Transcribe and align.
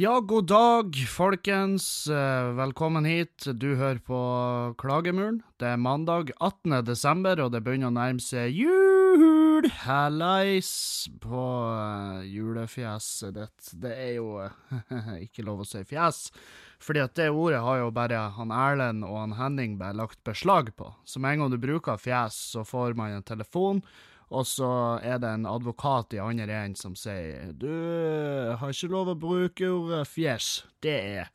Ja, 0.00 0.20
god 0.20 0.46
dag, 0.46 0.96
folkens. 1.08 2.06
Eh, 2.06 2.52
Velkommen 2.56 3.04
hit. 3.04 3.44
Du 3.52 3.74
hører 3.76 3.98
på 4.00 4.20
Klagemuren. 4.80 5.42
Det 5.60 5.74
er 5.74 5.76
mandag 5.76 6.30
18. 6.38 6.78
desember, 6.88 7.42
og 7.44 7.50
det 7.52 7.60
begynner 7.66 7.90
å 7.90 7.92
nærme 7.98 8.24
seg 8.24 8.54
jul. 8.62 9.68
Hallais 9.82 10.70
på 11.20 11.42
eh, 11.74 12.22
julefjeset 12.32 13.36
ditt. 13.36 13.68
Det 13.82 13.92
er 13.92 14.14
jo 14.14 14.38
eh, 14.46 15.10
ikke 15.26 15.44
lov 15.44 15.66
å 15.66 15.68
si 15.68 15.84
fjes, 15.84 16.30
fordi 16.80 17.04
at 17.04 17.18
det 17.20 17.28
ordet 17.28 17.60
har 17.60 17.82
jo 17.82 17.92
bare 17.92 18.22
han 18.38 18.56
Erlend 18.56 19.04
og 19.04 19.18
han 19.18 19.36
Henning 19.36 19.76
lagt 20.00 20.24
beslag 20.24 20.72
på. 20.80 20.94
Så 21.04 21.20
med 21.20 21.36
en 21.36 21.44
gang 21.44 21.52
du 21.52 21.60
bruker 21.60 22.00
fjes, 22.00 22.40
så 22.54 22.64
får 22.64 22.96
man 22.96 23.18
en 23.18 23.34
telefon. 23.34 23.84
Og 24.30 24.46
så 24.46 24.70
er 25.02 25.18
det 25.18 25.32
en 25.34 25.46
advokat 25.50 26.14
i 26.14 26.22
andre 26.22 26.46
enden 26.46 26.78
som 26.78 26.94
sier 26.98 27.50
du 27.58 27.70
har 28.60 28.70
ikke 28.70 28.92
lov 28.92 29.10
å 29.10 29.18
bruke 29.18 29.66
ordet 29.66 30.04
fjes. 30.06 30.50
Det 30.78 30.96
er 31.18 31.30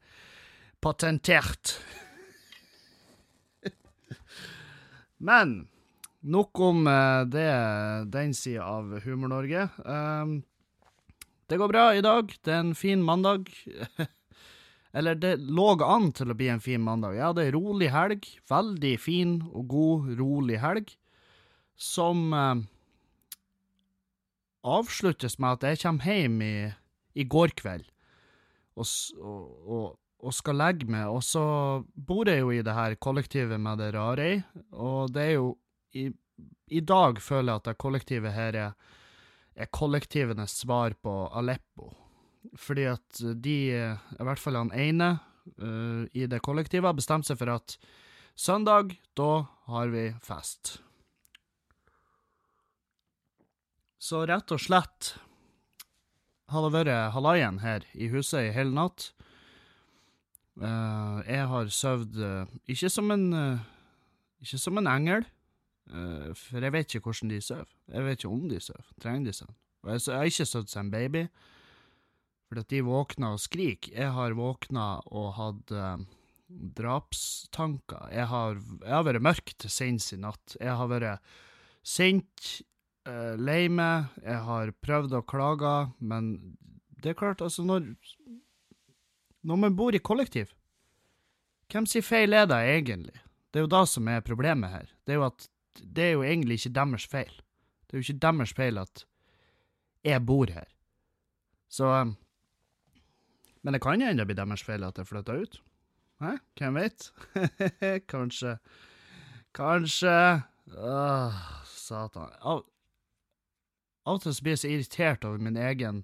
patentert. 0.83 1.75
Men 5.27 5.65
nok 6.25 6.59
om 6.63 6.87
eh, 6.87 7.21
det, 7.29 7.49
den 8.13 8.35
sida 8.37 8.65
av 8.77 8.93
Humor-Norge. 9.03 9.67
Um, 9.83 10.37
det 11.51 11.59
går 11.61 11.69
bra 11.69 11.89
i 11.93 12.03
dag. 12.05 12.31
Det 12.41 12.53
er 12.53 12.63
en 12.63 12.77
fin 12.77 13.03
mandag. 13.03 13.51
Eller 14.95 15.17
det 15.19 15.35
lå 15.43 15.73
an 15.83 16.13
til 16.15 16.31
å 16.31 16.37
bli 16.37 16.47
en 16.53 16.63
fin 16.63 16.81
mandag. 16.81 17.17
Ja, 17.19 17.33
det 17.35 17.49
er 17.49 17.57
rolig 17.57 17.91
helg. 17.93 18.25
Veldig 18.49 18.93
fin 19.03 19.35
og 19.51 19.67
god, 19.73 20.07
rolig 20.21 20.61
helg. 20.63 20.95
Som 21.75 22.31
eh, 22.33 22.63
avsluttes 24.65 25.37
med 25.39 25.59
at 25.59 25.69
jeg 25.69 25.83
kommer 25.83 26.09
hjem 26.09 26.41
i, 26.41 26.55
i 27.15 27.25
går 27.29 27.53
kveld 27.59 27.85
og, 28.75 28.87
og, 29.23 29.85
og, 30.19 30.33
skal 30.35 30.59
legge 30.59 30.87
meg, 30.89 31.07
og 31.07 31.23
så 31.23 31.45
bor 31.95 32.27
jeg 32.27 32.41
jo 32.41 32.51
i 32.51 32.63
det 32.65 32.75
her 32.75 32.97
kollektivet 32.99 33.61
med 33.61 33.79
det 33.79 33.93
rare 33.95 34.29
i, 34.33 34.39
og 34.75 35.13
det 35.15 35.27
er 35.29 35.35
jo 35.37 35.51
i, 35.95 36.09
i 36.75 36.81
dag 36.81 37.21
føler 37.23 37.53
jeg 37.53 37.61
at 37.61 37.69
det 37.69 37.77
kollektivet 37.81 38.35
her 38.35 38.57
er, 38.59 38.73
er 39.55 39.71
kollektivenes 39.71 40.57
svar 40.65 40.97
på 40.99 41.13
Aleppo. 41.31 41.93
Fordi 42.59 42.83
at 42.91 43.21
de, 43.41 43.55
i 43.73 44.25
hvert 44.27 44.41
fall 44.41 44.59
han 44.59 44.73
ene 44.75 45.15
uh, 45.61 46.03
i 46.13 46.27
det 46.29 46.41
kollektivet, 46.45 46.87
har 46.89 46.97
bestemt 46.97 47.27
seg 47.27 47.39
for 47.39 47.53
at 47.55 47.77
søndag, 48.35 48.97
da 49.17 49.45
har 49.71 49.93
vi 49.93 50.09
fest. 50.23 50.79
Så 54.05 54.21
rett 54.29 54.51
og 54.53 54.61
slett 54.61 55.15
har 56.53 56.65
det 56.65 56.73
vært 56.75 57.13
halaien 57.15 57.57
her 57.63 57.85
i 57.97 58.09
huset 58.13 58.51
i 58.51 58.53
hele 58.53 58.75
natt. 58.75 59.07
Uh, 60.61 61.23
jeg 61.25 61.47
har 61.49 61.71
sovet 61.73 62.19
uh, 62.21 62.51
ikke 62.71 62.91
som 62.93 63.09
en 63.11 63.25
eh, 63.35 63.63
ikke 64.45 64.59
som 64.61 64.77
en 64.79 64.87
engel, 64.87 65.25
eh, 65.89 66.29
for 66.37 66.63
jeg 66.63 66.73
vet 66.75 66.93
ikke 66.93 67.09
hvordan 67.09 67.31
de 67.33 67.39
sover. 67.43 67.71
Jeg 67.91 68.05
vet 68.05 68.21
ikke 68.21 68.31
om 68.35 68.45
de 68.51 68.59
sover. 68.61 68.85
Trenger 69.01 69.25
de 69.25 69.33
seg? 69.39 69.49
Og 69.83 69.91
jeg, 69.91 70.03
jeg 70.05 70.19
har 70.19 70.29
ikke 70.29 70.47
sovet 70.51 70.71
som 70.75 70.85
en 70.85 70.93
baby, 70.93 71.23
fordi 72.45 72.63
at 72.63 72.75
de 72.75 72.83
våkner 72.85 73.35
og 73.35 73.41
skriker. 73.41 73.95
Jeg 73.95 74.13
har 74.19 74.37
våkna 74.37 74.85
og 75.17 75.27
hatt 75.39 75.75
drapstanker. 76.77 78.05
Jeg 78.13 78.29
har, 78.29 78.61
jeg 78.85 78.93
har 78.93 79.09
vært 79.09 79.27
mørk 79.31 79.55
til 79.65 79.73
sinns 79.73 80.11
i 80.13 80.21
natt. 80.21 80.59
Jeg 80.61 80.77
har 80.77 80.93
vært 80.93 81.35
sint, 81.81 82.45
uh, 83.07 83.33
lei 83.37 83.67
meg, 83.69 84.11
jeg 84.23 84.41
har 84.47 84.73
prøvd 84.85 85.17
å 85.17 85.25
klage, 85.27 85.73
men 85.99 86.57
det 87.01 87.13
er 87.13 87.19
klart, 87.19 87.41
altså, 87.41 87.63
når 87.63 87.95
Når 89.45 89.57
man 89.61 89.75
bor 89.77 89.93
i 89.93 89.99
kollektiv, 90.01 90.49
hvem 91.69 91.85
sin 91.85 92.01
feil 92.01 92.33
er 92.33 92.47
det 92.49 92.57
egentlig? 92.65 93.19
Det 93.53 93.59
er 93.59 93.65
jo 93.67 93.73
det 93.73 93.87
som 93.87 94.07
er 94.07 94.25
problemet 94.25 94.71
her. 94.71 94.87
Det 95.05 95.13
er 95.13 95.19
jo 95.19 95.25
at 95.27 95.45
det 95.81 96.03
er 96.03 96.11
jo 96.15 96.23
egentlig 96.23 96.57
ikke 96.59 96.73
deres 96.73 97.05
feil. 97.05 97.35
Det 97.85 97.93
er 97.93 98.01
jo 98.01 98.05
ikke 98.07 98.23
deres 98.25 98.53
feil 98.57 98.81
at 98.81 99.05
jeg 100.05 100.25
bor 100.25 100.49
her. 100.49 100.67
Så 101.69 101.85
um, 101.85 102.15
Men 103.61 103.73
det 103.73 103.81
kan 103.81 104.01
jo 104.01 104.09
ennå 104.09 104.25
bli 104.25 104.37
deres 104.37 104.63
feil 104.63 104.83
at 104.83 104.97
jeg 104.97 105.07
flytter 105.09 105.41
ut. 105.41 105.61
Hæ? 106.21 106.37
Hvem 106.57 106.75
vet? 106.81 107.11
Kanskje. 108.13 108.57
Kanskje. 109.53 110.41
Åh, 110.77 111.39
satan. 111.65 112.33
Av, 112.41 112.61
av 114.05 114.19
og 114.19 114.23
til 114.23 114.35
så 114.35 114.45
blir 114.45 114.55
jeg 114.55 114.61
så 114.63 114.71
irritert 114.71 115.25
over 115.27 115.41
min 115.41 115.57
egen 115.57 116.03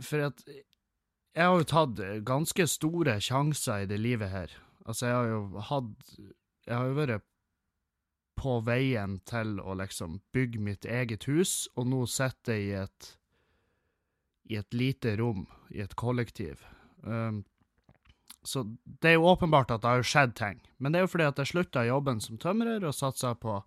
For 0.00 0.26
at 0.30 0.42
jeg 0.46 1.44
har 1.44 1.60
jo 1.60 1.68
tatt 1.68 2.00
ganske 2.24 2.66
store 2.72 3.18
sjanser 3.20 3.84
i 3.84 3.88
det 3.90 3.98
livet 4.00 4.32
her. 4.32 4.52
Altså, 4.86 5.06
jeg 5.06 5.16
har 5.16 5.26
jo 5.28 5.64
hatt 5.68 6.12
Jeg 6.66 6.72
har 6.72 6.86
jo 6.88 6.96
vært 6.96 7.26
på 8.36 8.58
veien 8.64 9.18
til 9.28 9.60
å 9.60 9.76
liksom 9.76 10.18
bygge 10.36 10.60
mitt 10.60 10.84
eget 10.84 11.24
hus, 11.24 11.68
og 11.76 11.86
nå 11.88 12.02
sitter 12.10 12.58
jeg 12.58 12.66
i 12.66 12.74
et 12.82 13.12
i 14.46 14.56
et 14.56 14.74
lite 14.74 15.16
rom, 15.18 15.46
i 15.74 15.80
et 15.82 15.94
kollektiv. 15.98 16.62
Um, 17.02 17.44
så 18.46 18.62
det 18.84 19.10
er 19.10 19.16
jo 19.16 19.26
åpenbart 19.26 19.72
at 19.74 19.82
det 19.82 19.90
har 19.90 20.06
skjedd 20.06 20.36
ting. 20.38 20.60
Men 20.78 20.92
det 20.92 21.00
er 21.00 21.06
jo 21.06 21.10
fordi 21.10 21.26
at 21.26 21.40
jeg 21.42 21.50
slutta 21.50 21.86
jobben 21.86 22.20
som 22.22 22.38
tømrer 22.38 22.84
og 22.86 22.94
satsa 22.94 23.34
på 23.34 23.58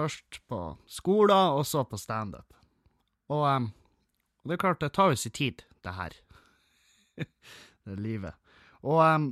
Først 0.00 0.40
på 0.48 0.60
skolen, 0.88 1.58
og 1.58 1.66
så 1.68 1.84
på 1.84 1.98
standup. 2.00 2.56
Og 3.30 3.44
um, 3.44 3.68
det 4.48 4.56
er 4.56 4.62
klart, 4.62 4.80
det 4.80 4.94
tar 4.96 5.12
jo 5.12 5.20
sin 5.20 5.34
tid, 5.36 5.62
det 5.84 5.92
her. 5.94 6.16
det 7.20 7.92
er 7.92 8.00
livet. 8.00 8.56
Og 8.80 9.02
um, 9.04 9.30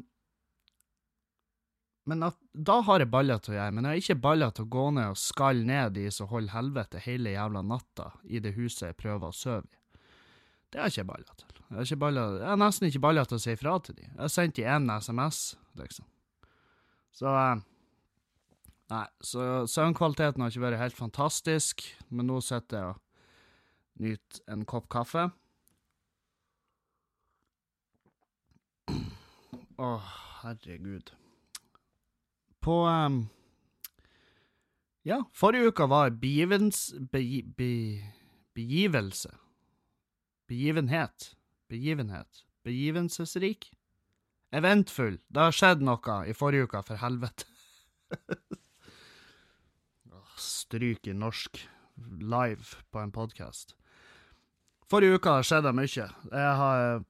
Men 2.09 2.23
at, 2.25 2.37
da 2.53 2.79
har 2.87 3.03
jeg 3.03 3.11
baller 3.13 3.41
til 3.45 3.53
å 3.53 3.57
gjøre, 3.59 3.73
men 3.77 3.85
jeg 3.85 3.91
har 3.91 4.03
ikke 4.03 4.23
baller 4.25 4.53
til 4.57 4.65
å 4.65 4.71
gå 4.73 4.85
ned 4.97 5.11
og 5.13 5.19
skalle 5.21 5.67
ned 5.69 5.93
de 5.93 6.07
som 6.15 6.31
holder 6.31 6.55
helvete 6.55 7.03
hele 7.05 7.35
jævla 7.35 7.61
natta 7.61 8.07
i 8.25 8.41
det 8.41 8.55
huset 8.57 8.87
jeg 8.87 8.97
prøver 8.97 9.29
å 9.29 9.37
sove 9.37 9.69
i. 9.69 10.01
Det 10.73 10.81
har 10.81 10.89
jeg 10.89 11.03
ikke 11.03 11.11
baller 11.11 11.35
til. 11.37 11.59
Jeg 11.69 11.77
har, 11.83 12.01
baller, 12.01 12.39
jeg 12.41 12.49
har 12.49 12.61
nesten 12.63 12.89
ikke 12.89 13.03
baller 13.05 13.29
til 13.29 13.37
å 13.37 13.43
si 13.45 13.53
ifra 13.53 13.75
til 13.85 13.99
de. 13.99 14.07
Jeg 14.07 14.23
har 14.23 14.33
sendt 14.33 14.57
de 14.57 14.65
én 14.65 14.89
SMS, 14.89 15.43
liksom. 15.77 16.09
Så 17.19 17.29
um, 17.29 17.61
Nei, 18.89 19.05
så 19.21 19.67
søvnkvaliteten 19.69 20.41
har 20.41 20.49
ikke 20.53 20.65
vært 20.65 20.81
helt 20.81 20.97
fantastisk, 20.97 21.83
men 22.09 22.31
nå 22.31 22.39
sitter 22.41 22.79
jeg 22.79 22.95
og 22.95 23.03
nyter 24.01 24.45
en 24.55 24.65
kopp 24.69 24.87
kaffe. 24.93 25.27
Å, 29.79 29.89
herregud. 30.41 31.13
På 32.65 32.81
um, 32.89 33.27
Ja, 35.07 35.21
forrige 35.37 35.71
uka 35.71 35.87
var 35.91 36.17
begivens... 36.17 36.89
Be, 37.13 37.23
be, 37.57 37.73
begivelse. 38.57 39.31
Begivenhet. 40.49 41.35
Begivenhet. 41.69 42.43
Begivenhetsrik. 42.65 43.69
Eventfull. 44.51 45.21
Det 45.29 45.45
har 45.45 45.55
skjedd 45.55 45.85
noe 45.85 46.23
i 46.27 46.35
forrige 46.37 46.67
uke, 46.67 46.83
for 46.89 47.05
helvete. 47.05 47.45
Stryk 50.39 51.07
i 51.11 51.15
norsk 51.17 51.61
live 52.23 52.79
på 52.93 53.03
en 53.03 53.13
podkast. 53.13 53.75
Forrige 54.89 55.19
uke 55.19 55.35
skjedde 55.45 55.69
det 55.69 55.77
mye. 55.77 56.09
Jeg 56.33 56.53
har 56.63 57.03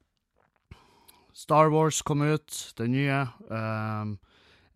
Star 1.39 1.71
Wars 1.71 2.01
kom 2.03 2.25
ut, 2.27 2.55
det 2.79 2.89
nye. 2.91 3.21
Um, 3.47 4.17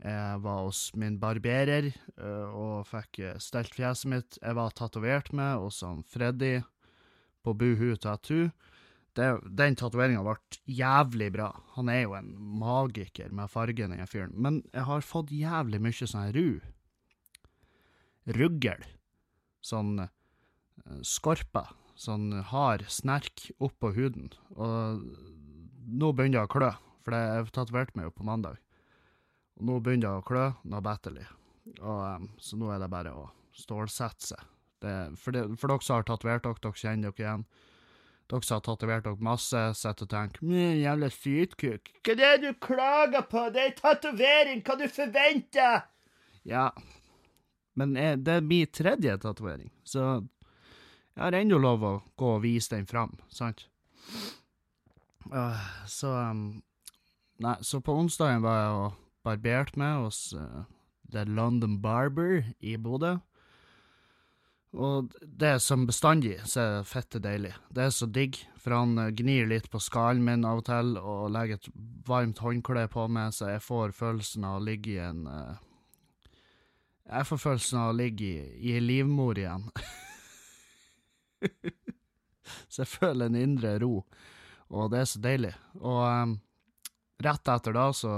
jeg 0.02 0.42
var 0.44 0.66
hos 0.66 0.84
min 0.98 1.16
barberer 1.22 1.88
uh, 2.18 2.50
og 2.50 2.86
fikk 2.90 3.20
eh, 3.22 3.38
stelt 3.42 3.74
fjeset 3.74 4.10
mitt. 4.10 4.38
Jeg 4.42 4.58
var 4.58 4.74
tatovert 4.74 5.32
med 5.34 5.58
hos 5.62 5.82
Freddy 6.10 6.60
på 7.42 7.54
Buhu 7.54 7.96
Tattoo. 7.96 8.50
Det, 9.14 9.28
den 9.44 9.76
tatoveringa 9.76 10.22
ble 10.24 10.36
jævlig 10.66 11.32
bra. 11.34 11.50
Han 11.76 11.90
er 11.92 12.04
jo 12.04 12.14
en 12.16 12.30
magiker 12.62 13.34
med 13.34 13.50
fargen, 13.52 13.92
den 13.92 14.08
fyren. 14.08 14.32
Men 14.34 14.62
jeg 14.72 14.86
har 14.88 15.04
fått 15.06 15.34
jævlig 15.34 15.82
mye 15.82 16.08
sånn 16.08 16.32
ru. 16.34 16.46
Ruggel. 18.26 18.84
Sånn 19.62 19.96
skorpe, 20.02 21.04
skorpa. 21.06 21.68
Sånn 22.02 22.32
hard 22.48 22.86
snerk 22.90 23.50
oppå 23.62 23.92
huden. 23.94 24.32
Og 24.56 25.02
nå 25.86 26.12
begynner 26.16 26.40
det 26.40 26.46
å 26.48 26.50
klø, 26.50 26.70
for 27.04 27.14
jeg 27.14 27.52
tatoverte 27.54 27.98
meg 27.98 28.08
jo 28.08 28.14
på 28.16 28.26
mandag. 28.26 28.58
Og 29.60 29.68
nå 29.68 29.78
begynner 29.84 30.08
det 30.08 30.22
å 30.22 30.26
klø 30.26 30.46
noe 30.64 30.82
batterlig. 30.84 31.26
Og, 31.78 32.00
em, 32.08 32.30
så 32.42 32.58
nå 32.58 32.72
er 32.74 32.80
det 32.82 32.90
bare 32.90 33.12
å 33.14 33.28
stålsette 33.54 34.32
seg. 34.32 34.48
Det, 34.82 34.94
for, 35.20 35.36
det, 35.36 35.44
for 35.60 35.70
dere 35.70 35.86
som 35.86 36.00
har 36.00 36.08
tatovert 36.08 36.46
dere, 36.46 36.58
dere 36.64 36.80
kjenner 36.80 37.12
dere 37.12 37.22
igjen. 37.26 37.44
Dere 38.32 38.48
som 38.48 38.56
har 38.56 38.64
tatovert 38.66 39.06
dere 39.06 39.28
masse, 39.28 39.62
sitter 39.78 40.08
og 40.08 40.14
tenker 40.16 40.56
jævla 40.80 41.12
sytkuk. 41.12 41.92
Hva 42.02 42.16
er 42.16 42.22
det 42.24 42.40
du 42.48 42.58
klager 42.66 43.28
på? 43.30 43.44
Det 43.54 43.68
er 43.68 43.76
tatovering, 43.78 44.64
hva 44.66 44.78
du 44.80 44.88
forventer? 44.90 45.86
Ja, 46.48 46.70
men 47.78 47.96
jeg, 47.96 48.20
det 48.26 48.38
er 48.38 48.46
min 48.46 48.70
tredje 48.72 49.16
tatovering, 49.22 49.70
så 49.84 50.04
jeg 51.12 51.24
har 51.24 51.36
ennå 51.36 51.58
lov 51.60 51.84
å 51.84 51.94
gå 52.16 52.34
og 52.36 52.44
vise 52.44 52.72
den 52.74 52.88
fram, 52.88 53.14
sant? 53.32 53.66
Uh, 55.30 55.58
så 55.88 56.12
um, 56.32 56.62
Nei, 57.42 57.56
så 57.64 57.80
på 57.82 57.94
onsdagen 57.98 58.42
var 58.44 58.58
jeg 58.58 58.78
og 58.78 58.96
barberte 59.26 59.80
meg 59.80 60.04
hos 60.04 60.18
uh, 60.36 60.62
The 61.10 61.24
London 61.26 61.80
Barber 61.82 62.44
i 62.60 62.76
Bodø. 62.78 63.16
Og 64.72 65.12
det 65.20 65.48
er 65.56 65.58
som 65.60 65.84
bestandig 65.88 66.36
så 66.48 66.60
er 66.62 66.70
det 66.78 66.88
fette 66.88 67.20
deilig. 67.20 67.50
Det 67.68 67.88
er 67.88 67.90
så 67.92 68.06
digg, 68.08 68.38
for 68.56 68.76
han 68.76 68.94
gnir 69.18 69.50
litt 69.50 69.66
på 69.72 69.80
skallen 69.82 70.22
min 70.24 70.46
av 70.48 70.62
og 70.62 70.68
til 70.68 70.94
og 71.00 71.26
legger 71.34 71.58
et 71.58 71.68
varmt 72.08 72.40
håndkle 72.40 72.86
på 72.92 73.08
meg, 73.12 73.34
så 73.36 73.50
jeg 73.52 73.64
får 73.66 73.92
følelsen 73.98 74.46
av 74.48 74.60
å 74.60 74.64
ligge 74.64 74.94
i 74.94 75.02
en 75.02 75.26
uh, 75.26 75.58
Jeg 77.08 77.26
får 77.28 77.40
følelsen 77.42 77.80
av 77.82 77.90
å 77.90 77.96
ligge 77.98 78.28
i, 78.28 78.74
ei 78.76 78.80
livmor 78.82 79.38
igjen. 79.38 79.66
så 82.72 82.84
jeg 82.84 82.92
føler 82.92 83.28
en 83.28 83.38
indre 83.38 83.74
ro, 83.82 83.94
og 84.72 84.92
det 84.92 85.02
er 85.02 85.08
så 85.10 85.22
deilig. 85.22 85.52
Og 85.82 86.02
um, 86.06 86.36
rett 87.22 87.52
etter 87.54 87.76
da 87.76 87.88
så 87.96 88.12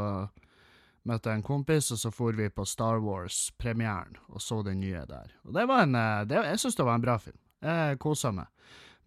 møtte 1.08 1.30
jeg 1.30 1.40
en 1.40 1.46
kompis, 1.46 1.90
og 1.92 2.00
så 2.00 2.12
for 2.14 2.36
vi 2.36 2.48
på 2.52 2.64
Star 2.68 3.00
Wars-premieren 3.04 4.16
og 4.30 4.42
så 4.42 4.62
den 4.64 4.80
nye 4.84 5.04
der. 5.08 5.32
Og 5.44 5.56
det 5.56 5.66
var 5.68 5.84
en 5.84 5.98
eh, 6.00 6.26
det, 6.28 6.44
Jeg 6.48 6.62
syns 6.62 6.78
det 6.78 6.86
var 6.88 6.98
en 6.98 7.04
bra 7.04 7.16
film. 7.20 7.40
Jeg 7.64 7.98
kosa 8.00 8.32
meg. 8.32 8.48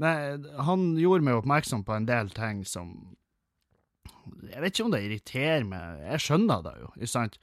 Men 0.02 0.46
han 0.62 0.92
gjorde 0.98 1.26
meg 1.26 1.40
oppmerksom 1.40 1.82
på 1.86 1.96
en 1.96 2.06
del 2.06 2.30
ting 2.38 2.62
som 2.70 2.92
Jeg 4.46 4.62
vet 4.62 4.76
ikke 4.76 4.86
om 4.86 4.94
det 4.94 5.02
irriterer 5.06 5.66
meg, 5.66 6.04
jeg 6.12 6.24
skjønner 6.26 6.62
det 6.66 6.76
jo, 6.82 6.92
ikke 6.98 7.10
sant? 7.10 7.40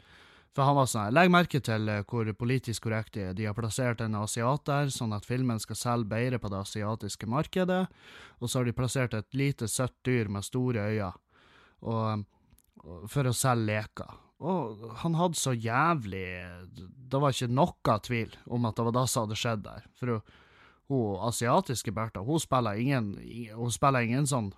For 0.54 0.68
han 0.68 0.76
var 0.78 0.86
sånn 0.86 1.14
Legg 1.14 1.32
merke 1.34 1.60
til 1.64 1.88
eh, 1.90 2.04
hvor 2.06 2.28
politisk 2.38 2.86
korrekt 2.86 3.16
de 3.16 3.26
er. 3.28 3.34
De 3.34 3.48
har 3.48 3.56
plassert 3.58 4.02
en 4.04 4.14
asiat 4.20 4.62
der, 4.68 4.92
sånn 4.94 5.14
at 5.16 5.26
filmen 5.26 5.58
skal 5.62 5.78
selge 5.78 6.12
bedre 6.12 6.38
på 6.38 6.50
det 6.52 6.60
asiatiske 6.62 7.28
markedet. 7.30 7.82
Og 8.38 8.50
så 8.50 8.60
har 8.60 8.68
de 8.68 8.76
plassert 8.76 9.16
et 9.18 9.38
lite, 9.38 9.68
søtt 9.70 9.96
dyr 10.06 10.30
med 10.30 10.46
store 10.46 10.86
øyne 10.92 11.10
og, 11.84 12.24
for 13.10 13.26
å 13.26 13.34
selge 13.34 13.66
leker. 13.72 14.20
Og 14.44 14.86
han 15.00 15.14
hadde 15.16 15.38
så 15.38 15.52
jævlig 15.54 16.26
Det 16.74 17.20
var 17.22 17.32
ikke 17.32 17.54
noe 17.54 17.94
tvil 18.02 18.32
om 18.50 18.66
at 18.66 18.74
det 18.76 18.84
var 18.88 18.96
det 18.96 19.04
som 19.10 19.24
hadde 19.24 19.38
skjedd 19.40 19.62
der. 19.66 19.86
For 19.98 20.14
hun, 20.14 20.34
hun 20.90 21.22
asiatiske 21.30 21.94
Bertha, 21.96 22.22
hun 22.22 22.42
spiller 22.42 22.78
ingen 22.78 23.14
Hun 23.54 23.72
spiller 23.72 24.04
ingen 24.06 24.28
sånn 24.28 24.52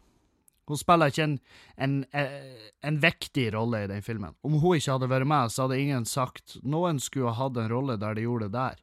Hun 0.66 0.80
spiller 0.80 1.12
ikke 1.12 1.24
en, 1.24 1.36
en, 1.78 1.96
en 2.82 3.00
viktig 3.02 3.46
rolle 3.54 3.84
i 3.84 3.90
den 3.90 4.02
filmen. 4.02 4.34
Om 4.42 4.58
hun 4.62 4.78
ikke 4.78 4.96
hadde 4.96 5.10
vært 5.12 5.30
med, 5.30 5.52
så 5.54 5.66
hadde 5.66 5.80
ingen 5.80 6.08
sagt 6.08 6.56
noen 6.66 6.98
skulle 7.02 7.30
ha 7.30 7.46
hatt 7.46 7.60
en 7.62 7.70
rolle 7.70 7.98
der 8.02 8.18
de 8.18 8.24
gjorde 8.26 8.48
det 8.48 8.56
der. 8.58 8.80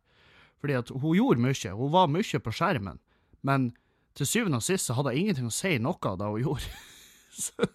Fordi 0.63 0.77
at 0.79 0.93
hun 0.95 1.17
gjorde 1.17 1.43
mye. 1.43 1.73
Hun 1.75 1.91
var 1.91 2.11
mye 2.11 2.43
på 2.45 2.55
skjermen. 2.55 3.01
Men 3.43 3.73
til 4.15 4.29
syvende 4.29 4.61
og 4.61 4.63
sist 4.63 4.87
så 4.87 4.95
hadde 4.95 5.11
hun 5.11 5.25
ingenting 5.25 5.49
å 5.49 5.57
si 5.57 5.75
noe 5.81 5.99
av 6.07 6.21
det 6.21 6.31
hun 6.31 6.45
gjorde. 6.45 6.71
så, 7.43 7.67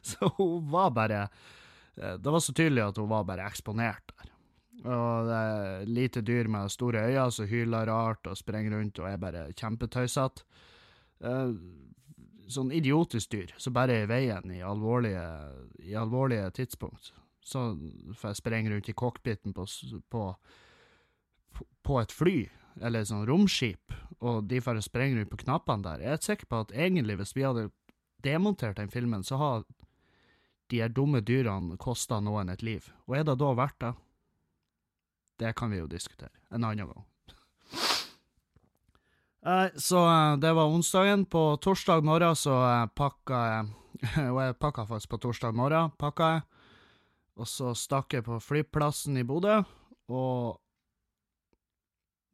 så 0.00 0.32
hun 0.38 0.64
var 0.72 0.96
bare 0.96 1.26
Eh, 1.96 2.14
det 2.14 2.30
var 2.30 2.40
så 2.40 2.52
tydelig 2.52 2.82
at 2.82 2.98
hun 2.98 3.10
var 3.10 3.26
bare 3.28 3.46
eksponert 3.46 4.14
der. 4.14 4.30
Og 4.84 5.28
det 5.28 5.36
er 5.40 5.86
lite 5.88 6.22
dyr 6.26 6.50
med 6.50 6.72
store 6.72 7.06
øyne 7.08 7.30
som 7.32 7.48
hyler 7.48 7.88
rart 7.88 8.26
og 8.28 8.36
sprenger 8.36 8.76
rundt 8.76 8.98
og 9.00 9.08
er 9.08 9.20
bare 9.20 9.46
kjempetøysete. 9.56 10.44
Eh, 11.24 11.54
sånn 12.50 12.72
idiotisk 12.74 13.32
dyr 13.34 13.52
som 13.60 13.74
bare 13.76 14.00
er 14.00 14.06
i 14.06 14.10
veien 14.10 14.50
i 14.52 14.62
alvorlige, 14.64 15.24
i 15.84 15.94
alvorlige 15.98 16.50
tidspunkt. 16.58 17.12
Så 17.44 17.74
får 18.16 18.30
jeg 18.30 18.40
sprenge 18.40 18.72
rundt 18.72 18.88
i 18.88 18.96
cockpiten 18.96 19.54
på, 19.56 19.66
på, 20.12 20.24
på, 21.84 21.98
et 22.00 22.12
fly, 22.12 22.36
eller 22.80 23.04
et 23.04 23.10
sånt 23.10 23.28
romskip, 23.28 23.92
og 24.24 24.48
de 24.48 24.62
får 24.64 24.80
sprenge 24.86 25.18
rundt 25.18 25.32
på 25.32 25.42
knappene 25.44 25.84
der. 25.84 26.04
Jeg 26.04 26.18
er 26.18 26.24
sikker 26.24 26.50
på 26.50 26.62
at 26.64 26.72
egentlig, 26.72 27.18
hvis 27.20 27.36
vi 27.36 27.44
hadde 27.44 27.68
demontert 28.24 28.80
den 28.80 28.92
filmen, 28.92 29.24
så 29.24 29.40
hadde 29.40 29.68
de 30.72 30.80
her 30.80 30.88
dumme 30.88 31.20
dyrene 31.20 31.76
kosta 31.76 32.20
noen 32.24 32.48
et 32.48 32.64
liv. 32.64 32.88
Og 33.04 33.18
er 33.18 33.28
det 33.28 33.36
da 33.40 33.52
verdt 33.56 33.80
det? 33.84 33.92
Det 35.44 35.52
kan 35.58 35.72
vi 35.72 35.82
jo 35.82 35.90
diskutere 35.90 36.32
en 36.50 36.64
annen 36.64 36.88
gang. 36.88 37.04
Uh, 39.44 39.68
så 39.76 40.00
uh, 40.08 40.36
det 40.40 40.52
var 40.56 40.72
onsdagen. 40.72 41.26
På 41.28 41.56
torsdag 41.60 42.04
morgen 42.04 42.36
så 42.36 42.56
uh, 42.64 42.86
pakka 42.86 43.40
jeg 43.50 43.72
jeg 44.16 44.58
pakka 44.58 44.86
faktisk 44.88 45.14
på 45.14 45.20
torsdag 45.28 45.54
morgen, 45.56 45.92
pakka 46.00 46.30
jeg. 46.34 46.42
Og 47.40 47.48
så 47.50 47.72
stakk 47.74 48.14
jeg 48.14 48.26
på 48.26 48.38
flyplassen 48.42 49.18
i 49.18 49.24
Bodø, 49.26 49.62
og 50.08 50.60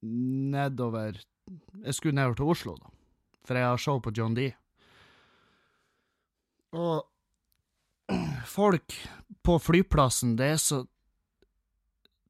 nedover 0.02 1.20
Jeg 1.84 1.94
skulle 1.94 2.14
nedover 2.14 2.36
til 2.36 2.50
Oslo, 2.52 2.74
da, 2.78 2.90
for 3.44 3.58
jeg 3.58 3.66
har 3.66 3.80
show 3.80 4.00
på 4.00 4.12
John 4.16 4.36
D. 4.36 4.50
Og 6.76 7.06
folk 8.58 8.96
på 9.42 9.58
flyplassen, 9.58 10.36
det 10.38 10.52
er 10.54 10.60
så 10.62 10.84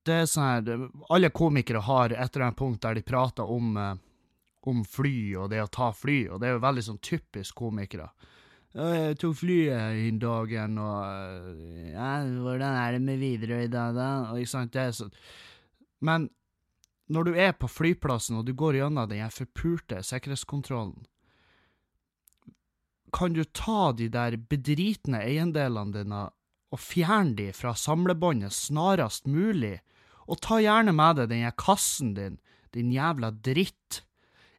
Det 0.06 0.14
er 0.22 0.30
sånn 0.30 0.46
her 0.46 0.86
Alle 1.12 1.28
komikere 1.30 1.82
har 1.84 2.14
et 2.14 2.30
eller 2.34 2.46
annet 2.46 2.58
punkt 2.58 2.82
der 2.82 2.96
de 2.96 3.02
prater 3.04 3.44
om, 3.44 3.76
eh, 3.76 3.98
om 4.68 4.82
fly 4.84 5.36
og 5.40 5.50
det 5.52 5.62
å 5.62 5.70
ta 5.72 5.90
fly, 5.96 6.24
og 6.28 6.40
det 6.40 6.50
er 6.50 6.56
jo 6.56 6.64
veldig 6.66 6.84
sånn 6.88 7.00
typisk 7.04 7.62
komikere. 7.62 8.10
Jeg 8.70 9.16
tok 9.18 9.38
flyet 9.40 9.96
i 9.98 10.10
dagen, 10.22 10.76
og 10.78 10.98
eh, 11.02 11.88
ja, 11.90 12.10
hvordan 12.22 12.76
er 12.78 12.92
det 12.94 13.00
med 13.02 13.18
Widerøe 13.18 13.64
i 13.66 13.72
dag, 13.72 13.96
da? 13.96 14.10
Og 14.30 14.38
ikke 14.38 14.52
sant, 14.52 14.74
det 14.76 14.84
er 14.84 14.92
sånn 14.94 15.16
Men 16.06 16.28
når 17.10 17.26
du 17.26 17.32
er 17.34 17.56
på 17.58 17.66
flyplassen 17.66 18.38
og 18.38 18.46
du 18.46 18.52
går 18.54 18.78
gjennom 18.78 19.10
den 19.10 19.32
forpulte 19.34 20.04
sikkerhetskontrollen, 20.06 21.02
kan 23.10 23.34
du 23.34 23.42
ta 23.42 23.90
de 23.98 24.06
der 24.12 24.36
bedritne 24.38 25.18
eiendelene 25.26 25.96
dine 25.96 26.20
og 26.70 26.78
fjerne 26.78 27.34
de 27.34 27.48
fra 27.56 27.72
samlebåndet 27.74 28.54
snarest 28.54 29.26
mulig, 29.26 29.80
og 30.30 30.38
ta 30.44 30.60
gjerne 30.62 30.94
med 30.94 31.18
deg 31.18 31.32
den 31.32 31.50
kassen 31.58 32.14
din, 32.14 32.38
din 32.70 32.92
jævla 32.94 33.32
dritt. 33.34 34.04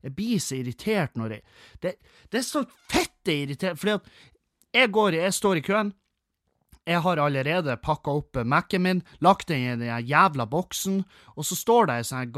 Jeg 0.02 0.16
blir 0.18 0.42
så 0.42 0.60
irritert 0.60 1.18
når 1.20 1.38
jeg 1.38 1.42
Det, 1.82 1.96
det 2.32 2.40
er 2.42 2.48
så 2.48 2.66
fette 2.90 3.34
irritert, 3.34 3.80
fordi 3.80 3.98
at 4.00 4.14
jeg 4.74 4.92
går, 4.92 5.18
jeg 5.20 5.34
står 5.36 5.60
i 5.60 5.66
køen, 5.66 5.92
jeg 6.88 7.02
har 7.06 7.20
allerede 7.22 7.76
pakka 7.84 8.14
opp 8.18 8.40
Mac-en 8.48 8.82
min, 8.82 9.02
lagt 9.22 9.52
den 9.52 9.62
i 9.62 9.76
den 9.78 10.08
jævla 10.08 10.48
boksen, 10.50 11.04
og 11.38 11.46
så 11.46 11.58
står 11.58 11.88
det 11.88 11.98
ei 12.00 12.08
sånn 12.08 12.32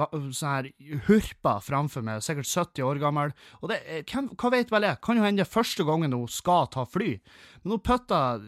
her 0.44 0.68
hurpa 1.08 1.54
framfor 1.64 2.04
meg, 2.04 2.24
sikkert 2.26 2.50
70 2.50 2.84
år 2.84 3.00
gammel, 3.00 3.32
og 3.62 3.72
det, 3.72 3.80
hvem, 4.12 4.34
hva 4.36 4.52
vet 4.52 4.74
vel 4.74 4.90
jeg, 4.90 5.00
kan 5.06 5.20
jo 5.20 5.24
hende 5.24 5.46
det 5.46 5.52
første 5.52 5.88
gangen 5.88 6.16
hun 6.18 6.28
skal 6.28 6.68
ta 6.74 6.84
fly, 6.84 7.16
men 7.64 7.78
hun 7.78 7.86
putter 7.88 8.44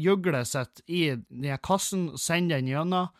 gjøglet 0.00 0.48
sitt 0.48 0.82
i 0.88 1.02
den 1.28 1.60
kassen, 1.62 2.10
sender 2.16 2.56
den 2.62 2.72
gjennom, 2.72 3.12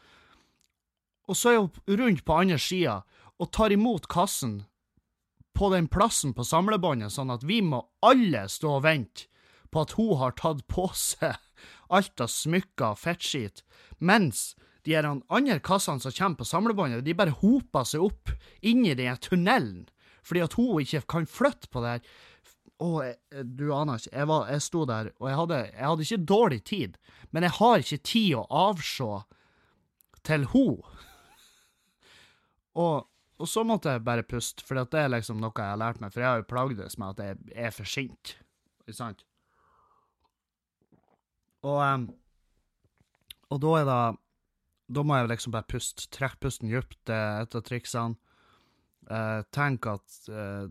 og 1.28 1.36
så 1.36 1.52
er 1.52 1.60
hun 1.60 2.00
rundt 2.00 2.24
på 2.24 2.40
andre 2.40 2.58
sida 2.58 3.02
og 3.40 3.52
tar 3.54 3.76
imot 3.76 4.08
kassen 4.10 4.62
på 5.60 5.68
den 5.74 5.90
plassen 5.92 6.32
på 6.32 6.44
samlebåndet, 6.46 7.12
sånn 7.12 7.32
at 7.34 7.44
vi 7.44 7.58
må 7.60 7.82
alle 8.06 8.46
stå 8.48 8.78
og 8.78 8.86
vente 8.86 9.26
på 9.70 9.84
at 9.84 9.92
hun 9.98 10.16
har 10.22 10.32
tatt 10.38 10.62
på 10.72 10.86
seg 10.96 11.36
alt 11.92 12.22
av 12.24 12.30
smykker 12.32 12.94
og 12.94 13.00
fettskit, 13.02 13.60
mens 14.00 14.54
de 14.88 14.94
her 14.96 15.04
andre 15.04 15.58
kassene 15.60 16.00
som 16.00 16.14
kommer 16.16 16.40
på 16.40 16.48
samlebåndet, 16.48 17.04
de 17.04 17.16
bare 17.16 17.36
hoper 17.42 17.84
seg 17.84 18.06
opp 18.06 18.32
inni 18.64 18.94
den 18.96 19.20
tunnelen, 19.20 19.84
fordi 20.24 20.46
at 20.46 20.56
hun 20.56 20.80
ikke 20.80 21.04
kan 21.12 21.28
flytte 21.28 21.68
på 21.68 21.84
det 21.84 21.92
her. 21.92 22.08
Å, 22.80 22.88
du 23.44 23.66
aner 23.76 24.00
ikke, 24.00 24.14
jeg, 24.14 24.28
var, 24.32 24.48
jeg 24.48 24.64
sto 24.64 24.86
der, 24.88 25.12
og 25.20 25.28
jeg 25.28 25.40
hadde, 25.42 25.60
jeg 25.66 25.88
hadde 25.90 26.06
ikke 26.06 26.30
dårlig 26.32 26.60
tid, 26.72 26.96
men 27.28 27.44
jeg 27.44 27.56
har 27.58 27.84
ikke 27.84 28.02
tid 28.08 28.32
å 28.40 28.46
avse 28.62 29.10
til 30.24 30.48
hun. 30.54 30.80
og, 32.86 33.09
og, 33.40 33.48
så 33.48 33.64
måtte 33.66 33.94
jeg 33.94 34.04
bare 34.04 34.26
puste, 34.26 34.64
for 34.66 34.78
det 34.78 35.00
er 35.00 35.10
liksom 35.12 35.40
noe 35.40 35.54
jeg 35.56 35.72
har 35.72 35.80
lært 35.80 36.00
meg, 36.02 36.12
for 36.12 36.22
jeg 36.22 36.28
har 36.28 36.42
jo 36.42 36.48
plagdes 36.50 36.98
med 37.00 37.14
at 37.14 37.24
jeg 37.24 37.66
er 37.66 37.74
for 37.74 37.88
sint, 37.88 38.34
ikke 38.84 38.96
sant? 38.98 39.24
Og, 41.64 41.78
um, 41.80 42.06
og 43.52 43.60
da 43.60 43.72
er 43.76 43.88
det 43.88 44.02
Da 44.96 45.02
må 45.04 45.16
jeg 45.18 45.28
liksom 45.28 45.52
bare 45.52 45.68
puste, 45.68 46.06
trekke 46.10 46.40
pusten 46.40 46.70
dypt, 46.72 46.96
det 47.06 47.14
er 47.14 47.44
et 47.44 47.54
av 47.54 47.62
triksene. 47.62 48.16
Uh, 49.10 49.42
tenk 49.54 49.86
at 49.90 50.16
uh, 50.30 50.66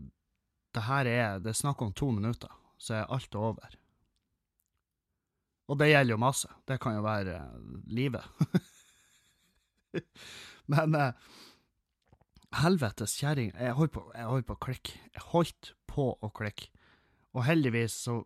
det 0.74 0.82
her 0.86 1.08
er 1.08 1.38
Det 1.40 1.50
er 1.52 1.58
snakk 1.58 1.82
om 1.82 1.92
to 1.92 2.10
minutter, 2.12 2.50
så 2.78 2.98
er 2.98 3.12
alt 3.12 3.34
over. 3.34 3.76
Og 5.70 5.78
det 5.78 5.90
gjelder 5.92 6.16
jo 6.16 6.20
masse. 6.20 6.50
Det 6.66 6.80
kan 6.82 6.96
jo 6.98 7.06
være 7.06 7.38
uh, 7.38 7.80
livet. 7.86 8.26
Men 10.72 10.94
uh, 10.98 11.12
helvetes 12.58 13.14
kjerring, 13.20 13.52
jeg 13.54 13.76
holdt 13.78 13.94
på, 13.94 14.02
å 14.10 14.60
klikke. 14.64 14.98
Jeg 15.14 15.26
holdt 15.30 15.72
på 15.90 16.10
å 16.18 16.30
klikke. 16.34 16.70
Og 17.34 17.44
heldigvis 17.46 17.94
så 18.06 18.22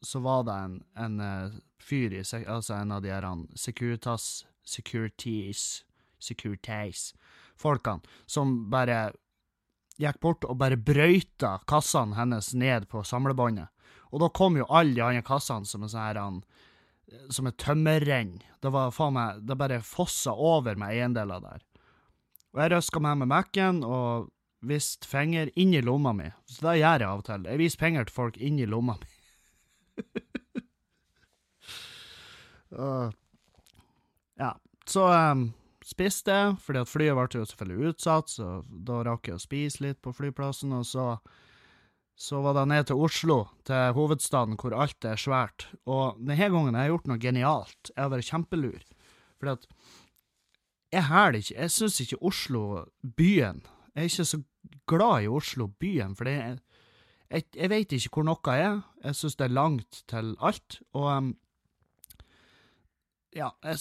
så 0.00 0.20
var 0.22 0.44
det 0.46 0.52
en, 0.52 0.74
en 0.94 1.20
uh, 1.20 1.54
fyr 1.82 2.12
i 2.14 2.22
Altså 2.22 2.74
en 2.74 2.92
av 2.92 3.02
de 3.02 3.10
her 3.12 3.26
Securitas 3.58 4.46
Securities 4.64 5.84
Securities 6.18 7.14
folkene 7.58 8.06
som 8.26 8.68
bare 8.70 9.12
gikk 9.98 10.20
bort 10.22 10.46
og 10.46 10.58
bare 10.60 10.78
brøyta 10.78 11.58
kassene 11.66 12.14
hennes 12.14 12.52
ned 12.54 12.86
på 12.90 13.02
samlebåndet. 13.02 13.66
Og 14.14 14.22
da 14.22 14.28
kom 14.30 14.56
jo 14.56 14.66
alle 14.70 14.94
de 14.94 15.02
andre 15.02 15.26
kassene 15.26 15.66
som 15.66 15.82
en 15.82 15.90
sånn 15.90 16.04
her 16.04 16.20
som 17.34 17.48
et 17.48 17.58
tømmerrenn. 17.58 18.36
Det 18.62 18.70
var 18.70 18.92
faen 18.94 19.16
meg 19.16 19.42
Det 19.48 19.56
bare 19.58 19.80
fossa 19.82 20.34
over 20.34 20.78
med 20.78 20.94
eiendeler 20.94 21.42
der. 21.42 21.64
Og 22.54 22.62
jeg 22.62 22.72
røska 22.72 23.02
meg 23.04 23.20
med 23.20 23.30
Mac-en 23.30 23.82
og 23.86 24.30
viste 24.68 25.06
finger 25.06 25.50
inn 25.58 25.74
i 25.76 25.82
lomma 25.84 26.12
mi. 26.16 26.28
Så 26.48 26.64
det 26.66 26.80
gjør 26.80 27.04
jeg 27.04 27.08
av 27.08 27.20
og 27.20 27.26
til. 27.28 27.46
Jeg 27.46 27.60
viser 27.60 27.82
penger 27.82 28.08
til 28.08 28.16
folk 28.16 28.38
inn 28.42 28.58
i 28.58 28.66
lomma 28.68 28.96
mi. 28.98 29.08
uh, 32.78 33.08
ja. 34.40 34.52
Så 34.88 35.04
um, 35.04 35.50
spiste 35.84 36.34
jeg, 36.34 36.56
fordi 36.64 36.82
at 36.82 36.90
flyet 36.90 37.18
ble 37.18 37.28
jo 37.40 37.44
selvfølgelig 37.50 37.92
utsatt, 37.92 38.32
så 38.32 38.46
da 38.68 39.02
rakk 39.06 39.28
jeg 39.28 39.38
å 39.38 39.44
spise 39.44 39.84
litt 39.84 40.00
på 40.04 40.14
flyplassen, 40.16 40.72
og 40.78 40.88
så 40.88 41.12
så 42.18 42.40
var 42.42 42.56
det 42.56 42.64
ned 42.66 42.88
til 42.88 42.98
Oslo, 42.98 43.36
til 43.68 43.92
hovedstaden, 43.94 44.56
hvor 44.58 44.74
alt 44.74 45.06
er 45.06 45.20
svært. 45.22 45.68
Og 45.86 46.18
denne 46.18 46.48
gangen 46.50 46.74
har 46.74 46.88
jeg 46.88 46.96
gjort 46.96 47.10
noe 47.12 47.22
genialt. 47.22 47.92
Jeg 47.92 48.00
har 48.00 48.10
vært 48.10 48.26
kjempelur. 48.26 48.80
Fordi 49.38 49.52
at 49.54 49.68
jeg 50.92 51.04
hæler 51.04 51.38
ikke 51.38 51.54
Jeg 51.54 51.70
syns 51.70 52.00
ikke 52.00 52.22
Oslo, 52.22 52.84
byen 53.16 53.62
Jeg 53.94 54.00
er 54.00 54.08
ikke 54.08 54.24
så 54.24 54.42
glad 54.86 55.22
i 55.22 55.28
Oslo, 55.28 55.66
byen, 55.66 56.16
for 56.16 56.28
jeg, 56.28 56.58
jeg 57.30 57.70
vet 57.70 57.92
ikke 57.92 58.08
hvor 58.14 58.24
noe 58.24 58.54
er. 58.54 58.80
Jeg 59.04 59.16
syns 59.16 59.36
det 59.36 59.44
er 59.44 59.52
langt 59.52 60.02
til 60.08 60.36
alt. 60.40 60.78
Og 60.96 61.08
um, 61.12 61.34
ja, 63.36 63.50
jeg, 63.64 63.76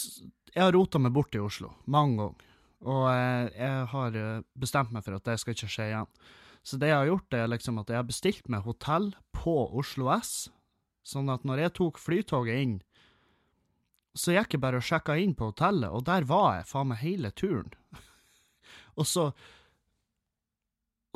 jeg 0.56 0.64
har 0.64 0.76
rota 0.76 1.00
meg 1.00 1.14
bort 1.16 1.36
i 1.36 1.40
Oslo 1.40 1.72
mange 1.86 2.18
ganger. 2.18 2.44
Og 2.88 3.06
jeg, 3.10 3.52
jeg 3.58 3.86
har 3.94 4.18
eh, 4.22 4.44
bestemt 4.60 4.92
meg 4.94 5.06
for 5.06 5.18
at 5.18 5.26
det 5.26 5.40
skal 5.42 5.56
ikke 5.56 5.70
skje 5.72 5.88
igjen. 5.92 6.12
Så 6.68 6.78
det 6.78 6.92
jeg 6.92 7.00
har 7.00 7.08
gjort, 7.10 7.34
er 7.34 7.50
liksom 7.50 7.80
at 7.82 7.90
jeg 7.90 7.98
har 7.98 8.10
bestilt 8.10 8.50
meg 8.52 8.66
hotell 8.68 9.14
på 9.34 9.56
Oslo 9.80 10.12
S. 10.18 10.50
Sånn 11.08 11.32
at 11.32 11.48
når 11.48 11.64
jeg 11.64 11.76
tok 11.80 12.02
flytoget 12.02 12.64
inn, 12.66 12.76
så 14.20 14.36
gikk 14.36 14.56
jeg 14.56 14.64
bare 14.64 14.82
og 14.82 14.86
sjekka 14.86 15.18
inn 15.22 15.36
på 15.38 15.52
hotellet, 15.52 15.90
og 15.94 16.06
der 16.08 16.28
var 16.30 16.60
jeg 16.60 16.70
faen 16.72 16.92
meg 16.92 17.02
hele 17.04 17.32
turen. 17.32 17.72
og 19.00 19.08
så 19.08 19.32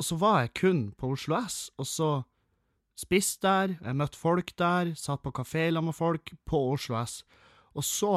Og 0.00 0.06
så 0.06 0.16
var 0.18 0.40
jeg 0.40 0.54
kun 0.58 0.78
på 0.98 1.12
Oslo 1.14 1.36
S, 1.46 1.70
og 1.78 1.86
så 1.86 2.10
spiste 2.98 3.46
der, 3.46 3.74
jeg 3.78 3.96
møtte 3.96 4.18
folk 4.18 4.50
der, 4.58 4.94
satt 4.98 5.22
på 5.22 5.30
kafé 5.30 5.68
sammen 5.68 5.92
med 5.92 5.94
folk 5.94 6.32
på 6.48 6.58
Oslo 6.72 6.96
S. 6.98 7.22
Og 7.78 7.84
så 7.86 8.12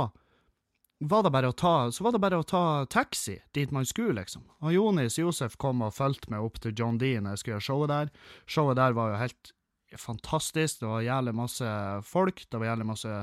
var 0.99 1.23
det 1.23 1.31
bare 1.35 1.51
å 1.51 1.55
ta, 1.55 1.91
så 1.91 2.05
var 2.05 2.15
det 2.15 2.21
bare 2.23 2.39
å 2.39 2.47
ta 2.47 2.85
taxi 2.89 3.37
dit 3.53 3.71
man 3.75 3.85
skulle, 3.85 4.15
liksom. 4.21 4.45
Og 4.63 4.73
Jonis 4.73 5.19
Josef 5.19 5.57
kom 5.61 5.83
og 5.85 5.93
fulgte 5.93 6.31
meg 6.33 6.45
opp 6.45 6.57
til 6.63 6.73
John 6.77 6.97
D 6.97 7.13
når 7.19 7.35
jeg 7.35 7.43
skulle 7.43 7.57
gjøre 7.57 7.67
showet 7.67 7.91
der. 7.91 8.11
Showet 8.47 8.79
der 8.79 8.95
var 8.97 9.11
jo 9.11 9.21
helt 9.21 9.51
fantastisk. 9.99 10.79
Det 10.81 10.89
var 10.89 11.05
jævlig 11.05 11.35
masse 11.35 11.73
folk. 12.07 12.45
Det 12.49 12.61
var 12.61 12.71
jævlig 12.71 12.87
masse 12.93 13.13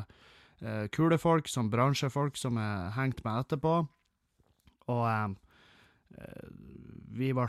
eh, 0.62 0.87
kule 0.95 1.19
folk, 1.19 1.49
som 1.50 1.71
bransjefolk, 1.73 2.38
som 2.38 2.59
jeg 2.61 2.92
hengte 2.97 3.25
med 3.26 3.45
etterpå. 3.45 3.75
Og 4.92 5.04
eh, 5.09 6.47
vi 7.12 7.31
ble 7.33 7.47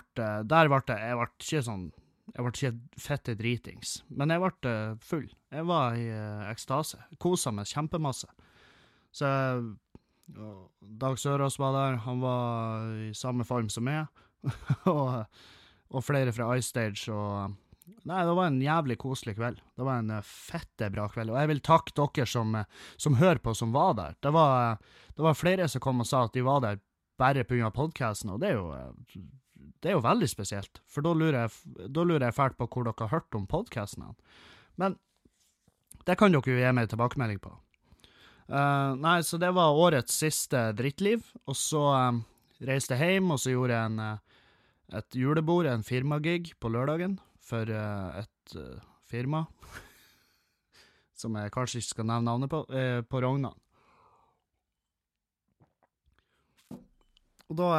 Der 0.48 0.70
ble 0.72 0.79
det 0.88 0.96
Jeg 1.01 1.17
ble 1.20 1.25
ikke 1.27 1.62
sånn 1.65 1.82
Jeg 2.29 2.46
ble 2.46 2.51
ikke 2.53 3.00
fette 3.01 3.36
dritings, 3.36 3.98
men 4.08 4.32
jeg 4.32 4.43
ble 4.43 4.75
full. 5.03 5.27
Jeg 5.51 5.67
var 5.70 5.98
i 6.00 6.08
eh, 6.10 6.50
ekstase. 6.51 7.03
Kosa 7.22 7.51
meg 7.55 7.70
kjempemasse. 7.70 8.29
Så 9.13 9.29
Dag 10.82 11.20
Sørås 11.20 11.60
var 11.60 11.74
der. 11.75 11.98
Han 12.05 12.22
var 12.22 12.88
i 13.10 13.12
samme 13.13 13.43
form 13.43 13.70
som 13.70 13.86
meg. 13.86 14.08
og, 14.91 15.25
og, 15.89 16.01
flere 16.03 16.34
fra 16.36 16.50
iStage 16.58 17.12
og 17.12 17.53
Nei, 17.83 18.21
det 18.23 18.35
var 18.35 18.47
en 18.47 18.61
jævlig 18.63 18.95
koselig 19.01 19.35
kveld. 19.35 19.59
Det 19.75 19.85
var 19.85 19.99
en 19.99 20.11
uh, 20.15 20.23
fette 20.23 20.87
bra 20.93 21.09
kveld. 21.11 21.33
Og 21.33 21.39
jeg 21.39 21.49
vil 21.51 21.61
takke 21.63 21.95
dere 21.99 22.27
som, 22.29 22.55
som 22.95 23.17
hører 23.19 23.41
på, 23.43 23.53
som 23.57 23.73
var 23.75 23.97
der. 23.99 24.17
Det 24.23 24.31
var, 24.35 24.79
det 25.17 25.25
var 25.25 25.39
flere 25.39 25.67
som 25.71 25.83
kom 25.83 26.03
og 26.03 26.07
sa 26.07 26.25
at 26.27 26.35
de 26.35 26.45
var 26.45 26.63
der 26.63 26.79
bare 27.19 27.43
pga. 27.47 27.69
podkasten, 27.71 28.31
og 28.33 28.39
det 28.41 28.53
er, 28.53 28.55
jo, 28.57 29.27
det 29.83 29.91
er 29.91 29.97
jo 29.97 30.05
veldig 30.05 30.29
spesielt. 30.31 30.81
For 30.89 31.05
da 31.05 31.13
lurer 31.13 31.43
jeg, 31.43 31.89
da 31.91 32.05
lurer 32.07 32.27
jeg 32.29 32.37
fælt 32.39 32.57
på 32.57 32.67
hvor 32.67 32.87
dere 32.87 33.07
har 33.07 33.19
hørt 33.19 33.37
om 33.37 33.47
podkasten. 33.47 34.15
Men 34.79 34.97
det 36.07 36.17
kan 36.19 36.31
dere 36.33 36.55
jo 36.55 36.59
gi 36.59 36.71
meg 36.75 36.89
tilbakemelding 36.91 37.43
på. 37.43 37.51
Uh, 38.47 38.95
nei, 38.99 39.19
så 39.23 39.39
det 39.39 39.53
var 39.55 39.75
årets 39.79 40.15
siste 40.23 40.71
drittliv. 40.75 41.27
Og 41.47 41.59
så 41.59 41.83
um, 41.91 42.23
reiste 42.63 42.95
jeg 42.95 43.17
hjem, 43.19 43.35
og 43.35 43.43
så 43.43 43.53
gjorde 43.53 43.75
jeg 43.75 43.91
en, 43.91 44.23
et 44.99 45.19
julebord, 45.19 45.67
en 45.67 45.83
firmagig, 45.83 46.55
på 46.59 46.71
lørdagen 46.71 47.19
for 47.43 47.69
uh, 47.69 48.21
et 48.21 48.55
firma. 49.09 49.45
som 51.19 51.35
jeg 51.39 51.53
kanskje 51.53 51.79
ikke 51.79 51.91
skal 51.91 52.09
nevne 52.09 52.27
navnet 52.27 52.51
på, 52.51 52.63
på 53.07 53.21
Rognan. 53.23 53.59
Og 57.51 57.55
da, 57.59 57.69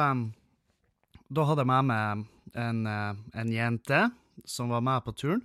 da 1.27 1.45
hadde 1.49 1.65
jeg 1.65 1.69
med 1.69 1.89
meg 1.91 2.23
en, 2.55 2.79
en 2.87 3.51
jente 3.51 3.99
som 4.47 4.71
var 4.71 4.81
med 4.87 5.03
på 5.05 5.13
turen. 5.19 5.43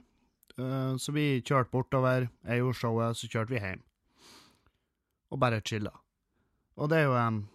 så 1.02 1.12
vi 1.12 1.42
kjørte 1.42 1.74
bortover. 1.74 2.30
Jeg 2.46 2.62
gjorde 2.62 2.78
showet, 2.78 3.18
så 3.18 3.28
kjørte 3.28 3.52
vi 3.52 3.60
hjem 3.60 3.82
og 5.30 5.38
bare 5.38 5.62
chilla. 5.64 5.92
Og 6.76 6.90
det 6.90 6.98
er 6.98 7.08
jo 7.08 7.46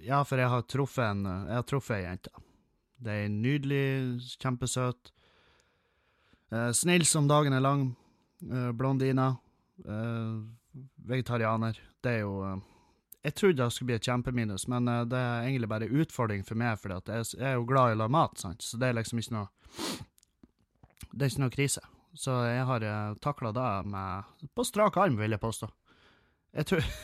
Ja, 0.00 0.22
for 0.22 0.38
jeg 0.38 0.48
har 0.48 0.62
truffet 0.62 1.04
en 1.04 1.26
ei 1.26 2.02
jente. 2.02 2.30
Det 2.96 3.12
er 3.12 3.28
nydelig, 3.28 4.20
kjempesøt. 4.40 5.12
Uh, 6.52 6.72
snill 6.72 7.06
som 7.06 7.28
dagen 7.30 7.54
er 7.54 7.64
lang. 7.64 7.92
Uh, 8.42 8.72
blondina. 8.72 9.36
Uh, 9.86 10.42
vegetarianer. 11.06 11.78
Det 12.02 12.10
er 12.10 12.20
jo 12.24 12.60
Jeg 13.22 13.34
trodde 13.34 13.62
det 13.62 13.72
skulle 13.72 13.90
bli 13.90 13.96
et 13.98 14.06
kjempeminus, 14.06 14.66
men 14.68 14.86
det 14.86 15.18
er 15.18 15.42
egentlig 15.44 15.68
bare 15.68 15.88
utfordring 15.92 16.44
for 16.44 16.56
meg, 16.56 16.78
for 16.80 16.94
jeg, 16.94 17.26
er 17.36 17.58
jo 17.58 17.66
glad 17.68 17.90
i 17.90 17.96
å 17.98 18.00
lage 18.00 18.14
mat, 18.14 18.38
sant? 18.40 18.62
så 18.64 18.78
det 18.80 18.88
er 18.88 18.96
liksom 18.96 19.20
ikke 19.20 19.34
noe 19.34 19.48
Det 21.12 21.26
er 21.26 21.28
ikke 21.28 21.42
noe 21.42 21.52
krise. 21.52 21.82
Så 22.16 22.38
jeg 22.48 22.64
har 22.64 22.86
uh, 22.86 23.18
takla 23.20 23.52
det 23.52 23.66
med 23.92 24.48
på 24.56 24.64
strak 24.64 24.96
arm, 24.96 25.18
vil 25.20 25.36
jeg 25.36 25.42
påstå. 25.42 25.68
Jeg 26.56 26.70
tror 26.70 26.88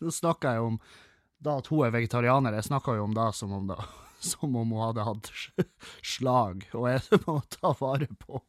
Nå 0.00 0.12
snakker 0.12 0.56
jeg 0.56 0.66
om 0.66 0.78
da 1.40 1.56
at 1.60 1.70
hun 1.72 1.86
er 1.86 1.94
vegetarianer. 1.94 2.56
Jeg 2.58 2.68
snakker 2.68 2.98
jo 2.98 3.06
om 3.06 3.14
det 3.16 3.28
som 3.36 3.52
om, 3.56 3.70
da, 3.70 3.78
som 4.20 4.56
om 4.56 4.72
hun 4.74 4.84
hadde 4.84 5.06
hatt 5.06 5.30
slag, 6.14 6.66
og 6.76 6.88
jeg 6.92 7.20
må 7.26 7.40
ta 7.56 7.74
vare 7.80 8.08
på 8.20 8.42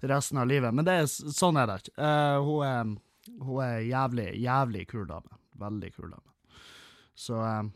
resten 0.00 0.38
av 0.38 0.48
livet. 0.50 0.74
Men 0.74 0.86
det 0.86 1.00
er, 1.02 1.10
sånn 1.10 1.58
er 1.58 1.68
det 1.70 1.80
ikke. 1.82 1.96
Uh, 1.98 2.38
hun, 2.46 2.62
er, 2.66 3.42
hun 3.42 3.60
er 3.64 3.82
jævlig, 3.88 4.30
jævlig 4.44 4.86
kul 4.92 5.06
dame. 5.10 5.42
Veldig 5.58 5.92
kul 5.96 6.12
dame. 6.14 6.58
Så 7.18 7.40
uh, 7.42 7.66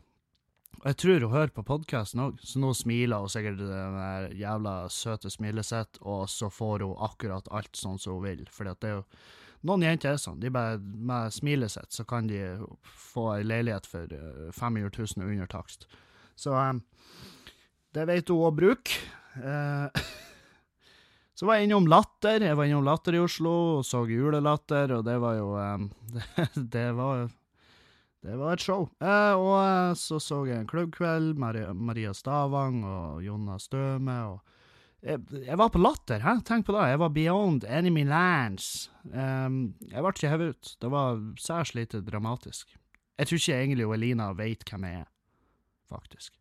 jeg 0.83 0.99
tror 0.99 1.23
hun 1.23 1.31
hører 1.35 1.53
på 1.55 1.63
podkasten 1.67 2.25
òg, 2.25 2.41
så 2.43 2.59
nå 2.59 2.73
smiler 2.75 3.23
hun 3.23 3.31
sikkert 3.31 3.61
det 3.61 4.39
jævla 4.39 4.75
søte 4.91 5.31
smilet 5.31 5.67
sitt, 5.67 5.99
og 6.01 6.25
så 6.31 6.49
får 6.51 6.83
hun 6.83 6.99
akkurat 7.07 7.47
alt 7.55 7.79
sånn 7.79 7.99
som 8.01 8.17
hun 8.17 8.27
vil. 8.27 8.43
Fordi 8.51 8.73
at 8.73 8.83
det 8.83 8.91
er 8.91 8.97
jo 8.99 9.05
noen 9.63 9.85
jenter 9.85 10.11
er 10.11 10.19
sånn. 10.19 10.41
De 10.43 10.51
bare, 10.51 10.79
Med 10.79 11.31
smilet 11.35 11.71
sitt 11.71 11.95
så 11.95 12.03
kan 12.07 12.27
de 12.27 12.41
få 12.83 13.29
ei 13.37 13.45
leilighet 13.47 13.87
for 13.87 14.11
500 14.51 14.89
eh, 14.91 15.13
000 15.17 15.29
under 15.29 15.51
takst. 15.51 15.87
Så 16.35 16.55
um, 16.55 16.81
det 17.93 18.07
vet 18.09 18.31
hun 18.33 18.47
å 18.47 18.53
bruke. 18.55 18.97
Uh, 19.37 19.89
så 21.37 21.49
var 21.49 21.59
jeg 21.59 21.69
innom 21.69 21.87
Latter. 21.91 22.47
Jeg 22.47 22.57
var 22.59 22.69
innom 22.69 22.85
Latter 22.87 23.17
i 23.17 23.23
Oslo 23.23 23.53
og 23.79 23.87
så 23.87 24.03
Julelatter, 24.09 24.97
og 24.97 25.05
det 25.07 25.17
var 25.21 25.39
jo 25.39 25.53
um, 25.57 25.89
det, 26.13 26.47
det, 26.75 26.87
var 26.97 27.27
det 28.23 28.39
var 28.39 28.55
et 28.55 28.65
show. 28.65 28.87
Uh, 29.03 29.35
og 29.37 29.99
så 29.99 30.21
så 30.23 30.43
jeg 30.49 30.63
en 30.63 30.69
klubbkveld. 30.69 31.35
Maria, 31.39 31.73
Maria 31.73 32.15
Stavang 32.17 32.81
og 32.87 33.23
Jonna 33.25 33.59
Støme. 33.61 34.17
og 34.33 34.41
jeg, 35.03 35.19
jeg, 35.35 35.57
var 35.59 35.67
på 35.69 35.81
Latter, 35.83 36.21
hæ? 36.23 36.37
tenk 36.47 36.65
på 36.65 36.75
det. 36.77 36.85
Jeg 36.93 36.99
var 37.01 37.11
beyond 37.11 37.65
enemy 37.67 38.05
lands. 38.07 38.89
Um, 39.11 39.75
jeg 39.91 39.99
ble 39.99 40.13
ikke 40.15 40.31
hevet 40.31 40.53
ut. 40.53 40.71
Det 40.79 40.91
var 40.93 41.19
særs 41.39 41.73
lite 41.75 41.99
dramatisk. 42.07 42.71
Jeg 43.19 43.27
tror 43.27 43.41
ikke 43.41 43.57
egentlig 43.59 43.89
Elina 43.93 44.29
vet 44.37 44.63
hvem 44.69 44.87
jeg 44.87 45.01
er, 45.03 45.09
faktisk. 45.93 46.35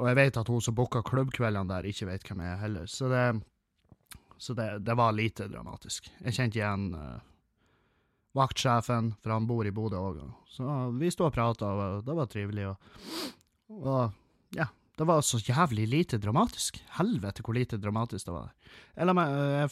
Og 0.00 0.08
jeg 0.10 0.18
vet 0.18 0.38
at 0.40 0.50
hun 0.50 0.62
som 0.64 0.74
booka 0.74 1.04
klubbkveldene 1.06 1.70
der, 1.70 1.86
ikke 1.86 2.08
vet 2.08 2.24
hvem 2.26 2.42
jeg 2.42 2.52
er 2.52 2.62
heller, 2.64 2.88
så 2.90 3.10
det, 3.12 3.26
så 4.42 4.56
det, 4.58 4.68
det 4.86 4.96
var 4.98 5.14
lite 5.14 5.46
dramatisk. 5.50 6.10
Jeg 6.18 6.34
kjente 6.34 6.58
igjen 6.58 6.88
uh, 6.98 7.22
vaktsjefen, 8.34 9.12
for 9.22 9.36
han 9.36 9.46
bor 9.46 9.66
i 9.66 9.74
Bodø 9.74 10.00
òg. 10.02 10.24
Så 10.50 10.66
vi 10.98 11.12
sto 11.14 11.28
og 11.28 11.34
prata, 11.34 11.70
og 11.70 12.06
det 12.06 12.16
var 12.18 12.30
trivelig. 12.30 12.66
Og, 12.72 13.36
og 13.78 14.58
ja, 14.58 14.66
det 14.98 15.06
var 15.06 15.22
så 15.22 15.38
jævlig 15.38 15.86
lite 15.90 16.18
dramatisk. 16.18 16.80
Helvete 16.98 17.46
hvor 17.46 17.54
lite 17.54 17.78
dramatisk 17.78 18.26
det 18.26 18.34
var. 18.34 18.50
Eller 18.98 19.20
jeg 19.60 19.70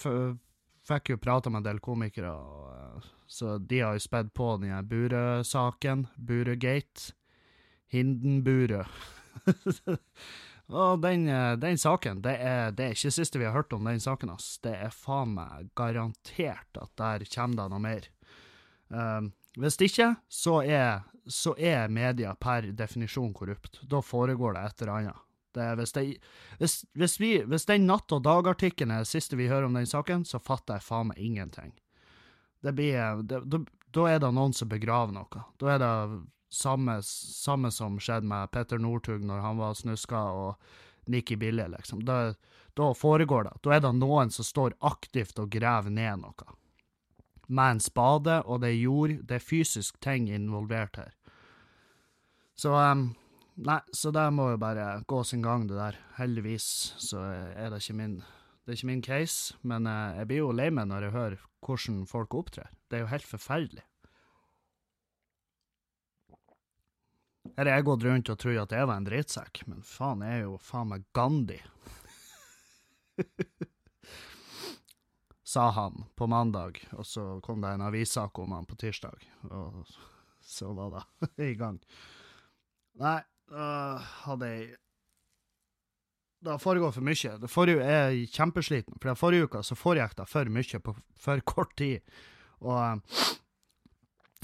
fikk 0.87 1.13
jo 1.13 1.23
prata 1.23 1.51
med 1.51 1.63
en 1.63 1.69
del 1.73 1.83
komikere, 1.83 2.31
og, 2.31 2.71
eh, 2.77 3.11
så 3.27 3.57
de 3.59 3.83
har 3.83 3.99
jo 3.99 4.03
spedd 4.07 4.33
på 4.35 4.57
den 4.63 4.89
Burø-saken, 4.89 6.07
Burøe-gate. 6.17 7.15
Hindenburøe. 7.93 8.87
og 10.83 11.03
den, 11.03 11.29
eh, 11.29 11.53
den 11.61 11.79
saken, 11.79 12.23
det 12.25 12.35
er, 12.41 12.73
det 12.73 12.87
er 12.87 12.97
ikke 12.97 13.13
siste 13.15 13.41
vi 13.41 13.49
har 13.49 13.57
hørt 13.57 13.73
om 13.77 13.87
den 13.89 14.01
saken, 14.01 14.33
ass. 14.33 14.57
Det 14.65 14.73
er 14.73 14.95
faen 14.95 15.35
meg 15.37 15.71
garantert 15.79 16.81
at 16.81 16.93
der 17.01 17.27
kommer 17.35 17.63
det 17.63 17.71
noe 17.73 17.83
mer. 17.85 18.09
Um, 18.93 19.33
hvis 19.61 19.77
ikke, 19.85 20.15
så 20.33 20.63
er, 20.65 21.05
så 21.29 21.55
er 21.59 21.93
media 21.93 22.35
per 22.35 22.71
definisjon 22.77 23.35
korrupt. 23.37 23.83
Da 23.89 24.01
foregår 24.05 24.57
det 24.57 24.65
et 24.65 24.83
eller 24.85 24.97
annet. 24.97 25.29
Det, 25.53 25.67
hvis, 25.77 25.93
det, 25.93 26.03
hvis, 26.59 26.79
hvis, 26.97 27.19
vi, 27.21 27.33
hvis 27.45 27.69
den 27.69 27.85
natt- 27.85 28.13
og 28.17 28.23
dag-artikkelen 28.25 28.95
er 28.95 29.05
det 29.05 29.11
siste 29.11 29.37
vi 29.37 29.51
hører 29.51 29.69
om 29.69 29.77
den 29.77 29.89
saken, 29.89 30.25
så 30.25 30.41
fatter 30.41 30.79
jeg 30.79 30.87
faen 30.87 31.11
meg 31.11 31.21
ingenting. 31.21 31.75
Det 32.65 32.73
blir, 32.79 33.21
da, 33.29 33.43
da 33.93 34.07
er 34.09 34.23
det 34.23 34.31
noen 34.33 34.55
som 34.57 34.71
begraver 34.71 35.13
noe. 35.13 35.45
Da 35.61 35.75
er 35.75 35.83
det 35.83 35.93
samme, 36.53 36.99
samme 37.03 37.71
som 37.71 37.99
skjedde 38.01 38.29
med 38.29 38.51
Petter 38.53 38.81
Northug 38.83 39.25
når 39.25 39.45
han 39.45 39.61
var 39.61 39.77
snuska, 39.79 40.23
og 40.33 41.11
Nikki 41.11 41.37
Bille, 41.37 41.67
liksom. 41.73 42.05
Da, 42.07 42.35
da 42.79 42.93
foregår 42.95 43.49
det. 43.49 43.55
Da 43.65 43.77
er 43.77 43.81
det 43.83 43.95
noen 43.99 44.31
som 44.31 44.47
står 44.47 44.77
aktivt 44.87 45.41
og 45.43 45.51
graver 45.51 45.91
ned 45.91 46.23
noe. 46.23 46.59
Med 47.49 47.77
en 47.77 47.83
spade, 47.83 48.39
og 48.47 48.63
det 48.63 48.71
er 48.71 48.85
jord, 48.85 49.17
det 49.27 49.41
er 49.41 49.45
fysisk 49.45 49.99
ting 50.05 50.31
involvert 50.31 51.01
her. 51.01 51.11
Så 52.55 52.77
um, 52.77 53.11
Nei, 53.53 53.83
så 53.93 54.09
det 54.09 54.23
må 54.33 54.47
jo 54.55 54.61
bare 54.61 55.03
gå 55.05 55.19
sin 55.29 55.43
gang, 55.45 55.67
det 55.69 55.77
der. 55.77 55.99
Heldigvis 56.17 56.65
så 57.03 57.21
er 57.53 57.69
det 57.69 57.83
ikke 57.83 57.99
min 57.99 58.15
det 58.63 58.71
er 58.71 58.79
ikke 58.79 58.89
min 58.89 59.03
case, 59.03 59.57
men 59.67 59.89
uh, 59.91 60.15
jeg 60.17 60.29
blir 60.31 60.39
jo 60.39 60.53
lei 60.55 60.69
meg 60.71 60.87
når 60.87 61.09
jeg 61.09 61.15
hører 61.17 61.41
hvordan 61.67 62.05
folk 62.07 62.35
opptrer. 62.39 62.71
Det 62.89 62.97
er 62.97 63.03
jo 63.03 63.11
helt 63.11 63.27
forferdelig. 63.27 63.83
Har 67.57 67.69
jeg 67.69 67.85
gått 67.85 68.05
rundt 68.07 68.31
og 68.33 68.39
trodd 68.39 68.61
at 68.63 68.73
jeg 68.77 68.89
var 68.89 69.01
en 69.01 69.07
drittsekk, 69.07 69.63
men 69.69 69.83
faen, 69.85 70.23
jeg 70.25 70.41
er 70.41 70.45
jo 70.47 70.59
faen 70.63 70.91
meg 70.93 71.05
Gandhi. 71.17 71.59
Sa 75.53 75.67
han 75.77 76.05
på 76.17 76.27
mandag, 76.31 76.79
og 76.97 77.05
så 77.07 77.41
kom 77.45 77.61
det 77.61 77.75
en 77.75 77.85
avissak 77.85 78.39
om 78.41 78.55
han 78.57 78.69
på 78.69 78.79
tirsdag, 78.81 79.27
og 79.51 79.83
så 80.55 80.71
var 80.77 80.95
det 80.95 81.03
i 81.51 81.57
gang. 81.59 81.81
Nei, 83.03 83.19
uh, 83.53 83.99
hadde 84.27 84.49
jeg 84.53 84.71
Det 86.43 86.57
foregår 86.59 86.91
for 86.93 87.07
mye. 87.07 87.37
Det 87.39 87.51
forrige, 87.51 87.85
er 87.85 88.17
kjempesliten, 88.27 88.99
for 89.03 89.15
forrige 89.19 89.47
uka 89.47 89.63
så 89.63 89.77
foregikk 89.79 90.17
det 90.19 90.27
for 90.31 90.49
mye 90.51 90.81
på 90.83 90.97
for 91.27 91.45
kort 91.47 91.77
tid. 91.79 92.01
Og 92.63 93.03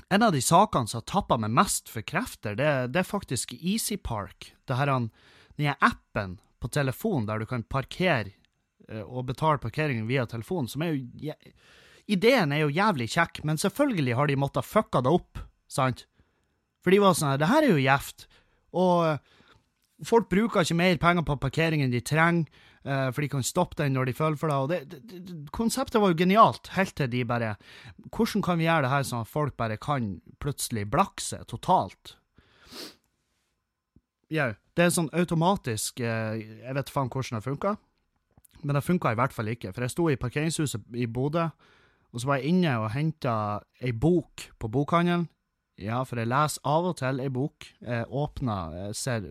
en 0.09 0.23
av 0.23 0.33
de 0.33 0.41
sakene 0.43 0.89
som 0.89 1.03
har 1.03 1.07
tappa 1.11 1.37
meg 1.41 1.53
mest 1.53 1.91
for 1.93 2.05
krefter, 2.07 2.57
det, 2.57 2.69
det 2.95 3.03
er 3.03 3.09
faktisk 3.09 3.53
Easy 3.59 3.99
Park. 4.01 4.53
Det 4.65 4.79
her, 4.79 4.93
denne 5.57 5.77
appen 5.85 6.39
på 6.59 6.71
telefonen 6.73 7.29
der 7.29 7.43
du 7.43 7.49
kan 7.49 7.65
parkere 7.69 8.33
uh, 8.91 9.05
og 9.05 9.29
betale 9.29 9.61
parkeringen 9.63 10.09
via 10.09 10.27
telefonen, 10.27 10.71
som 10.71 10.85
er 10.85 10.97
jo 10.97 11.35
Ideen 12.09 12.55
er 12.57 12.63
jo 12.63 12.71
jævlig 12.73 13.11
kjekk, 13.13 13.43
men 13.45 13.61
selvfølgelig 13.61 14.15
har 14.17 14.31
de 14.31 14.37
måttet 14.41 14.65
fucka 14.65 15.03
det 15.05 15.11
opp, 15.13 15.43
sant? 15.69 16.07
For 16.81 16.95
de 16.95 17.03
var 17.03 17.13
sånn 17.13 17.35
det 17.37 17.51
her 17.51 17.67
er 17.67 17.75
jo 17.75 17.83
gjevt. 17.83 18.25
Og 18.81 19.03
eh, 19.11 19.19
folk 20.09 20.31
bruker 20.33 20.65
ikke 20.65 20.79
mer 20.79 20.97
penger 21.03 21.27
på 21.29 21.37
parkering 21.43 21.85
enn 21.85 21.93
de 21.93 22.01
trenger, 22.01 22.49
uh, 22.89 23.09
for 23.13 23.25
de 23.25 23.31
kan 23.33 23.45
stoppe 23.47 23.79
den 23.81 23.95
når 23.97 24.09
de 24.09 24.17
føler 24.17 24.39
for 24.41 24.51
det. 24.51 24.79
Det, 24.91 25.01
det, 25.11 25.21
det, 25.29 25.37
konseptet 25.55 26.01
var 26.03 26.13
jo 26.13 26.21
genialt, 26.23 26.73
helt 26.77 26.97
til 26.99 27.11
de 27.13 27.25
bare 27.29 27.55
Hvordan 28.09 28.45
kan 28.45 28.59
vi 28.59 28.67
gjøre 28.67 28.87
det 28.87 28.93
her 28.95 29.07
sånn 29.07 29.27
at 29.27 29.31
folk 29.31 29.57
bare 29.61 29.79
kan 29.81 30.17
plutselig 30.43 30.89
blakse 30.91 31.43
totalt? 31.51 32.17
Jau. 34.33 34.53
Det 34.77 34.85
er 34.85 34.93
sånn 34.95 35.13
automatisk 35.17 36.03
uh, 36.05 36.37
Jeg 36.39 36.77
vet 36.77 36.93
faen 36.93 37.09
hvordan 37.13 37.39
det 37.39 37.47
funka, 37.47 37.75
men 38.63 38.77
det 38.77 38.87
funka 38.87 39.15
i 39.15 39.19
hvert 39.19 39.35
fall 39.35 39.55
ikke. 39.55 39.73
For 39.73 39.87
jeg 39.87 39.95
sto 39.95 40.11
i 40.11 40.21
parkeringshuset 40.21 40.95
i 40.99 41.07
Bodø, 41.07 41.49
og 42.09 42.23
så 42.23 42.31
var 42.31 42.39
jeg 42.41 42.55
inne 42.55 42.79
og 42.81 42.93
henta 42.95 43.35
ei 43.85 43.93
bok 43.93 44.49
på 44.59 44.71
bokhandelen 44.73 45.29
ja, 45.79 46.03
for 46.03 46.19
jeg 46.19 46.31
leser 46.31 46.65
av 46.67 46.89
og 46.91 46.97
til 46.99 47.21
ei 47.23 47.31
bok. 47.31 47.67
Jeg 47.85 48.07
åpner 48.11 48.75
jeg 48.83 48.99
ser 48.99 49.29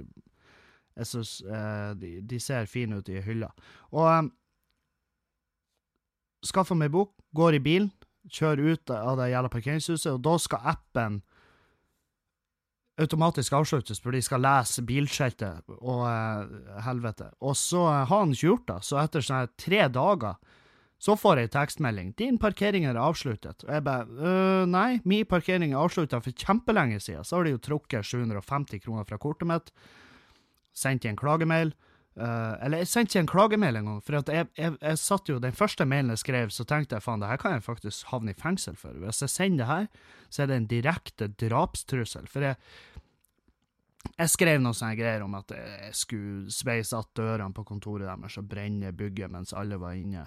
jeg 0.97 1.07
synes, 1.12 1.31
eh, 1.41 1.93
de, 2.01 2.12
de, 2.25 2.39
ser 2.41 2.65
fine 2.65 2.97
ut 2.99 3.10
i 3.10 3.21
hylla. 3.21 3.51
Og 3.93 4.07
um, 4.07 4.31
skaffer 6.45 6.77
meg 6.77 6.91
bok, 6.93 7.13
går 7.38 7.60
i 7.60 7.63
bilen, 7.63 7.91
kjører 8.33 8.73
ut 8.73 8.93
av 8.93 9.17
det 9.19 9.31
jævla 9.31 9.51
parkeringshuset, 9.53 10.12
og 10.15 10.23
da 10.25 10.36
skal 10.41 10.71
appen 10.73 11.21
automatisk 12.97 13.53
avsluttes, 13.53 14.01
for 14.01 14.15
de 14.15 14.23
skal 14.25 14.41
lese 14.41 14.81
bilskiltet 14.86 15.69
og 15.77 16.07
uh, 16.10 16.79
helvete. 16.88 17.29
Og 17.45 17.53
så 17.60 17.83
har 17.93 18.10
han 18.10 18.33
ikke 18.33 18.49
gjort 18.49 18.71
det, 18.71 18.79
så 18.89 19.03
etter 19.03 19.25
sånne 19.25 19.53
tre 19.62 19.86
dager 19.93 20.39
så 20.97 21.13
får 21.13 21.43
jeg 21.43 21.51
tekstmelding. 21.53 22.15
'Din 22.17 22.39
parkering 22.41 22.88
er 22.89 22.97
avsluttet.' 22.97 23.63
Og 23.67 23.73
jeg 23.73 23.83
bare 23.86 24.07
øh, 24.10 24.65
'Nei, 24.65 24.99
min 25.05 25.25
parkering 25.25 25.73
er 25.73 25.77
avslutta 25.77 26.17
for 26.17 26.31
kjempelenge 26.31 26.99
siden.' 26.99 27.23
Så 27.23 27.36
har 27.36 27.43
de 27.43 27.53
jo 27.53 27.62
trukket 27.62 28.05
750 28.05 28.81
kroner 28.81 29.03
fra 29.03 29.17
kortet 29.17 29.47
mitt. 29.47 29.71
Sendt 30.77 31.05
i 31.05 31.11
en 31.11 31.19
klagemail. 31.19 31.73
Uh, 32.17 32.55
eller 32.65 32.81
jeg 32.81 32.89
sendte 32.89 33.13
ikke 33.13 33.21
en 33.21 33.29
klagemail 33.29 33.75
engang, 33.77 33.99
for 34.01 34.17
jeg, 34.17 34.47
jeg, 34.57 34.73
jeg, 34.81 34.97
satt 34.97 35.29
jo 35.29 35.35
den 35.37 35.53
første 35.53 35.85
mailen 35.85 36.09
jeg 36.15 36.23
skrev, 36.23 36.49
så 36.49 36.63
tenkte 36.65 36.97
jeg 36.97 37.05
faen, 37.05 37.21
det 37.21 37.29
her 37.29 37.37
kan 37.37 37.53
jeg 37.53 37.65
faktisk 37.67 38.07
havne 38.09 38.33
i 38.33 38.39
fengsel 38.39 38.77
for. 38.79 38.95
Hvis 39.03 39.21
jeg 39.21 39.29
sender 39.29 39.61
det 39.61 39.67
her, 39.69 39.85
så 40.33 40.41
er 40.43 40.49
det 40.49 40.57
en 40.57 40.69
direkte 40.71 41.27
drapstrussel. 41.37 42.25
For 42.31 42.47
jeg, 42.47 42.57
jeg 44.17 44.31
skrev 44.31 44.61
noen 44.61 44.75
sånne 44.75 44.97
greier 44.97 45.23
om 45.25 45.35
at 45.37 45.51
jeg 45.53 45.93
skulle 45.97 46.51
sveise 46.53 46.97
att 46.97 47.09
dørene 47.15 47.53
på 47.53 47.63
kontoret 47.67 48.07
deres 48.07 48.37
og 48.39 48.47
brenne 48.49 48.91
bygget 48.91 49.31
mens 49.31 49.53
alle 49.53 49.77
var 49.77 49.93
inne. 49.93 50.25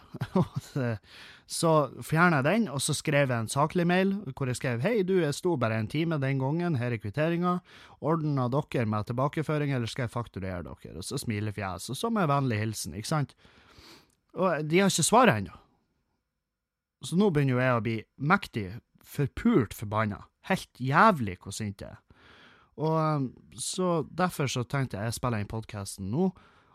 så 1.60 1.72
fjerna 2.02 2.40
jeg 2.40 2.46
den, 2.46 2.68
og 2.68 2.82
så 2.82 2.94
skrev 2.94 3.30
jeg 3.30 3.46
en 3.46 3.50
saklig 3.50 3.86
mail 3.86 4.12
hvor 4.34 4.50
jeg 4.50 4.60
skrev 4.60 4.84
hei, 4.84 5.02
du, 5.02 5.16
jeg 5.20 5.34
sto 5.34 5.56
bare 5.56 5.80
en 5.80 5.90
time 5.90 6.20
den 6.22 6.38
gangen, 6.38 6.78
her 6.78 6.92
er 6.92 7.02
kvitteringa, 7.02 7.58
ordna 8.00 8.48
dere 8.52 8.86
med 8.86 9.08
tilbakeføring, 9.10 9.72
eller 9.74 9.90
skal 9.90 10.06
jeg 10.06 10.14
fakturere 10.14 10.62
dere? 10.66 10.96
Og 10.96 11.04
så 11.04 11.18
smilefjes, 11.18 11.90
og 11.90 11.98
så 11.98 12.10
med 12.10 12.30
vennlig 12.30 12.60
hilsen, 12.60 12.94
ikke 12.94 13.10
sant? 13.10 13.34
Og 14.38 14.62
de 14.70 14.78
har 14.78 14.92
ikke 14.92 15.08
svaret 15.08 15.42
ennå. 15.42 15.56
Så 17.02 17.16
nå 17.16 17.30
begynner 17.32 17.56
jo 17.56 17.62
jeg 17.64 17.76
å 17.78 17.84
bli 17.84 17.96
mektig 18.28 18.66
forpult 19.10 19.74
forbanna. 19.74 20.26
Helt 20.50 20.70
jævlig 20.78 21.38
hvor 21.40 21.54
sint 21.56 21.82
jeg 21.82 21.94
er. 21.94 22.00
Og 22.80 22.96
um, 22.96 23.26
så 23.52 24.00
Derfor 24.16 24.48
så 24.48 24.64
tenkte 24.64 24.96
jeg 24.96 25.10
jeg 25.10 25.18
spiller 25.18 25.42
inn 25.42 25.50
podkasten 25.50 26.08
nå, 26.12 26.30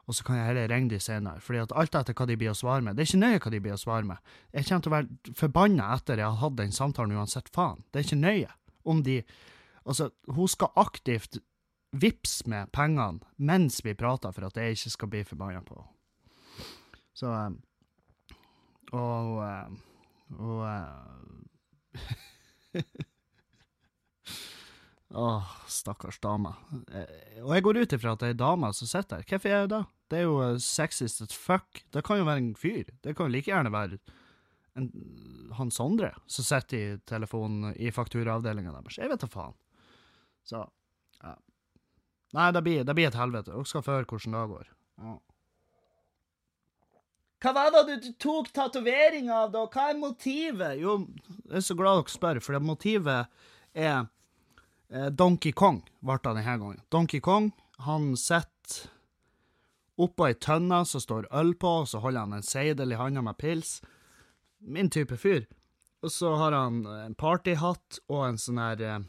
og 0.05 0.13
så 0.13 0.25
kan 0.27 0.37
jeg 0.37 0.51
heller 0.51 0.69
ringe 0.69 0.91
de 0.91 0.99
senere. 1.01 1.41
fordi 1.41 1.63
at 1.63 1.73
alt 1.73 1.95
etter 1.97 2.13
hva 2.13 2.27
de 2.29 2.37
blir 2.37 2.51
å 2.51 2.57
svare 2.57 2.81
med 2.85 2.95
Det 2.95 3.01
er 3.01 3.09
ikke 3.09 3.23
nøye 3.23 3.39
hva 3.39 3.51
de 3.51 3.61
blir 3.61 3.73
å 3.73 3.81
svare 3.81 4.05
med. 4.05 4.17
Jeg 4.53 4.67
kommer 4.67 4.83
til 4.85 4.91
å 4.91 4.95
være 4.95 5.33
forbanna 5.39 5.89
etter 5.95 6.21
jeg 6.21 6.29
har 6.29 6.41
hatt 6.43 6.57
den 6.59 6.71
samtalen 6.71 7.17
uansett 7.17 7.49
faen. 7.49 7.81
Det 7.89 7.99
er 7.99 8.07
ikke 8.09 8.21
nøye 8.21 8.53
om 8.85 9.03
de 9.03 9.23
Altså, 9.85 10.09
hun 10.33 10.47
skal 10.49 10.71
aktivt 10.81 11.37
vippse 11.93 12.49
med 12.49 12.71
pengene 12.73 13.19
mens 13.37 13.83
vi 13.85 13.93
prater, 13.93 14.31
for 14.33 14.47
at 14.47 14.57
jeg 14.57 14.73
ikke 14.73 14.89
skal 14.89 15.11
bli 15.13 15.21
forbanna 15.23 15.61
på 15.61 15.75
henne. 15.77 15.91
Så 17.13 17.29
Og, 18.91 19.37
Og 19.37 19.41
um, 19.41 19.77
Og 20.39 20.65
Åh, 25.13 25.43
stakkars 25.67 26.19
dame. 26.19 26.53
Eh, 26.91 27.43
og 27.43 27.53
jeg 27.53 27.63
går 27.63 27.77
ut 27.77 27.93
ifra 27.93 28.15
at 28.15 28.23
det 28.23 28.31
er 28.31 28.33
ei 28.33 28.39
dame 28.41 28.71
som 28.73 28.89
sitter 28.89 29.21
her. 29.21 29.27
Hvorfor 29.29 29.51
er 29.51 29.65
det 29.65 29.75
det? 29.75 29.81
Det 30.09 30.17
er 30.19 30.25
jo 30.25 30.37
uh, 30.41 30.57
sexist 30.61 31.21
as 31.21 31.33
fuck. 31.37 31.83
Det 31.93 32.03
kan 32.05 32.19
jo 32.19 32.27
være 32.27 32.41
en 32.41 32.55
fyr. 32.57 32.89
Det 33.05 33.15
kan 33.17 33.29
jo 33.29 33.35
like 33.35 33.51
gjerne 33.51 33.73
være 33.73 33.99
en, 34.77 34.89
han 35.57 35.71
Sondre 35.73 36.11
som 36.29 36.45
sitter 36.45 36.77
i 36.77 36.97
telefonen 37.09 37.73
i 37.77 37.93
fakturaavdelinga 37.93 38.73
deres. 38.75 38.97
Jeg 39.01 39.09
vet 39.13 39.21
da 39.21 39.29
faen. 39.29 39.55
Så 40.45 40.65
ja. 41.21 41.37
Nei, 42.35 42.49
det 42.51 42.65
blir, 42.65 42.83
det 42.83 42.97
blir 42.97 43.07
et 43.07 43.17
helvete. 43.17 43.53
Dere 43.53 43.69
skal 43.69 43.85
få 43.85 43.95
høre 43.95 44.09
hvordan 44.09 44.35
det 44.35 44.43
går. 44.51 44.73
Ja. 45.05 45.15
Hva 47.45 47.51
var 47.53 47.73
det 47.85 47.99
du 48.01 48.11
tok 48.19 48.49
tatovering 48.53 49.29
av, 49.29 49.51
da? 49.53 49.67
Hva 49.69 49.89
er 49.91 49.99
motivet? 50.01 50.79
Jo, 50.81 50.97
jeg 51.45 51.59
er 51.61 51.65
så 51.65 51.77
glad 51.77 52.01
dere 52.01 52.13
spør, 52.13 52.41
for 52.41 52.65
motivet 52.65 53.13
er 53.15 53.45
Eh, 53.75 54.03
Donkey 54.89 55.51
Kong 55.51 55.81
ble 56.05 56.17
det 56.19 56.29
denne 56.29 56.43
gangen. 56.45 56.81
Donkey 56.93 57.19
Kong 57.19 57.51
han 57.85 58.13
sitter 58.17 58.89
oppå 60.01 60.27
ei 60.27 60.35
tønne 60.39 60.81
som 60.85 61.01
står 61.01 61.27
øl 61.33 61.53
på, 61.59 61.71
og 61.81 61.87
så 61.89 62.01
holder 62.03 62.25
han 62.25 62.37
en 62.37 62.45
seidel 62.45 62.91
i 62.91 62.99
handa 62.99 63.23
med 63.23 63.37
pils. 63.39 63.79
Min 64.59 64.89
type 64.91 65.17
fyr. 65.17 65.45
Og 66.03 66.11
så 66.11 66.35
har 66.35 66.53
han 66.53 66.83
en 66.85 67.15
partyhatt 67.17 68.01
og 68.11 68.25
en 68.27 68.37
sånn 68.37 68.59
her 68.61 68.81
eh, 68.83 68.99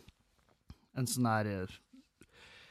En 0.96 1.08
sånn 1.10 1.26
her 1.28 1.48
eh, 1.50 1.74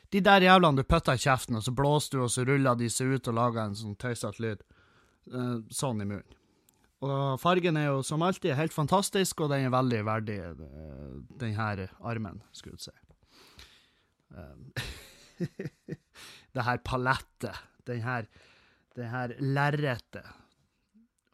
De 0.10 0.22
der 0.24 0.42
jævlene 0.42 0.80
du 0.80 0.88
putter 0.88 1.14
i 1.14 1.22
kjeften, 1.22 1.60
og 1.60 1.66
så 1.66 1.74
blåser 1.76 2.18
du, 2.18 2.24
og 2.24 2.32
så 2.32 2.46
ruller 2.48 2.80
de 2.80 2.90
seg 2.90 3.18
ut 3.18 3.28
og 3.30 3.38
lager 3.38 3.66
en 3.66 3.78
sånn 3.78 3.98
tøysete 4.00 4.42
lyd. 4.42 4.64
Sånn 5.74 6.02
i 6.02 6.08
munnen. 6.08 6.38
Og 7.04 7.40
fargen 7.42 7.78
er 7.78 7.90
jo 7.90 8.04
som 8.08 8.24
alltid 8.24 8.56
helt 8.56 8.74
fantastisk, 8.74 9.44
og 9.44 9.52
den 9.52 9.68
er 9.68 9.74
veldig 9.74 10.02
verdig 10.08 10.38
den 11.42 11.56
her 11.58 11.88
armen, 12.00 12.42
skulle 12.56 12.80
jeg 12.80 12.88
si. 12.88 12.96
Um, 14.36 14.72
det 16.56 16.66
her 16.66 16.78
palettet. 16.86 17.64
Den 17.86 18.02
her, 18.02 18.26
den 18.96 19.10
her 19.12 19.36
lerretet. 19.40 20.26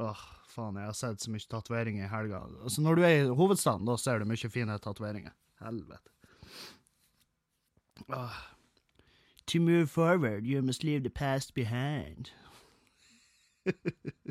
Åh, 0.01 0.23
faen, 0.49 0.79
jeg 0.81 0.89
har 0.89 0.97
sett 0.97 1.21
så 1.21 1.31
mye 1.31 1.47
tatoveringer 1.47 2.07
i 2.07 2.11
helga. 2.11 2.41
Altså, 2.63 2.81
når 2.81 2.97
du 2.97 3.05
er 3.05 3.15
i 3.19 3.35
hovedstaden, 3.37 3.85
da 3.87 3.95
ser 4.01 4.19
du 4.19 4.27
mye 4.27 4.49
fine 4.51 4.79
tatoveringer. 4.81 5.35
Helvete. 5.61 6.09
Åh. 8.09 8.41
To 9.47 9.59
move 9.59 9.87
forward, 9.87 10.45
you 10.45 10.61
must 10.61 10.83
leave 10.83 11.03
the 11.03 11.09
past 11.09 11.53
behind. 11.53 12.31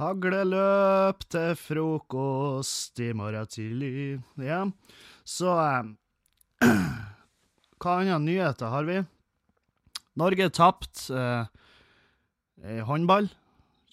Hagleløp 0.00 1.26
til 1.28 1.56
frokost 1.60 3.00
i 3.04 3.10
morgen 3.12 3.48
tidlig. 3.52 4.20
Ja, 4.40 4.62
så 5.28 5.56
eh, 5.60 5.90
Hva 7.80 7.96
andre 7.98 8.16
nyheter 8.24 8.72
har 8.72 8.86
vi? 8.88 9.02
Norge 10.20 10.46
tapte 10.56 11.20
eh, 11.20 12.80
håndball. 12.88 13.28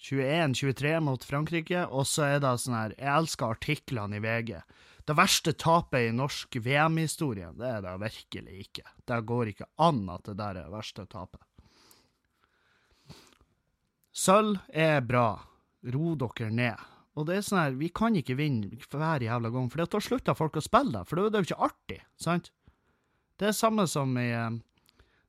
21-23 0.08 0.94
mot 1.04 1.24
Frankrike. 1.28 1.84
Og 1.92 2.08
så 2.08 2.24
er 2.28 2.40
det 2.40 2.54
sånn 2.62 2.78
her 2.78 2.94
Jeg 2.96 3.12
elsker 3.18 3.52
artiklene 3.58 4.16
i 4.16 4.24
VG. 4.24 4.54
Det 5.08 5.16
verste 5.16 5.52
tapet 5.56 6.08
i 6.08 6.16
norsk 6.16 6.56
VM-historie, 6.60 7.52
det 7.56 7.68
er 7.68 7.84
det 7.84 7.94
virkelig 8.00 8.64
ikke. 8.64 8.84
Det 9.08 9.20
går 9.28 9.52
ikke 9.52 9.68
an 9.80 10.02
at 10.12 10.24
det 10.28 10.36
der 10.40 10.56
er 10.56 10.66
det 10.66 10.72
verste 10.72 11.04
tapet. 11.08 11.40
Sølv 14.12 14.58
er 14.68 15.00
bra. 15.04 15.30
Ro 15.94 16.14
dere 16.18 16.50
ned. 16.50 16.86
Og 17.18 17.26
det 17.26 17.38
er 17.38 17.44
sånn 17.46 17.60
her, 17.60 17.76
vi 17.78 17.88
kan 17.90 18.14
ikke 18.18 18.36
vinne 18.38 18.78
hver 18.90 19.22
jævla 19.24 19.50
gang, 19.50 19.68
for 19.72 19.82
da 19.82 20.00
slutter 20.02 20.36
folk 20.38 20.58
å 20.58 20.62
spille, 20.62 21.02
for 21.06 21.18
det 21.18 21.38
er 21.38 21.42
jo 21.42 21.50
ikke 21.50 21.68
artig, 21.68 21.98
sant? 22.20 22.52
Det 23.38 23.50
er 23.50 23.56
samme 23.56 23.86
som 23.90 24.14
i 24.18 24.30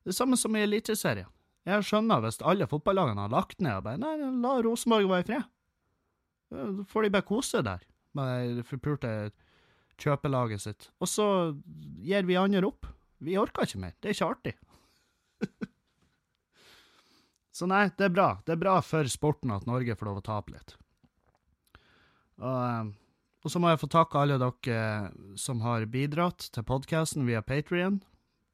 det 0.09 0.13
er 0.13 0.15
samme 0.15 0.37
som 0.39 0.55
i 0.57 0.63
Eliteserien. 0.63 1.27
Jeg 1.67 1.85
skjønner 1.85 2.23
hvis 2.23 2.39
alle 2.47 2.65
fotballagene 2.69 3.25
har 3.25 3.33
lagt 3.33 3.59
ned 3.61 3.75
og 3.77 3.83
bare 3.85 3.99
Nei, 4.01 4.15
la 4.41 4.55
Rosenborg 4.65 5.09
være 5.11 5.21
i 5.21 5.27
fred. 5.27 5.49
Da 6.49 6.85
får 6.89 7.05
de 7.05 7.11
bare 7.13 7.27
kose 7.27 7.61
der 7.65 7.83
med 8.17 8.55
det 8.57 8.65
forpulte 8.65 9.11
kjøpelaget 10.01 10.63
sitt. 10.63 10.87
Og 10.97 11.11
så 11.11 11.27
gir 12.01 12.25
vi 12.25 12.39
andre 12.39 12.63
opp. 12.71 12.87
Vi 13.21 13.37
orker 13.37 13.67
ikke 13.67 13.83
mer. 13.83 13.93
Det 13.99 14.09
er 14.09 14.17
ikke 14.17 14.31
artig. 14.31 14.55
Så 17.59 17.67
nei, 17.67 17.89
det 17.99 18.05
er 18.07 18.13
bra. 18.13 18.29
Det 18.47 18.55
er 18.55 18.61
bra 18.61 18.77
for 18.85 19.07
sporten 19.11 19.51
at 19.51 19.65
Norge 19.67 19.97
får 19.99 20.07
lov 20.07 20.21
å 20.21 20.23
tape 20.23 20.53
litt. 20.53 20.77
Og, 22.39 22.55
eh, 22.55 22.91
og 23.43 23.51
så 23.51 23.59
må 23.59 23.73
jeg 23.73 23.81
få 23.81 23.89
takke 23.91 24.21
alle 24.21 24.37
dere 24.39 25.09
som 25.39 25.59
har 25.65 25.83
bidratt 25.91 26.47
til 26.55 26.63
podkasten 26.63 27.27
via 27.27 27.41
Patrion. 27.43 27.99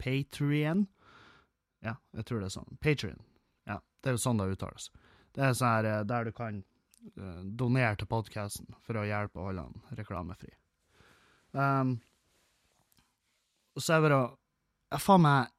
Patrion. 0.02 0.88
Ja, 1.86 2.00
jeg 2.18 2.26
tror 2.26 2.42
det 2.42 2.50
er 2.50 2.56
sånn. 2.58 2.80
Patrion. 2.82 3.22
Ja, 3.70 3.78
det 4.02 4.10
er 4.10 4.18
jo 4.18 4.24
sånn 4.26 4.42
det 4.42 4.50
uttales. 4.56 4.90
Det 5.38 5.46
er 5.46 5.54
sånn 5.54 5.74
her 5.76 5.92
eh, 5.92 6.02
der 6.10 6.26
du 6.26 6.34
kan 6.42 6.64
donere 7.46 7.94
til 8.02 8.10
podkasten 8.10 8.74
for 8.82 8.98
å 8.98 9.06
hjelpe 9.06 9.38
å 9.38 9.52
holde 9.52 9.68
den 9.70 9.98
reklamefri. 10.00 10.50
Um, 11.54 12.00
og 13.78 13.86
så 13.86 13.94
er 13.94 14.02
det 14.02 14.10
bare 14.10 14.18
Jeg 14.96 15.04
faen 15.04 15.22
meg 15.24 15.54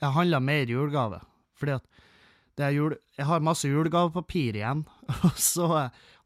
Jeg 0.00 0.16
handla 0.16 0.40
mer 0.40 0.72
julegave. 0.72 1.20
Fordi 1.58 1.76
at 1.76 1.97
jul, 2.74 2.96
jeg 3.16 3.26
har 3.28 3.44
masse 3.44 3.68
julegavepapir 3.70 4.58
igjen, 4.58 4.84
og 5.28 5.36
så 5.38 5.68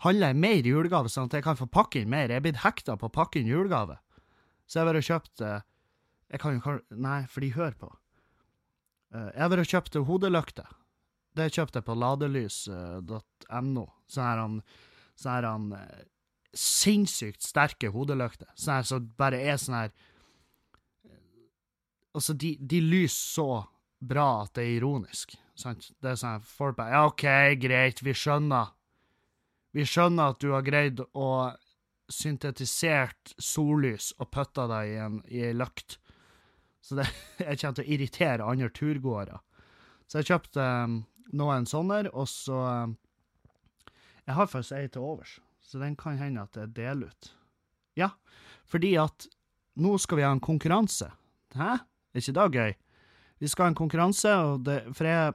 handler 0.04 0.32
jeg 0.32 0.40
mer 0.44 0.68
julegave, 0.68 1.12
sånn 1.12 1.28
at 1.28 1.38
jeg 1.38 1.46
kan 1.46 1.58
få 1.58 1.68
pakke 1.70 2.02
inn 2.02 2.12
mer. 2.12 2.32
Jeg 2.32 2.40
er 2.40 2.46
blitt 2.46 2.62
hekta 2.64 2.96
på 2.98 3.10
å 3.10 3.14
pakke 3.14 3.40
inn 3.40 3.50
julegave. 3.50 3.98
Så 4.66 4.80
jeg 4.80 4.88
har 4.88 4.96
og 4.96 5.04
kjøpt 5.04 5.42
Jeg 5.42 6.40
kan 6.40 6.54
jo 6.56 6.78
Nei, 6.96 7.26
for 7.28 7.44
de 7.44 7.50
hører 7.52 7.76
på. 7.76 7.90
Jeg 9.12 9.42
har 9.42 9.60
og 9.60 9.68
kjøpt 9.68 9.98
hodelykter. 10.08 10.70
Det 11.36 11.50
kjøpte 11.52 11.80
jeg 11.80 11.86
på 11.88 11.96
ladelys.no. 12.00 13.84
Sånn 14.08 14.24
her 14.24 14.40
han 14.40 14.62
Sånn 15.20 15.46
Sinnssykt 16.52 17.40
sterke 17.44 17.88
hodelykter. 17.92 18.50
Sånn 18.54 18.74
her 18.76 18.88
som 18.88 19.04
så 19.04 19.16
bare 19.16 19.40
er 19.40 19.60
sånn 19.60 19.78
her 19.78 19.92
Altså, 22.12 22.34
de, 22.36 22.58
de 22.60 22.76
lyser 22.84 23.16
så 23.16 23.46
bra 24.04 24.42
at 24.42 24.52
det 24.58 24.66
er 24.66 24.74
ironisk. 24.82 25.32
Sant? 25.58 25.90
Det 26.00 26.14
er 26.14 26.20
sånn 26.20 26.44
folk 26.46 26.78
bare 26.78 26.94
Ja, 26.94 27.02
OK, 27.10 27.26
greit, 27.60 28.00
vi 28.04 28.14
skjønner. 28.16 28.72
Vi 29.72 29.84
skjønner 29.88 30.32
at 30.32 30.40
du 30.40 30.50
har 30.52 30.64
greid 30.64 31.00
å 31.00 31.28
syntetisert 32.12 33.32
sollys 33.40 34.10
og 34.20 34.30
putta 34.34 34.66
deg 34.70 34.90
i 34.92 34.98
en, 35.00 35.20
løkt. 35.56 35.98
Så 36.82 36.98
det, 36.98 37.06
jeg 37.38 37.60
kommer 37.60 37.78
til 37.78 37.84
å 37.84 37.92
irritere 37.96 38.48
andre 38.48 38.72
turgåere. 38.74 39.40
Så 40.08 40.20
jeg 40.20 40.32
kjøpte 40.32 40.66
um, 40.84 40.98
noen 41.38 41.68
sånne, 41.68 42.04
og 42.12 42.28
så 42.28 42.58
um, 42.84 42.98
Jeg 44.26 44.36
har 44.36 44.50
faktisk 44.50 44.76
ei 44.76 44.90
til 44.92 45.06
overs, 45.06 45.38
så 45.64 45.80
den 45.80 45.96
kan 45.98 46.20
hende 46.20 46.44
at 46.44 46.56
jeg 46.58 46.74
deler 46.76 47.10
ut. 47.10 47.32
Ja, 47.98 48.12
fordi 48.68 48.92
at 49.00 49.26
nå 49.82 49.96
skal 49.98 50.20
vi 50.20 50.26
ha 50.26 50.30
en 50.34 50.42
konkurranse. 50.42 51.08
Hæ? 51.56 51.78
Er 52.12 52.20
ikke 52.20 52.36
det 52.36 52.46
gøy? 52.52 52.74
Vi 53.42 53.48
skal 53.50 53.64
ha 53.64 53.72
en 53.72 53.78
konkurranse, 53.78 54.34
og 54.46 54.66
det, 54.68 54.76
for 54.94 55.08
jeg, 55.08 55.32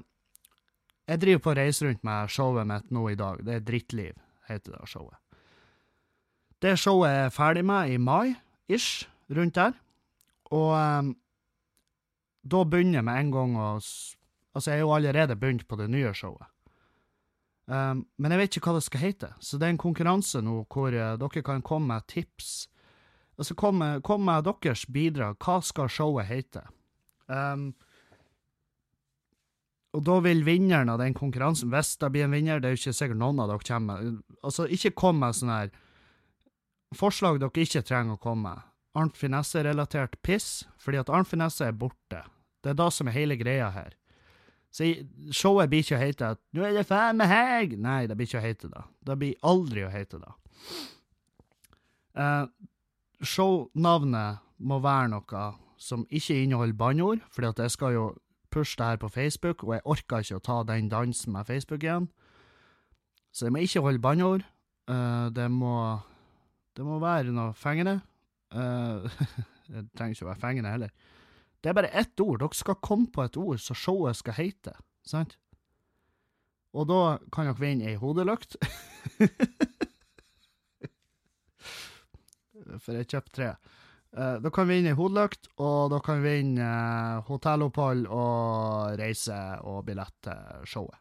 jeg 1.08 1.22
driver 1.22 1.44
på 1.44 1.56
reise 1.56 1.86
rundt 1.88 2.04
med 2.04 2.32
showet 2.32 2.68
mitt 2.68 2.92
nå 2.92 3.06
i 3.12 3.16
dag. 3.20 3.40
Det 3.46 3.56
er 3.56 3.64
Drittliv, 3.64 4.18
heter 4.50 4.76
det 4.76 4.90
showet. 4.92 5.16
Det 6.62 6.74
showet 6.80 7.10
er 7.12 7.34
ferdig 7.34 7.64
med 7.66 7.94
i 7.94 7.98
mai, 8.02 8.36
ish, 8.68 9.08
rundt 9.30 9.56
der. 9.56 9.78
Og 10.52 10.74
um, 10.76 11.16
da 12.44 12.64
begynner 12.64 13.00
jeg 13.00 13.08
med 13.08 13.24
en 13.24 13.34
gang 13.36 13.58
å 13.60 13.72
Altså, 14.58 14.72
jeg 14.72 14.80
er 14.80 14.88
jo 14.88 14.94
allerede 14.96 15.36
begynt 15.38 15.68
på 15.70 15.78
det 15.78 15.86
nye 15.94 16.10
showet. 16.18 16.48
Um, 17.70 18.08
men 18.18 18.34
jeg 18.34 18.40
vet 18.40 18.56
ikke 18.58 18.72
hva 18.72 18.80
det 18.80 18.88
skal 18.88 19.04
hete, 19.04 19.28
så 19.38 19.60
det 19.60 19.68
er 19.68 19.74
en 19.76 19.78
konkurranse 19.78 20.40
nå 20.42 20.64
hvor 20.74 20.96
uh, 20.98 21.12
dere 21.22 21.44
kan 21.46 21.62
komme 21.62 21.92
med 21.92 22.08
tips. 22.10 22.66
Altså, 23.38 23.54
kom 23.54 23.84
kom 24.02 24.26
med 24.26 24.48
deres 24.50 24.88
bidrag. 24.90 25.38
Hva 25.38 25.60
skal 25.62 25.92
showet 25.94 26.26
hete? 26.26 26.64
Um, 27.30 27.76
og 29.96 30.04
da 30.06 30.18
vil 30.26 30.44
vinneren 30.46 30.92
av 30.92 31.00
den 31.00 31.16
konkurransen, 31.16 31.72
hvis 31.72 31.96
det 32.02 32.10
blir 32.14 32.28
en 32.28 32.36
vinner, 32.36 32.60
det 32.60 32.70
er 32.70 32.76
jo 32.76 32.82
ikke 32.82 32.98
sikkert 32.98 33.20
noen 33.22 33.40
av 33.40 33.52
dere 33.52 33.66
kommer 33.66 34.10
Altså, 34.44 34.68
ikke 34.68 34.96
kom 35.00 35.22
med 35.24 35.38
sånne 35.38 35.60
her 35.62 35.72
forslag 36.96 37.40
dere 37.42 37.64
ikke 37.64 37.86
trenger 37.86 38.18
å 38.18 38.22
komme 38.22 38.52
med. 38.52 38.66
Arnt 38.98 39.18
Finesse-relatert 39.20 40.18
piss, 40.26 40.66
fordi 40.82 41.00
at 41.02 41.12
Arnt 41.14 41.30
Finesse 41.30 41.66
er 41.68 41.76
borte. 41.78 42.24
Det 42.64 42.74
er 42.74 42.78
det 42.80 42.92
som 42.94 43.10
er 43.10 43.16
hele 43.16 43.38
greia 43.40 43.70
her. 43.72 43.96
Så 44.74 44.90
showet 45.34 45.70
blir 45.72 45.86
ikke 45.86 45.98
å 45.98 46.02
hete 46.02 46.32
at 46.36 46.40
'Nå 46.54 46.66
er 46.66 46.74
det 46.74 46.88
faen 46.88 47.18
meg 47.18 47.30
helg'. 47.32 47.78
Nei, 47.80 48.08
det 48.08 48.18
blir 48.18 48.28
ikke 48.28 48.42
å 48.42 48.46
hete 48.46 48.70
det. 48.70 48.84
Det 49.06 49.18
blir 49.18 49.36
aldri 49.42 49.86
å 49.86 49.92
hete 49.94 50.20
det. 50.20 50.34
Uh, 52.18 52.46
shownavnet 53.22 54.44
må 54.58 54.80
være 54.82 55.10
noe 55.14 55.44
som 55.78 56.06
ikke 56.10 56.44
inneholder 56.44 56.78
banneord, 56.78 57.22
at 57.38 57.58
det 57.58 57.72
skal 57.72 57.94
jo 57.94 58.06
pushe 58.58 58.82
det 58.82 58.90
her 58.90 59.02
på 59.02 59.14
Facebook, 59.14 59.64
og 59.64 59.78
jeg 59.78 59.86
orker 59.86 60.26
ikke 60.26 60.42
å 60.42 60.46
ta 60.50 60.58
den 60.66 60.90
dansen 60.90 61.36
med 61.36 61.48
Facebook 61.48 61.86
igjen. 61.86 62.10
Så 63.32 63.46
jeg 63.46 63.54
må 63.54 63.62
ikke 63.62 63.86
holde 63.86 64.02
banneord. 64.02 64.44
Uh, 64.90 65.30
det 65.36 65.52
må 65.52 66.00
Det 66.78 66.86
må 66.86 67.00
være 67.02 67.32
noe 67.34 67.54
fengende. 67.54 68.02
Uh, 68.48 69.04
det 69.68 69.82
trenger 70.00 70.16
ikke 70.16 70.24
å 70.24 70.30
være 70.30 70.40
fengende 70.40 70.72
heller. 70.72 70.92
Det 71.60 71.68
er 71.68 71.76
bare 71.76 71.90
ett 72.00 72.16
ord. 72.24 72.40
Dere 72.40 72.56
skal 72.56 72.78
komme 72.80 73.12
på 73.12 73.26
et 73.28 73.36
ord 73.36 73.60
så 73.60 73.76
showet 73.76 74.16
skal 74.16 74.38
hete, 74.38 74.72
sant? 75.04 75.36
Og 76.72 76.88
da 76.88 77.20
kan 77.34 77.50
dere 77.50 77.60
vinne 77.60 77.84
ei 77.90 77.98
hodelykt. 78.00 78.56
For 82.86 82.96
jeg 82.96 83.10
kjøpte 83.12 83.36
tre. 83.36 83.50
Uh, 84.18 84.40
da 84.42 84.50
kan 84.50 84.66
vi 84.66 84.80
vinne 84.80 84.96
hodelykt, 84.98 85.46
og 85.62 85.92
da 85.94 86.00
kan 86.02 86.24
vi 86.24 86.32
vinne 86.40 86.66
uh, 86.66 87.26
hotellopphold 87.28 88.08
og 88.10 88.96
reise 88.98 89.36
og 89.62 89.84
billett 89.86 90.16
til 90.26 90.64
showet. 90.66 90.98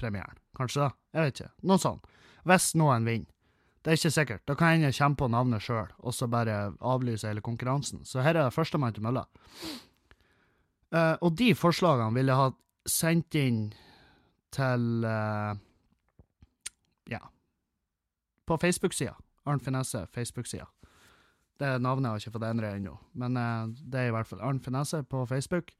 Premieren. 0.00 0.40
Kanskje 0.58 0.88
da? 0.88 0.88
Jeg 1.14 1.26
vet 1.26 1.38
ikke. 1.38 1.52
Noe 1.70 1.78
sånt. 1.78 2.08
Hvis 2.48 2.72
noen 2.80 3.06
vinner. 3.06 3.30
Det 3.80 3.92
er 3.92 4.00
ikke 4.00 4.12
sikkert. 4.12 4.42
Da 4.48 4.56
kan 4.58 4.82
jeg 4.82 4.96
komme 4.96 5.16
på 5.16 5.28
navnet 5.30 5.62
sjøl, 5.64 5.86
og 6.02 6.12
så 6.12 6.26
bare 6.28 6.72
avlyse 6.84 7.30
hele 7.30 7.44
konkurransen. 7.44 8.02
Så 8.04 8.24
her 8.26 8.34
er 8.34 8.48
det 8.48 8.56
førstemann 8.56 8.96
til 8.96 9.06
mølla. 9.06 9.22
Uh, 10.90 11.14
og 11.22 11.38
de 11.38 11.52
forslagene 11.54 12.18
vil 12.18 12.32
jeg 12.32 12.40
ha 12.42 12.50
sendt 12.90 13.38
inn 13.38 13.62
til 14.50 15.06
Ja. 17.06 17.22
På 18.46 18.58
Facebook-sida. 18.58 19.14
Arnt 19.46 19.64
Finesse, 19.64 20.08
Facebook-sida. 20.10 20.66
Det 21.60 21.74
navnet 21.84 22.08
har 22.08 22.16
jeg 22.16 22.26
ikke 22.28 22.38
fått 22.38 22.48
endre 22.48 22.72
ennå, 22.72 22.94
men 23.20 23.36
uh, 23.36 23.68
det 23.68 24.00
er 24.00 24.08
i 24.08 24.14
hvert 24.14 24.28
fall 24.30 24.40
Arnt 24.44 24.64
Finesse 24.64 25.02
på 25.04 25.26
Facebook. 25.28 25.74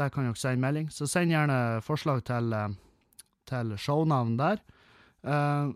Der 0.00 0.08
kan 0.08 0.24
dere 0.24 0.40
sende 0.40 0.64
melding. 0.64 0.88
Så 0.88 1.04
send 1.10 1.34
gjerne 1.34 1.82
forslag 1.84 2.22
til, 2.24 2.48
uh, 2.56 2.72
til 3.48 3.74
shownavn 3.76 4.38
der. 4.40 4.62
Uh, 5.20 5.74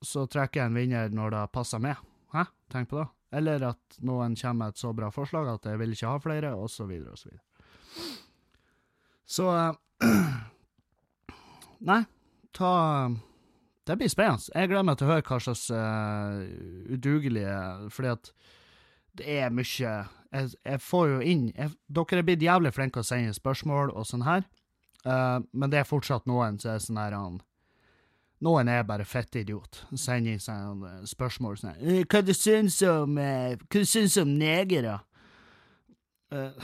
så 0.00 0.24
trekker 0.32 0.62
jeg 0.62 0.70
en 0.70 0.78
vinner 0.78 1.12
når 1.12 1.34
det 1.34 1.46
passer 1.52 1.82
med. 1.82 2.00
Hæ? 2.32 2.46
Tenk 2.72 2.88
på 2.88 3.02
det. 3.02 3.08
Eller 3.36 3.62
at 3.68 4.00
noen 4.02 4.34
kommer 4.34 4.64
med 4.64 4.74
et 4.74 4.80
så 4.80 4.92
bra 4.96 5.10
forslag 5.14 5.48
at 5.52 5.68
jeg 5.68 5.78
vil 5.78 5.92
ikke 5.94 6.10
ha 6.10 6.22
flere, 6.22 6.50
videre 6.50 6.58
og 6.58 6.70
så 6.70 6.86
videre. 6.88 7.14
Så 9.30 9.46
eh, 9.54 9.74
Nei, 11.90 12.00
ta 12.56 12.72
Det 13.86 13.96
blir 13.96 14.10
spennende. 14.10 14.50
Jeg 14.54 14.70
gleder 14.70 14.86
meg 14.88 14.98
til 14.98 15.06
å 15.06 15.12
høre 15.12 15.26
hva 15.26 15.38
slags 15.40 15.68
uh, 15.72 16.42
udugelige 16.90 17.54
Fordi 17.94 18.10
at 18.12 18.32
det 19.20 19.36
er 19.40 19.52
mye 19.54 19.92
Jeg, 20.30 20.50
jeg 20.64 20.80
får 20.84 21.06
jo 21.10 21.20
inn 21.26 21.46
jeg, 21.50 21.74
Dere 21.90 22.20
er 22.20 22.26
blitt 22.26 22.42
jævlig 22.44 22.72
flinke 22.76 23.02
å 23.02 23.06
sende 23.06 23.34
spørsmål 23.36 23.92
og 23.92 24.06
sånn 24.08 24.26
her, 24.26 24.44
uh, 25.04 25.38
men 25.52 25.72
det 25.72 25.80
er 25.80 25.88
fortsatt 25.88 26.28
noen 26.30 26.58
som 26.62 26.74
er 26.74 26.84
sånn 26.84 27.00
her 27.02 27.16
han 27.18 27.40
noen 28.40 28.70
er 28.72 28.86
bare 28.88 29.04
fettidiot. 29.04 29.82
Sender 30.00 30.32
inn 30.32 30.40
sånn, 30.40 30.84
spørsmål 31.08 31.58
sånn 31.60 31.74
her 31.74 32.06
Hva 32.08 32.22
du 32.24 32.32
syns 32.32 32.78
om 32.88 33.18
Hva 33.20 33.82
du 33.82 33.84
syns 33.84 34.16
om 34.20 34.32
negere? 34.40 34.96
Uh, 36.32 36.54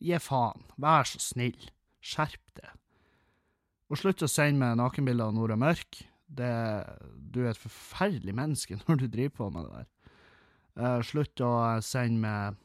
gi 0.00 0.18
faen. 0.24 0.64
Vær 0.80 1.06
så 1.06 1.20
snill. 1.22 1.68
Skjerp 2.00 2.42
deg. 2.58 2.72
Og 3.90 4.00
slutt 4.00 4.24
å 4.24 4.30
sende 4.30 4.62
meg 4.62 4.78
nakenbilder 4.80 5.28
av 5.28 5.36
Nora 5.36 5.58
Mørk. 5.60 6.02
Det, 6.30 6.50
du 7.30 7.42
er 7.42 7.52
et 7.52 7.60
forferdelig 7.60 8.34
menneske 8.38 8.78
når 8.88 9.04
du 9.04 9.08
driver 9.10 9.36
på 9.38 9.50
med 9.54 9.68
det 9.68 9.82
der. 9.82 9.88
Uh, 10.80 11.00
slutt 11.04 11.40
å 11.44 11.52
sende 11.84 12.22
meg 12.22 12.56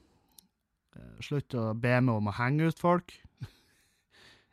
uh, 0.96 1.16
Slutt 1.20 1.52
å 1.60 1.74
be 1.76 1.98
meg 2.00 2.16
om 2.16 2.30
å 2.32 2.36
henge 2.38 2.70
ut 2.72 2.80
folk. 2.80 3.18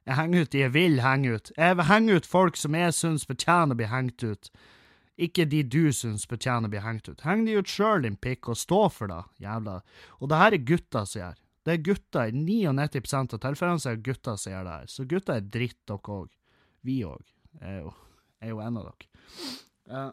Jeg 0.03 0.19
henger 0.19 0.43
ut 0.43 0.51
de 0.51 0.63
jeg 0.65 0.75
vil 0.75 1.01
henge 1.05 1.37
ut. 1.37 1.53
Jeg 1.55 1.77
vil 1.79 1.87
henge 1.87 2.17
ut 2.19 2.27
folk 2.27 2.59
som 2.59 2.75
jeg 2.75 2.95
syns 2.97 3.27
fortjener 3.29 3.77
å 3.77 3.79
bli 3.79 3.87
hengt 3.87 4.25
ut. 4.27 4.51
Ikke 5.23 5.45
de 5.47 5.61
du 5.63 5.93
syns 5.95 6.25
fortjener 6.27 6.67
å 6.67 6.73
bli 6.73 6.83
hengt 6.83 7.07
ut. 7.07 7.23
Heng 7.23 7.45
de 7.47 7.55
ut 7.61 7.71
sjøl, 7.71 8.03
din 8.03 8.19
pikk, 8.19 8.51
og 8.51 8.59
stå 8.59 8.81
for 8.91 9.13
det, 9.13 9.21
jævla 9.45 9.79
Og 10.19 10.33
det 10.33 10.41
her 10.41 10.57
er 10.57 10.67
gutta 10.73 11.05
som 11.07 11.21
gjør. 11.21 11.39
Det 11.63 11.75
er 11.77 11.85
gutta 11.87 12.25
i 12.27 12.33
99 12.35 12.75
av 13.23 13.39
tilfellene 13.45 13.93
er 13.93 14.01
gutta 14.03 14.35
som 14.35 14.53
gjør 14.53 14.65
det 14.67 14.79
her. 14.81 14.91
Så 14.91 15.07
gutta 15.07 15.37
er 15.39 15.47
dritt, 15.47 15.79
dere 15.87 16.17
òg. 16.17 16.33
Vi 16.83 16.97
òg. 17.07 17.23
Jeg 17.61 17.93
er 18.43 18.51
jo 18.51 18.63
en 18.65 18.81
av 18.81 18.89
dere. 18.89 19.11
Uh, 19.87 20.11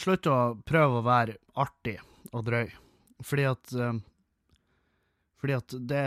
Slutt 0.00 0.26
å 0.26 0.38
prøve 0.66 1.00
å 1.00 1.06
være 1.06 1.38
artig 1.60 1.98
og 2.32 2.46
drøy. 2.48 2.72
Fordi 3.24 3.46
at 3.46 3.76
um, 3.78 4.02
Fordi 5.40 5.60
at 5.60 5.76
det 5.78 6.04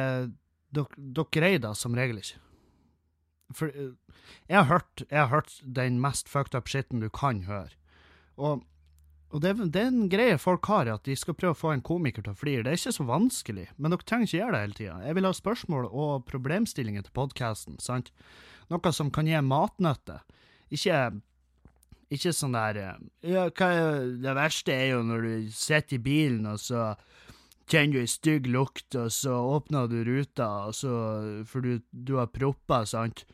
Dere 0.75 1.31
greier 1.31 1.61
det 1.63 1.71
som 1.79 1.95
regel 1.95 2.19
ikke. 2.19 2.41
For 3.55 3.71
uh, 3.71 3.93
jeg 4.49 4.57
har 4.59 4.67
hørt 4.67 5.05
Jeg 5.07 5.19
har 5.21 5.31
hørt 5.31 5.53
den 5.63 6.01
mest 6.03 6.27
fucked 6.29 6.57
up 6.57 6.67
shitten 6.67 6.99
du 6.99 7.09
kan 7.09 7.45
høre. 7.47 7.71
Og, 8.37 8.65
og 9.31 9.41
det, 9.41 9.55
det, 9.73 9.81
er 9.81 9.87
en 9.89 10.09
greie 10.11 10.35
folk 10.37 10.67
har, 10.69 10.91
at 10.91 11.07
de 11.07 11.15
skal 11.17 11.33
prøve 11.33 11.55
å 11.55 11.57
få 11.57 11.71
en 11.73 11.81
komiker 11.81 12.21
til 12.21 12.35
å 12.35 12.37
flire. 12.37 12.61
Det 12.63 12.73
er 12.73 12.77
ikke 12.77 12.97
så 12.99 13.05
vanskelig, 13.07 13.65
men 13.77 13.95
dere 13.95 14.05
trenger 14.05 14.29
ikke 14.29 14.37
gjøre 14.37 14.53
det 14.53 14.59
hele 14.65 14.77
tida. 14.77 14.97
Jeg 15.07 15.17
vil 15.17 15.27
ha 15.27 15.31
spørsmål 15.33 15.87
og 15.87 16.27
problemstillinger 16.29 17.07
til 17.07 17.15
podkasten, 17.17 17.79
sant? 17.81 18.11
Noe 18.69 18.93
som 18.93 19.09
kan 19.15 19.25
gi 19.25 19.41
matnøtte. 19.41 20.19
Ikke 20.75 20.99
ikke 22.13 22.33
sånn 22.35 22.55
der 22.55 22.79
eh, 22.81 22.99
ja, 23.33 23.47
hva, 23.51 23.69
Det 24.23 24.35
verste 24.37 24.75
er 24.75 24.93
jo 24.93 25.03
når 25.05 25.25
du 25.25 25.49
sitter 25.55 25.97
i 25.97 26.03
bilen, 26.03 26.45
og 26.47 26.61
så 26.63 26.93
kjenner 27.67 27.97
du 27.97 28.03
ei 28.05 28.11
stygg 28.11 28.47
lukt, 28.51 28.95
og 28.95 29.11
så 29.11 29.35
åpner 29.57 29.89
du 29.91 29.99
ruta, 30.07 30.47
og 30.69 30.77
så, 30.77 30.93
for 31.49 31.65
du, 31.65 31.81
du 31.91 32.15
har 32.21 32.31
propper, 32.31 32.87
sant? 32.87 33.25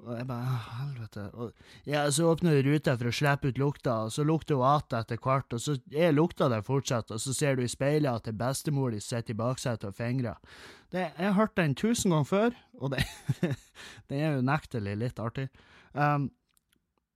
Og 0.00 0.10
jeg 0.10 0.26
bare 0.26 0.54
Helvete. 0.74 1.24
Og, 1.38 1.52
ja, 1.86 2.02
så 2.10 2.26
åpner 2.32 2.56
du 2.56 2.70
ruta 2.72 2.96
for 2.98 3.08
å 3.08 3.14
slippe 3.14 3.52
ut 3.52 3.60
lukta, 3.60 3.98
og 4.06 4.12
så 4.12 4.24
lukter 4.26 4.58
hun 4.58 4.66
att 4.66 4.92
etter 4.92 5.16
hvert, 5.16 5.52
og 5.52 5.60
så 5.60 5.76
er 5.92 6.12
lukta 6.12 6.48
der 6.48 6.62
fortsatt, 6.62 7.10
og 7.10 7.20
så 7.20 7.34
ser 7.34 7.56
du 7.56 7.62
i 7.62 7.68
speilet 7.68 8.10
at 8.10 8.24
det 8.24 8.34
bestemor 8.38 8.90
di 8.90 9.00
sitter 9.00 9.30
i 9.30 9.38
baksetet 9.38 9.84
og 9.84 9.94
fingrer. 9.94 10.40
Det, 10.90 11.12
jeg 11.18 11.26
har 11.26 11.32
hørt 11.32 11.56
den 11.56 11.74
tusen 11.74 12.10
ganger 12.10 12.24
før, 12.24 12.50
og 12.80 12.90
det, 12.90 13.04
det 14.08 14.20
er 14.20 14.38
unektelig 14.38 14.96
litt 14.96 15.18
artig. 15.18 15.48
Um, 15.92 16.30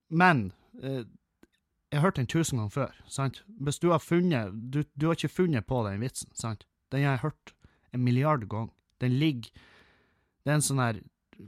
men 0.09 0.53
jeg 0.83 2.01
har 2.01 2.05
hørt 2.05 2.17
den 2.17 2.27
tusen 2.27 2.59
ganger 2.59 2.71
før, 2.71 2.97
sant? 3.09 3.43
Hvis 3.47 3.79
du 3.79 3.91
har 3.91 3.99
funnet 3.99 4.53
du, 4.73 4.83
du, 5.01 5.07
har 5.07 5.17
ikke 5.17 5.29
funnet 5.29 5.67
på 5.67 5.83
den 5.87 6.01
vitsen, 6.01 6.31
sant? 6.35 6.67
Den 6.93 7.05
har 7.05 7.17
jeg 7.17 7.25
hørt 7.27 7.55
en 7.95 8.05
milliard 8.05 8.49
ganger. 8.49 8.73
Den 9.01 9.13
ligger 9.13 9.51
Det 10.45 10.53
er 10.53 10.55
en 10.55 10.65
sånn 10.65 10.81
her 10.81 11.01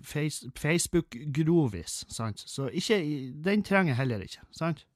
face, 0.05 0.51
Facebook-grovis, 0.59 2.05
sant? 2.09 2.41
Så 2.47 2.69
ikke 2.69 3.01
Den 3.45 3.63
trenger 3.63 3.95
jeg 3.95 4.01
heller 4.03 4.25
ikke, 4.25 4.43
sant? 4.51 4.87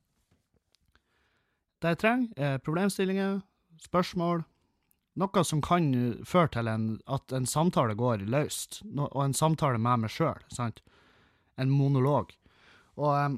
Det 1.82 1.92
jeg 1.92 1.98
trenger, 2.00 2.28
er 2.36 2.58
problemstillinger, 2.64 3.40
spørsmål, 3.84 4.44
noe 5.20 5.42
som 5.44 5.60
kan 5.62 5.90
føre 6.26 6.48
til 6.56 6.68
en, 6.70 6.86
at 7.06 7.32
en 7.36 7.46
samtale 7.46 7.94
går 7.94 8.24
løst, 8.24 8.80
og 8.96 9.20
en 9.24 9.36
samtale 9.36 9.78
med 9.78 10.04
meg 10.04 10.14
sjøl, 10.14 10.40
sant? 10.48 10.80
En 11.60 11.70
monolog. 11.70 12.32
Og 12.96 13.12
um, 13.12 13.36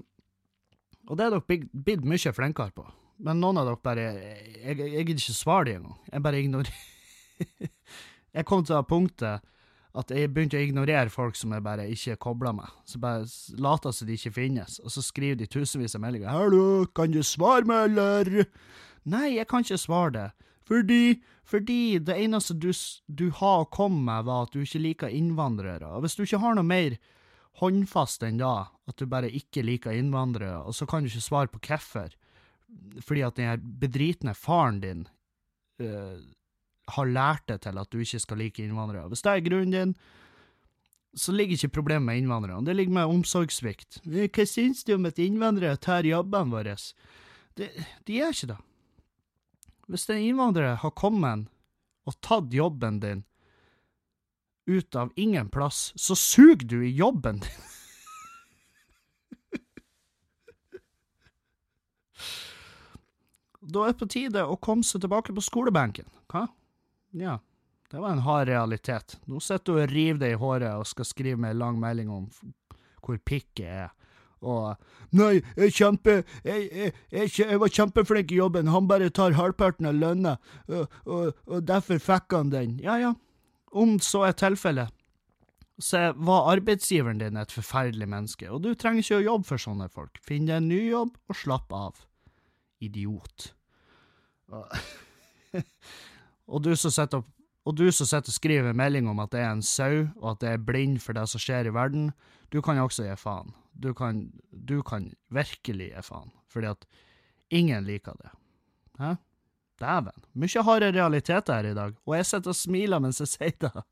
og 1.06 1.18
det 1.18 1.26
er 1.26 1.34
dere 1.36 1.66
blitt 1.86 2.06
mye 2.06 2.32
flinkere 2.34 2.74
på. 2.74 2.86
Men 3.24 3.40
noen 3.40 3.60
av 3.60 3.68
dere 3.68 3.80
bare 3.80 4.06
Jeg, 4.12 4.76
jeg 4.76 5.06
gidder 5.06 5.22
ikke 5.22 5.36
svare 5.36 5.68
dem 5.70 5.84
engang. 5.84 6.00
Jeg 6.12 6.24
bare 6.26 6.40
ignorerer 6.42 7.70
Jeg 8.36 8.48
kom 8.48 8.64
til 8.68 8.82
punktet 8.88 9.44
at 9.96 10.10
jeg 10.12 10.28
begynte 10.28 10.58
å 10.58 10.64
ignorere 10.64 11.08
folk 11.08 11.38
som 11.38 11.54
jeg 11.56 11.64
bare 11.64 11.86
ikke 11.88 12.18
kobla 12.20 12.52
med. 12.52 12.72
Så 12.84 13.00
bare 13.00 13.24
later 13.56 13.94
som 13.96 14.08
de 14.08 14.16
ikke 14.18 14.34
finnes, 14.36 14.76
og 14.84 14.92
så 14.92 15.00
skriver 15.00 15.38
de 15.40 15.48
tusenvis 15.48 15.96
av 15.96 16.02
meldinger. 16.04 16.28
'Hallo, 16.28 16.84
kan 16.92 17.14
du 17.14 17.22
svare 17.24 17.64
meg, 17.64 17.96
eller?' 17.96 18.44
Nei, 19.06 19.36
jeg 19.38 19.46
kan 19.48 19.64
ikke 19.64 19.78
svare 19.78 20.12
det. 20.12 20.30
Fordi, 20.66 21.22
fordi 21.46 21.98
det 22.02 22.16
eneste 22.18 22.58
du, 22.58 22.72
du 23.06 23.30
har 23.30 23.62
å 23.62 23.70
komme 23.70 24.02
med, 24.02 24.26
var 24.26 24.46
at 24.46 24.52
du 24.52 24.64
ikke 24.64 24.82
liker 24.82 25.08
innvandrere. 25.14 25.86
Og 25.94 26.02
hvis 26.02 26.18
du 26.18 26.24
ikke 26.24 26.42
har 26.42 26.58
noe 26.58 26.66
mer 26.66 26.98
håndfast 27.60 28.24
enn 28.26 28.40
da, 28.40 28.68
at 28.88 28.98
du 29.00 29.06
bare 29.10 29.30
ikke 29.32 29.64
liker 29.64 29.96
innvandrere, 29.96 30.60
og 30.66 30.76
så 30.76 30.86
kan 30.88 31.02
du 31.04 31.10
ikke 31.10 31.24
svare 31.24 31.50
på 31.52 31.60
hvorfor, 31.68 32.12
fordi 33.04 33.24
at 33.24 33.38
den 33.38 33.64
bedritne 33.80 34.34
faren 34.36 34.80
din 34.82 35.06
uh, 35.82 36.18
har 36.96 37.10
lært 37.10 37.46
deg 37.50 37.62
til 37.64 37.80
at 37.80 37.90
du 37.90 38.02
ikke 38.02 38.22
skal 38.22 38.40
like 38.42 38.62
innvandrere. 38.62 39.08
Hvis 39.10 39.24
det 39.24 39.32
er 39.32 39.44
grunnen 39.46 39.74
din, 39.74 39.96
så 41.16 41.32
ligger 41.32 41.56
ikke 41.56 41.78
problemet 41.78 42.06
med 42.10 42.20
innvandrere, 42.20 42.60
det 42.64 42.76
ligger 42.76 42.98
med 42.98 43.12
omsorgssvikt. 43.16 44.02
Hva 44.04 44.46
syns 44.48 44.84
du 44.84 44.96
om 44.98 45.08
at 45.08 45.20
innvandrere 45.22 45.80
tar 45.80 46.04
jobbene 46.04 46.52
våre? 46.52 46.76
De, 47.56 47.70
de 48.04 48.18
gjør 48.18 48.34
ikke 48.36 48.50
det. 48.52 48.58
Hvis 49.86 50.08
en 50.10 50.20
innvandrer 50.20 50.76
har 50.82 50.92
kommet 50.98 51.46
og 52.06 52.18
tatt 52.22 52.52
jobben 52.54 53.00
din, 53.02 53.24
ut 54.66 54.94
av 54.94 55.12
ingen 55.16 55.48
plass, 55.48 55.92
så 55.96 56.16
suger 56.16 56.66
du 56.66 56.86
i 56.86 56.90
jobben 56.90 57.40
din. 57.40 57.64
da 63.66 63.82
er 63.82 63.92
det 63.92 63.98
på 64.00 64.08
tide 64.10 64.44
å 64.46 64.56
komme 64.62 64.86
seg 64.86 65.00
tilbake 65.02 65.34
på 65.34 65.42
skolebenken. 65.44 66.06
Hva? 66.30 66.46
Ja, 67.16 67.38
det 67.90 68.00
var 68.02 68.14
en 68.14 68.24
hard 68.26 68.48
realitet. 68.48 69.18
Nå 69.26 69.40
sitter 69.42 69.72
du 69.72 69.82
og 69.82 69.92
river 69.92 70.20
deg 70.22 70.34
i 70.36 70.40
håret 70.40 70.74
og 70.74 70.88
skal 70.88 71.08
skrive 71.08 71.40
meg 71.42 71.54
en 71.54 71.62
lang 71.62 71.80
melding 71.82 72.10
om 72.12 72.26
hvor 73.02 73.18
pikket 73.22 73.66
er. 73.66 73.90
Og 74.46 74.74
Nei, 75.16 75.38
jeg, 75.56 75.72
kjempe, 75.72 76.16
jeg, 76.44 76.66
jeg, 76.74 77.30
jeg, 77.38 77.58
var 77.62 77.70
kjempeflink 77.72 78.32
i 78.34 78.40
jobben, 78.40 78.68
han 78.68 78.88
bare 78.90 79.08
tar 79.14 79.36
halvparten 79.38 79.86
av 79.88 79.94
lønna, 79.96 80.34
og, 80.66 80.96
og, 81.06 81.38
og 81.46 81.62
derfor 81.64 82.02
fikk 82.02 82.34
han 82.34 82.50
den. 82.52 82.74
Ja 82.82 82.98
ja, 83.00 83.12
om 83.76 83.98
så 84.02 84.24
er 84.28 84.38
tilfellet, 84.38 84.92
så 85.82 86.12
var 86.16 86.48
arbeidsgiveren 86.54 87.20
din 87.20 87.36
et 87.36 87.52
forferdelig 87.52 88.08
menneske, 88.08 88.48
og 88.48 88.62
du 88.64 88.70
trenger 88.74 89.04
ikke 89.04 89.20
å 89.20 89.26
jobbe 89.26 89.50
for 89.50 89.60
sånne 89.60 89.88
folk. 89.92 90.16
Finn 90.24 90.48
deg 90.48 90.62
en 90.62 90.70
ny 90.72 90.80
jobb, 90.88 91.12
og 91.28 91.36
slapp 91.36 91.72
av. 91.76 92.00
Idiot. 92.80 93.52
og 94.52 96.62
du 96.64 96.72
som 96.76 96.92
sitter 96.92 97.20
og 97.20 97.24
og 97.66 97.74
du 97.74 97.88
som 97.90 98.06
sitter 98.06 98.30
og 98.30 98.36
skriver 98.36 98.76
melding 98.78 99.08
om 99.10 99.20
at 99.22 99.32
det 99.34 99.42
er 99.42 99.50
en 99.50 99.62
sau, 99.66 100.06
og 100.20 100.36
at 100.36 100.42
det 100.44 100.50
er 100.52 100.62
blind 100.62 101.00
for 101.02 101.18
det 101.18 101.26
som 101.30 101.42
skjer 101.42 101.66
i 101.66 101.74
verden, 101.74 102.12
du 102.54 102.60
kan 102.62 102.78
også 102.78 103.08
gi 103.08 103.16
faen. 103.18 103.50
Du 103.74 103.90
kan, 103.92 104.28
du 104.50 104.80
kan 104.86 105.10
virkelig 105.34 105.90
gi 105.90 106.04
faen, 106.06 106.30
fordi 106.48 106.70
at 106.70 106.86
ingen 107.50 107.88
liker 107.88 108.14
det. 108.22 108.30
Hæ? 109.02 109.16
Dæven. 109.80 110.24
Mye 110.32 110.62
harde 110.64 110.92
realiteter 110.94 111.58
her 111.58 111.70
i 111.70 111.74
dag, 111.76 111.96
og 112.06 112.16
jeg 112.16 112.26
sitter 112.26 112.52
og 112.52 112.56
smiler 112.56 113.02
mens 113.02 113.20
jeg 113.20 113.28
sier 113.28 113.56
det, 113.60 113.84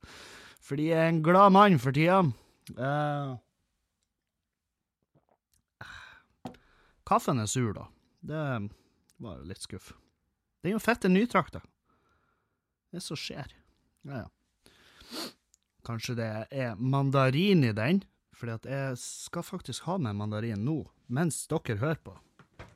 fordi 0.65 0.89
jeg 0.91 1.01
er 1.03 1.13
en 1.13 1.23
glad 1.25 1.53
mann 1.53 1.77
for 1.81 1.93
tida. 1.93 2.23
Uh, 2.79 3.37
kaffen 7.05 7.43
er 7.43 7.51
sur, 7.51 7.75
da. 7.77 7.85
Det 8.25 8.45
var 9.21 9.37
jo 9.37 9.45
litt 9.51 9.61
skuff. 9.61 9.93
Det 10.65 10.71
er 10.71 10.79
jo 10.79 10.81
fette 10.81 11.11
nytrakta. 11.13 11.61
Det 12.89 13.03
er 13.03 13.05
så 13.05 13.19
skjer. 13.19 13.53
Ja, 14.09 14.25
ja. 14.25 15.21
Kanskje 15.85 16.17
det 16.17 16.31
er 16.49 16.79
mandarin 16.81 17.65
i 17.65 17.73
den, 17.77 18.05
Fordi 18.35 18.53
at 18.53 18.65
jeg 18.67 18.97
skal 18.99 19.45
faktisk 19.47 19.85
ha 19.87 19.95
med 19.97 20.17
mandarin 20.19 20.65
nå, 20.67 20.81
mens 21.07 21.45
dere 21.47 21.77
hører 21.79 22.01
på. 22.03 22.17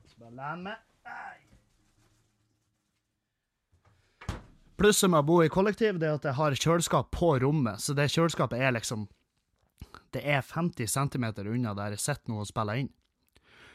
Så 0.07 0.21
bare 0.21 0.31
len 0.37 0.63
meg. 0.69 0.77
Plusset 4.79 5.11
med 5.11 5.19
å 5.19 5.27
bo 5.27 5.37
i 5.43 5.49
kollektiv 5.51 5.97
det 5.99 6.07
er 6.07 6.13
at 6.15 6.25
jeg 6.29 6.37
har 6.37 6.53
kjøleskap 6.55 7.09
på 7.11 7.33
rommet, 7.43 7.81
så 7.83 7.91
det 7.97 8.05
kjøleskapet 8.13 8.61
er 8.63 8.71
liksom 8.77 9.09
Det 10.15 10.21
er 10.23 10.39
50 10.39 10.87
cm 10.87 11.25
unna 11.51 11.73
der 11.75 11.97
jeg 11.97 11.99
sitter 11.99 12.31
nå 12.31 12.37
og 12.39 12.47
spiller 12.47 12.79
inn. 12.79 12.91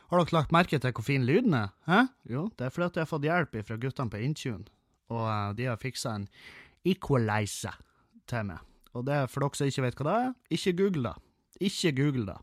Har 0.08 0.22
dere 0.22 0.36
lagt 0.38 0.54
merke 0.54 0.78
til 0.80 0.94
hvor 0.96 1.04
fin 1.04 1.26
lyden 1.28 1.52
er? 1.58 1.74
Hæ? 1.84 1.98
Jo, 2.24 2.46
det 2.56 2.66
er 2.66 2.72
fordi 2.72 2.86
at 2.86 2.96
jeg 2.96 3.04
har 3.04 3.10
fått 3.10 3.26
hjelp 3.28 3.58
fra 3.68 3.76
guttene 3.82 4.12
på 4.14 4.22
Intune, 4.24 4.64
og 5.12 5.26
uh, 5.28 5.52
de 5.52 5.68
har 5.68 5.82
fiksa 5.82 6.14
en 6.16 6.24
equalizer 6.88 7.76
til 8.30 8.48
meg. 8.48 8.64
Og 8.96 9.04
det 9.04 9.18
er 9.18 9.28
for 9.28 9.44
dere 9.44 9.60
som 9.60 9.68
ikke 9.68 9.84
vet 9.84 10.00
hva 10.00 10.06
det 10.08 10.16
er, 10.22 10.32
ikke 10.56 10.76
google 10.80 11.10
det. 11.10 11.14
Ikke 11.68 11.92
google 12.00 12.26
det. 12.30 12.38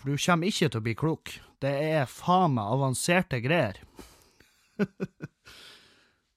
For 0.00 0.08
du 0.08 0.24
kommer 0.24 0.48
ikke 0.48 0.70
til 0.70 0.80
å 0.80 0.86
bli 0.88 0.96
klok. 0.96 1.34
Det 1.60 1.74
er 1.92 2.08
faen 2.08 2.56
meg 2.56 2.72
avanserte 2.78 3.42
greier. 3.44 3.82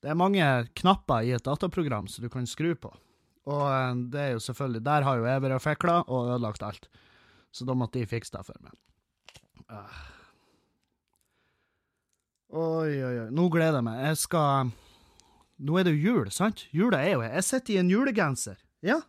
det 0.06 0.12
er 0.14 0.18
mange 0.22 0.46
knapper 0.78 1.26
i 1.26 1.32
et 1.34 1.46
dataprogram 1.46 2.06
som 2.12 2.22
du 2.22 2.30
kan 2.30 2.46
skru 2.46 2.76
på. 2.78 2.92
Og 3.50 3.64
uh, 3.66 3.94
det 4.14 4.22
er 4.22 4.32
jo 4.36 4.44
selvfølgelig 4.44 4.84
Der 4.86 5.06
har 5.06 5.18
jo 5.18 5.26
jeg 5.26 5.42
vært 5.42 5.58
og 5.58 5.64
fikla 5.64 5.96
og 6.06 6.30
ødelagt 6.30 6.66
alt. 6.66 6.86
Så 7.50 7.66
da 7.66 7.74
måtte 7.74 7.98
de 7.98 8.10
fikse 8.10 8.36
det 8.36 8.44
for 8.46 8.62
meg. 8.62 8.78
Uh. 9.66 9.98
Oi, 12.54 12.94
oi, 13.02 13.16
oi. 13.26 13.28
Nå 13.34 13.50
gleder 13.50 13.82
jeg 13.82 13.88
meg. 13.90 14.00
Jeg 14.12 14.22
skal 14.28 14.72
Nå 15.66 15.80
er 15.80 15.88
det 15.88 15.96
jo 15.96 16.14
jul, 16.14 16.32
sant? 16.36 16.68
Jula 16.76 17.02
er 17.02 17.16
jo 17.16 17.26
her. 17.26 17.38
Jeg 17.40 17.50
sitter 17.50 17.74
i 17.74 17.82
en 17.82 17.90
julegenser. 17.90 18.62
Ja, 18.86 19.00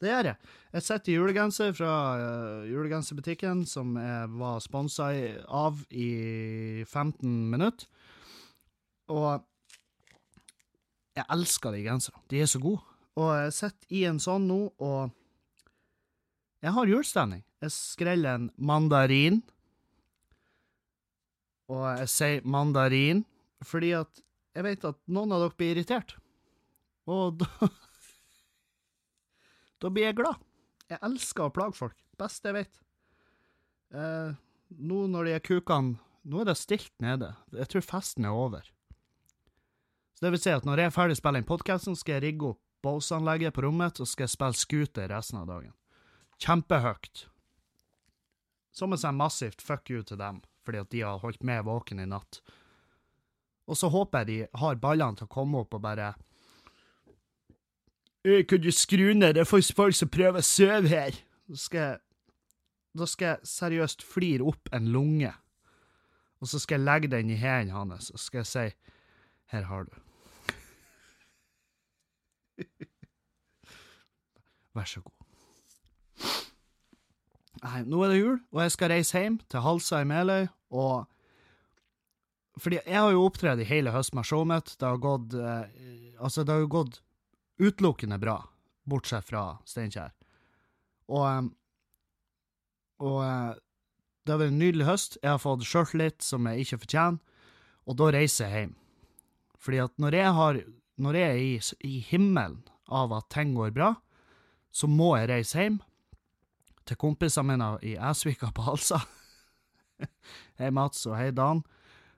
det 0.00 0.08
gjør 0.08 0.28
jeg. 0.30 0.52
Jeg 0.72 0.86
sitter 0.86 1.10
i 1.10 1.16
julegenser 1.18 1.74
fra 1.76 1.94
uh, 2.16 2.68
julegenserbutikken, 2.70 3.66
som 3.68 3.98
jeg 4.00 4.36
var 4.40 4.62
sponsa 4.64 5.10
av 5.50 5.82
i 5.90 6.84
15 6.86 7.28
minutter. 7.52 7.90
Og 9.12 9.44
jeg 11.14 11.26
elsker 11.30 11.74
de 11.74 11.82
genserne. 11.84 12.22
De 12.30 12.40
er 12.42 12.50
så 12.50 12.60
gode. 12.62 12.82
Og 13.14 13.30
jeg 13.38 13.52
sitter 13.54 13.94
i 13.94 14.00
en 14.08 14.18
sånn 14.22 14.48
nå, 14.50 14.58
og 14.82 15.12
jeg 16.64 16.72
har 16.74 16.90
julestemning. 16.90 17.44
Jeg 17.62 17.72
skreller 17.74 18.38
en 18.38 18.48
mandarin. 18.56 19.42
Og 21.70 21.84
jeg 22.00 22.10
sier 22.12 22.44
mandarin 22.44 23.22
fordi 23.64 23.94
at 23.96 24.20
jeg 24.54 24.64
vet 24.66 24.82
at 24.84 24.98
noen 25.08 25.32
av 25.32 25.40
dere 25.40 25.56
blir 25.56 25.72
irritert. 25.72 26.16
Og 27.08 27.38
da 27.40 27.48
Da 29.82 29.90
blir 29.92 30.06
jeg 30.08 30.16
glad. 30.16 30.40
Jeg 30.88 31.00
elsker 31.04 31.46
å 31.46 31.52
plage 31.52 31.76
folk. 31.76 31.96
Best 32.20 32.44
jeg 32.46 32.56
vet. 32.56 32.78
Eh, 33.92 34.30
nå 34.80 35.00
når 35.12 35.28
de 35.28 35.34
er 35.36 35.44
kukene 35.44 35.98
Nå 36.24 36.40
er 36.40 36.48
det 36.48 36.56
stilt 36.56 36.92
nede. 37.04 37.34
Jeg 37.52 37.68
tror 37.68 37.84
festen 37.84 38.24
er 38.24 38.32
over. 38.32 38.64
Det 40.24 40.30
vil 40.32 40.40
si 40.40 40.52
at 40.54 40.64
når 40.64 40.80
jeg 40.80 40.88
er 40.88 40.92
ferdig 40.94 41.14
å 41.18 41.18
spille 41.18 41.40
inn 41.42 41.44
podkasten, 41.44 41.96
skal 42.00 42.14
jeg 42.16 42.22
rigge 42.24 42.54
opp 42.54 42.60
Bose-anlegget 42.84 43.52
på 43.52 43.64
rommet, 43.66 43.98
og 44.00 44.08
skal 44.08 44.24
jeg 44.24 44.32
spille 44.32 44.56
scooter 44.56 45.10
resten 45.12 45.42
av 45.42 45.50
dagen. 45.50 45.74
Kjempehøyt. 46.40 47.26
Som 48.72 48.96
et 48.96 49.02
sånn 49.02 49.18
massivt 49.18 49.60
fuck 49.60 49.90
you 49.92 50.00
til 50.00 50.16
dem, 50.20 50.38
fordi 50.64 50.80
at 50.80 50.90
de 50.94 51.02
har 51.04 51.20
holdt 51.20 51.44
meg 51.44 51.66
våken 51.68 52.00
i 52.00 52.06
natt. 52.08 52.38
Og 53.68 53.76
så 53.76 53.90
håper 53.92 54.24
jeg 54.24 54.30
de 54.30 54.60
har 54.62 54.80
ballene 54.80 55.20
til 55.20 55.28
å 55.28 55.32
komme 55.34 55.60
opp 55.60 55.76
og 55.76 55.84
bare 55.84 56.14
Kan 58.24 58.64
du 58.64 58.70
skru 58.72 59.12
ned, 59.12 59.34
det 59.36 59.42
er 59.44 59.48
faktisk 59.48 59.76
folk 59.76 59.96
som 59.96 60.08
prøver 60.08 60.40
å 60.40 60.48
sove 60.48 60.88
her. 60.88 61.20
Da 61.52 61.60
skal 61.60 61.82
jeg, 61.82 61.98
da 62.96 63.10
skal 63.12 63.28
jeg 63.28 63.52
seriøst 63.52 64.06
flire 64.08 64.48
opp 64.48 64.72
en 64.72 64.88
lunge, 64.88 65.34
og 66.40 66.48
så 66.48 66.62
skal 66.64 66.80
jeg 66.80 66.88
legge 66.88 67.12
den 67.12 67.28
i 67.28 67.36
hendene 67.36 67.76
hans, 67.76 68.08
og 68.08 68.16
så 68.16 68.30
skal 68.30 68.40
jeg 68.40 68.52
si 68.54 68.66
Her 69.52 69.68
har 69.68 69.84
du. 69.84 70.03
Vær 74.74 74.88
så 74.90 75.02
god. 75.04 75.12
Nei, 77.64 77.80
nå 77.88 78.02
er 78.04 78.12
det 78.12 78.20
jul, 78.20 78.38
og 78.52 78.60
jeg 78.64 78.72
skal 78.74 78.90
reise 78.92 79.20
hjem 79.22 79.36
til 79.48 79.62
Halsa 79.64 80.02
i 80.02 80.08
Meløy, 80.08 80.48
og 80.74 81.06
fordi 82.60 82.78
jeg 82.84 82.98
har 83.00 83.10
jo 83.14 83.24
opptredd 83.26 83.62
i 83.62 83.66
hele 83.66 83.90
høst 83.94 84.12
med 84.14 84.26
showet 84.28 84.50
mitt. 84.50 84.74
Det 84.78 84.86
har 84.86 85.00
gått 85.02 85.32
eh, 85.34 86.12
Altså, 86.22 86.44
det 86.46 86.54
har 86.54 86.60
jo 86.62 86.68
gått 86.70 87.00
utelukkende 87.58 88.18
bra, 88.22 88.36
bortsett 88.86 89.26
fra 89.26 89.56
Steinkjer. 89.66 90.12
Og 91.10 91.24
eh, 91.26 91.48
Og 93.02 93.18
eh, 93.24 93.56
det 94.24 94.32
har 94.32 94.38
vært 94.40 94.52
en 94.54 94.60
nydelig 94.62 94.86
høst. 94.86 95.18
Jeg 95.22 95.32
har 95.34 95.42
fått 95.42 95.66
sjøltillit 95.66 96.22
som 96.22 96.46
jeg 96.46 96.62
ikke 96.62 96.78
fortjener, 96.84 97.18
og 97.90 97.98
da 97.98 98.12
reiser 98.14 98.46
jeg 98.46 98.60
hjem. 98.62 98.76
Fordi 99.58 99.80
at 99.82 99.98
når 100.00 100.14
jeg, 100.20 100.30
har, 100.38 100.60
når 100.96 101.18
jeg 101.18 101.32
er 101.32 101.42
i, 101.42 101.52
i 101.90 101.98
himmelen 102.06 102.62
av 102.86 103.12
at 103.18 103.26
ting 103.34 103.56
går 103.58 103.74
bra, 103.74 103.90
så 104.74 104.90
må 104.90 105.14
jeg 105.20 105.30
reise 105.30 105.60
hjem 105.60 105.78
til 106.84 106.98
kompisene 107.00 107.54
mine 107.54 107.70
i 107.86 107.94
Esvika 108.10 108.50
på 108.54 108.66
Halsa. 108.66 108.98
hei, 110.58 110.70
Mats, 110.74 111.06
og 111.06 111.16
hei, 111.16 111.30
Dan. 111.34 111.62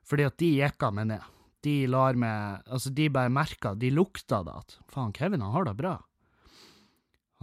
Fordi 0.07 0.25
at 0.27 0.37
de 0.41 0.49
jekka 0.57 0.89
meg 0.95 1.11
ned. 1.11 1.33
De 1.65 1.75
lar 1.89 2.17
meg 2.19 2.63
Altså, 2.65 2.91
de 2.93 3.07
bare 3.13 3.33
merka, 3.33 3.73
de 3.75 3.91
lukta 3.93 4.41
det 4.45 4.55
at 4.55 4.77
faen, 4.91 5.13
Kevin, 5.13 5.43
han 5.45 5.53
har 5.53 5.67
det 5.67 5.77
bra. 5.79 5.95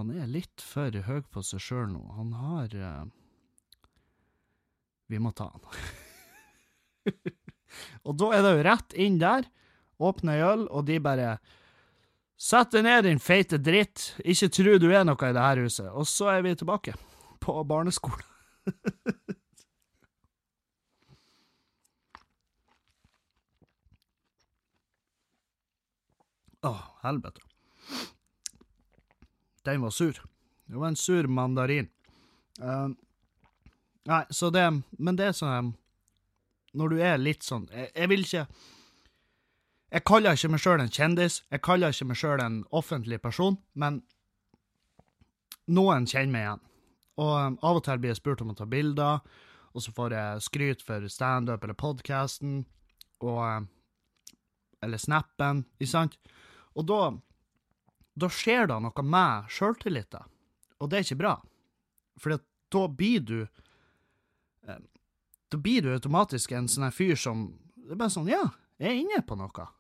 Han 0.01 0.11
er 0.11 0.31
litt 0.31 0.63
for 0.65 0.91
høy 1.07 1.21
på 1.31 1.43
seg 1.47 1.63
sjøl 1.63 1.91
nå. 1.93 2.03
Han 2.19 2.33
har 2.35 2.75
uh, 2.75 3.05
Vi 5.13 5.21
må 5.23 5.31
ta 5.37 5.53
han. 5.53 5.69
og 8.07 8.17
da 8.19 8.33
er 8.35 8.43
det 8.43 8.55
jo 8.57 8.65
rett 8.67 8.97
inn 8.99 9.21
der, 9.23 9.47
åpne 10.03 10.35
ei 10.35 10.43
øl, 10.43 10.65
og 10.75 10.89
de 10.89 10.99
bare 11.03 11.37
Sett 12.37 12.71
deg 12.75 12.83
ned, 12.85 13.05
din 13.07 13.21
feite 13.23 13.59
dritt. 13.63 14.15
Ikke 14.25 14.49
tru 14.53 14.79
du 14.83 14.91
er 14.91 15.05
noe 15.07 15.29
i 15.29 15.33
det 15.35 15.45
her 15.45 15.63
huset. 15.63 15.89
Og 15.95 16.07
så 16.11 16.29
er 16.35 16.43
vi 16.45 16.55
tilbake. 16.59 16.95
På 17.41 17.65
barneskolen. 17.69 18.27
Å, 26.65 26.73
helvete. 27.05 27.41
Den 29.65 29.81
var 29.85 29.91
sur. 29.93 30.17
Det 30.67 30.77
var 30.77 30.89
en 30.89 30.97
sur 30.97 31.27
mandarin. 31.29 31.91
Uh, 32.61 32.89
nei, 34.09 34.25
så 34.31 34.51
det 34.55 34.63
Men 34.99 35.17
det 35.19 35.25
er 35.27 35.33
sånn 35.35 35.73
Når 36.79 36.93
du 36.93 37.01
er 37.03 37.17
litt 37.19 37.43
sånn 37.43 37.65
Jeg, 37.75 37.89
jeg 37.91 38.11
vil 38.13 38.23
ikke 38.23 38.45
Jeg 39.95 40.03
kaller 40.11 40.35
ikke 40.35 40.49
meg 40.51 40.59
sjøl 40.59 40.81
en 40.83 40.91
kjendis. 40.91 41.37
Jeg 41.55 41.63
kaller 41.63 41.93
ikke 41.95 42.09
meg 42.11 42.19
sjøl 42.19 42.41
en 42.43 42.55
offentlig 42.75 43.21
person, 43.23 43.61
men 43.79 44.01
noen 45.71 46.09
kjenner 46.11 46.33
meg 46.33 46.43
igjen. 46.43 46.63
Og 47.23 47.35
um, 47.39 47.59
av 47.63 47.79
og 47.79 47.85
til 47.87 48.01
blir 48.03 48.11
jeg 48.11 48.19
spurt 48.19 48.43
om 48.43 48.51
å 48.51 48.57
ta 48.59 48.67
bilder, 48.67 49.21
og 49.71 49.85
så 49.85 49.93
får 49.95 50.17
jeg 50.17 50.43
skryt 50.49 50.83
for 50.83 51.07
standup 51.11 51.63
eller 51.63 51.79
podkasten, 51.79 52.65
og 53.23 53.39
um, 53.45 53.69
Eller 54.85 55.01
snappen, 55.01 55.63
ikke 55.79 55.89
sant? 55.89 56.19
Og 56.75 56.85
da 56.91 57.15
Da 58.15 58.29
skjer 58.29 58.67
det 58.69 58.81
noe 58.83 59.03
med 59.03 59.47
sjøltilliten, 59.49 60.27
og 60.79 60.91
det 60.91 60.99
er 60.99 61.07
ikke 61.07 61.23
bra. 61.23 61.37
For 62.19 62.35
da 62.35 62.83
blir 62.89 63.23
du 63.23 63.39
eh, 64.67 64.83
Da 65.49 65.57
blir 65.59 65.83
du 65.83 65.95
automatisk 65.95 66.53
en 66.53 66.69
sånn 66.69 66.91
fyr 66.93 67.17
som 67.17 67.47
Det 67.77 67.95
er 67.95 68.03
bare 68.03 68.11
sånn 68.11 68.29
Ja, 68.29 68.43
jeg 68.79 68.91
er 68.91 69.01
inne 69.01 69.23
på 69.23 69.39
noe. 69.39 69.71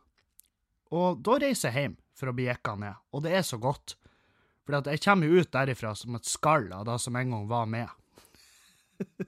Og 0.94 1.20
da 1.26 1.38
reiser 1.42 1.72
jeg 1.72 1.80
hjem 1.80 1.96
for 2.14 2.30
å 2.30 2.34
bli 2.36 2.46
jekka 2.46 2.76
ned, 2.78 2.94
og 3.10 3.24
det 3.24 3.32
er 3.34 3.44
så 3.46 3.58
godt. 3.58 3.96
For 4.64 4.72
jeg 4.78 5.02
kommer 5.04 5.28
jo 5.28 5.40
ut 5.42 5.52
derifra 5.52 5.90
som 5.98 6.16
et 6.16 6.28
skall 6.28 6.70
av 6.72 6.86
det 6.88 6.98
som 7.02 7.16
en 7.18 7.30
gang 7.34 7.48
var 7.50 7.66
med. 7.68 7.88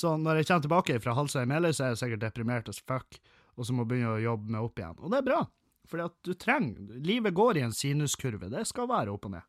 så 0.00 0.16
når 0.20 0.32
jeg 0.40 0.48
kommer 0.50 0.66
tilbake 0.66 1.00
fra 1.00 1.16
Halsa 1.16 1.38
i 1.44 1.48
Meløy, 1.48 1.72
så 1.72 1.82
er 1.86 1.90
jeg 1.94 2.02
sikkert 2.02 2.24
deprimert 2.26 2.68
as 2.72 2.82
fuck, 2.82 3.08
og 3.54 3.62
så 3.64 3.70
må 3.72 3.80
jeg 3.84 3.90
begynne 3.94 4.16
å 4.18 4.26
jobbe 4.26 4.46
meg 4.52 4.66
opp 4.66 4.76
igjen. 4.82 5.00
Og 5.00 5.08
det 5.14 5.18
er 5.22 5.28
bra, 5.30 5.40
for 5.88 5.96
du 6.26 6.32
trenger 6.34 7.00
Livet 7.06 7.36
går 7.38 7.52
i 7.60 7.66
en 7.68 7.76
sinuskurve. 7.76 8.46
Det 8.52 8.64
skal 8.68 8.90
være 8.90 9.14
opp 9.14 9.24
og 9.30 9.36
ned. 9.38 9.46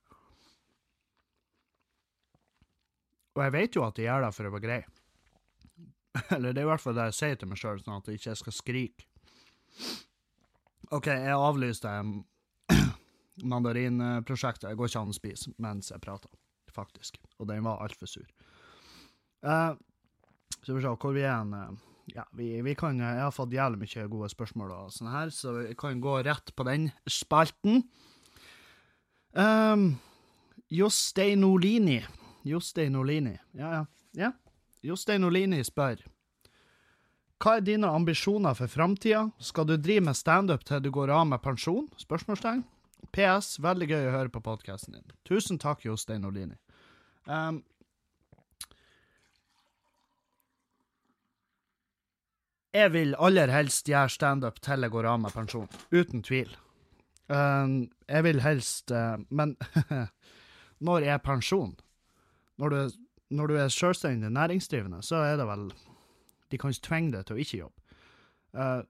Og 3.36 3.42
jeg 3.44 3.52
vet 3.52 3.76
jo 3.76 3.84
at 3.84 3.98
de 3.98 4.06
gjør 4.06 4.22
det 4.24 4.36
for 4.38 4.48
å 4.48 4.54
være 4.54 4.64
grei. 4.64 4.82
Eller 6.36 6.53
det 6.53 6.61
er 6.61 6.68
i 6.68 6.72
hvert 6.72 6.84
fall 6.84 6.97
det 6.97 7.09
jeg 7.11 7.20
sier 7.20 7.39
til 7.39 7.51
meg 7.51 7.59
sjøl, 7.59 7.82
sånn 7.84 7.99
at 7.99 8.09
jeg 8.09 8.22
ikke 8.22 8.38
skal 8.39 8.55
skrike. 8.55 9.07
OK, 10.93 11.09
jeg 11.09 11.34
avlyste 11.36 11.91
mandarinprosjektet. 13.53 14.70
Jeg 14.70 14.80
går 14.80 14.91
ikke 14.91 15.01
an 15.01 15.16
å 15.16 15.18
spise 15.18 15.55
mens 15.61 15.91
jeg 15.91 16.03
prater, 16.03 16.32
faktisk. 16.72 17.20
Og 17.39 17.49
den 17.49 17.66
var 17.66 17.84
altfor 17.84 18.09
sur. 18.09 18.30
Uh, 19.45 19.74
så 20.61 20.74
vi 20.74 20.82
se 20.82 20.93
hvor 20.93 21.13
vi 21.16 21.26
er 21.26 21.36
hen. 21.36 21.82
Ja, 22.13 22.24
vi, 22.38 22.61
vi, 22.61 22.76
kan 22.78 22.99
Jeg 23.01 23.22
har 23.24 23.34
fått 23.34 23.53
jævlig 23.53 23.82
mye 23.82 24.07
gode 24.11 24.30
spørsmål 24.30 24.74
og 24.76 24.93
sånn 24.93 25.09
her, 25.09 25.32
så 25.34 25.55
vi 25.57 25.74
kan 25.78 26.01
gå 26.01 26.20
rett 26.26 26.53
på 26.53 26.66
den 26.68 26.91
spalten. 27.09 27.82
Um, 29.34 29.95
Jostein 30.72 31.43
Olini. 31.43 31.99
Jostein 32.45 32.95
Olini. 32.95 33.34
Ja, 33.57 33.72
ja. 33.74 33.86
ja. 34.22 34.32
Jostein 34.86 35.26
Olini 35.26 35.64
spør 35.66 36.04
Hva 37.42 37.58
er 37.58 37.66
dine 37.66 37.90
ambisjoner 37.90 38.56
for 38.58 38.72
framtida? 38.72 39.26
Skal 39.42 39.68
du 39.68 39.76
drive 39.78 40.06
med 40.08 40.18
standup 40.18 40.66
til 40.66 40.84
du 40.84 40.92
går 40.94 41.12
av 41.14 41.26
med 41.28 41.42
pensjon? 41.44 41.88
Spørsmålstegn. 42.00 42.64
PS. 43.16 43.58
Veldig 43.64 43.88
gøy 43.90 44.10
å 44.10 44.14
høre 44.16 44.34
på 44.34 44.42
podkasten 44.46 44.96
din. 44.98 45.16
Tusen 45.28 45.60
takk, 45.62 45.84
Jostein 45.86 46.26
Olini. 46.26 46.56
Um, 47.26 47.64
jeg 52.76 52.94
vil 52.94 53.16
aller 53.18 53.52
helst 53.54 53.90
gjøre 53.90 54.14
standup 54.14 54.62
til 54.64 54.86
jeg 54.86 54.94
går 54.94 55.10
av 55.10 55.24
med 55.26 55.36
pensjon. 55.36 55.68
Uten 55.92 56.24
tvil. 56.26 56.54
Um, 57.28 57.88
jeg 58.06 58.22
vil 58.28 58.44
helst 58.46 58.92
uh, 58.94 59.18
Men 59.34 59.56
når 60.88 61.08
er 61.10 61.24
pensjon? 61.26 61.74
Når 62.62 62.70
du, 62.70 63.05
når 63.34 63.50
du 63.50 63.56
er 63.58 63.74
selvstendig 63.74 64.30
næringsdrivende, 64.34 65.02
så 65.06 65.24
er 65.26 65.40
det 65.40 65.48
vel 65.50 65.72
De 66.52 66.58
kan 66.62 66.70
ikke 66.70 66.88
tvinge 66.88 67.12
deg 67.16 67.26
til 67.26 67.36
å 67.36 67.42
ikke 67.42 67.58
jobbe. 67.58 67.82
Uh, 68.56 68.84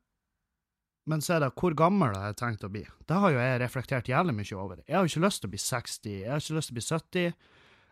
men 1.06 1.22
så 1.22 1.36
er 1.36 1.44
det 1.44 1.54
hvor 1.56 1.76
gammel 1.78 2.16
har 2.18 2.32
jeg 2.32 2.40
tenkt 2.42 2.66
å 2.66 2.72
bli. 2.74 2.84
Det 3.08 3.18
har 3.22 3.32
jo 3.32 3.40
jeg 3.40 3.60
reflektert 3.62 4.10
jævlig 4.10 4.34
mye 4.36 4.58
over. 4.58 4.82
Jeg 4.84 4.98
har 4.98 5.06
jo 5.06 5.12
ikke 5.14 5.26
lyst 5.26 5.42
til 5.42 5.50
å 5.50 5.54
bli 5.54 5.62
60, 5.62 6.10
jeg 6.12 6.32
har 6.34 6.42
ikke 6.42 6.58
lyst 6.58 6.72
til 6.72 6.76
å 6.76 6.80
bli 6.80 6.86
70. 6.88 7.28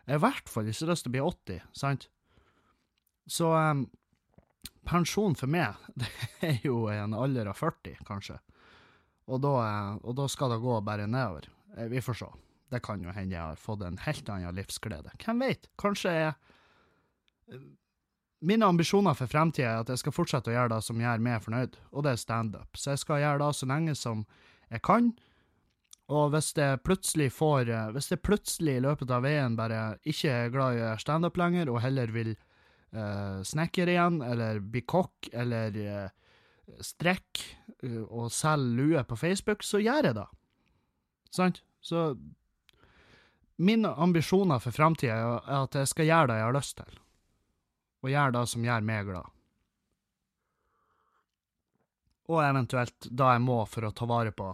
Jeg 0.04 0.12
har 0.12 0.20
i 0.20 0.24
hvert 0.26 0.50
fall 0.52 0.70
ikke 0.70 0.88
lyst 0.90 1.06
til 1.06 1.12
å 1.12 1.14
bli 1.14 1.22
80, 1.24 1.68
sant? 1.80 2.08
Så 3.30 3.52
um, 3.54 3.86
pensjon 4.84 5.38
for 5.38 5.50
meg, 5.50 5.78
det 6.00 6.10
er 6.44 6.58
jo 6.66 6.84
en 6.92 7.16
alder 7.16 7.48
av 7.54 7.60
40, 7.62 8.02
kanskje. 8.08 8.40
Og 9.32 9.40
da, 9.40 9.54
og 10.04 10.18
da 10.18 10.26
skal 10.28 10.52
det 10.52 10.60
gå 10.60 10.80
bare 10.84 11.08
nedover. 11.08 11.48
Eh, 11.78 11.88
vi 11.88 12.02
får 12.04 12.18
se. 12.20 12.30
Det 12.74 12.82
kan 12.82 13.02
jo 13.04 13.14
hende 13.14 13.36
jeg 13.36 13.42
har 13.42 13.60
fått 13.60 13.84
en 13.86 14.00
helt 14.02 14.28
annen 14.28 14.58
livsglede. 14.58 15.14
Hvem 15.22 15.42
vet? 15.46 15.70
Kanskje 15.80 16.14
jeg 16.18 16.34
eh, 17.54 17.66
Mine 18.44 18.66
ambisjoner 18.68 19.14
for 19.16 19.30
fremtida 19.30 19.70
er 19.70 19.78
at 19.80 19.88
jeg 19.88 20.02
skal 20.02 20.12
fortsette 20.12 20.50
å 20.50 20.52
gjøre 20.52 20.74
det 20.74 20.84
som 20.84 20.98
gjør 21.00 21.22
meg 21.24 21.40
fornøyd, 21.40 21.78
og 21.96 22.04
det 22.04 22.10
er 22.12 22.18
standup. 22.20 22.76
Så 22.76 22.90
jeg 22.92 23.00
skal 23.00 23.22
gjøre 23.22 23.40
det 23.40 23.48
så 23.56 23.68
lenge 23.70 23.94
som 23.96 24.26
jeg 24.68 24.82
kan. 24.84 25.06
Og 26.12 26.34
hvis 26.34 26.50
det 26.58 26.82
plutselig 26.84 27.30
får 27.32 27.70
eh, 27.72 27.92
Hvis 27.94 28.10
det 28.12 28.20
plutselig 28.20 28.76
i 28.76 28.82
løpet 28.84 29.12
av 29.14 29.24
veien 29.24 29.56
bare 29.56 29.96
ikke 30.04 30.32
er 30.32 30.52
glad 30.52 30.74
i 30.74 30.82
å 30.82 30.82
gjøre 30.82 31.04
standup 31.06 31.40
lenger, 31.40 31.72
og 31.72 31.80
heller 31.80 32.12
vil 32.12 32.34
uh, 32.34 33.40
snekre 33.46 33.94
igjen, 33.94 34.20
eller 34.22 34.60
bli 34.60 34.84
kokk, 34.84 35.30
eller 35.32 35.78
uh, 35.80 36.76
strekk 36.84 37.40
uh, 37.86 38.04
og 38.04 38.32
selge 38.32 38.76
lue 38.76 39.04
på 39.08 39.16
Facebook, 39.16 39.64
så 39.64 39.80
gjør 39.80 40.10
jeg 40.10 40.18
det. 40.20 40.28
Sant? 41.34 41.62
Så 41.84 42.10
mine 43.56 43.94
ambisjoner 43.94 44.58
for 44.58 44.74
framtida 44.74 45.14
er 45.14 45.62
at 45.62 45.78
jeg 45.78 45.90
skal 45.90 46.08
gjøre 46.08 46.30
det 46.30 46.40
jeg 46.40 46.48
har 46.48 46.56
lyst 46.56 46.76
til, 46.80 46.98
og 48.02 48.12
gjøre 48.12 48.34
det 48.36 48.44
som 48.50 48.66
gjør 48.66 48.86
meg 48.90 49.08
glad. 49.10 49.30
Og 52.32 52.40
eventuelt 52.40 53.08
da 53.10 53.34
jeg 53.34 53.44
må 53.44 53.58
for 53.68 53.84
å 53.84 53.92
ta 53.92 54.08
vare 54.08 54.32
på 54.32 54.48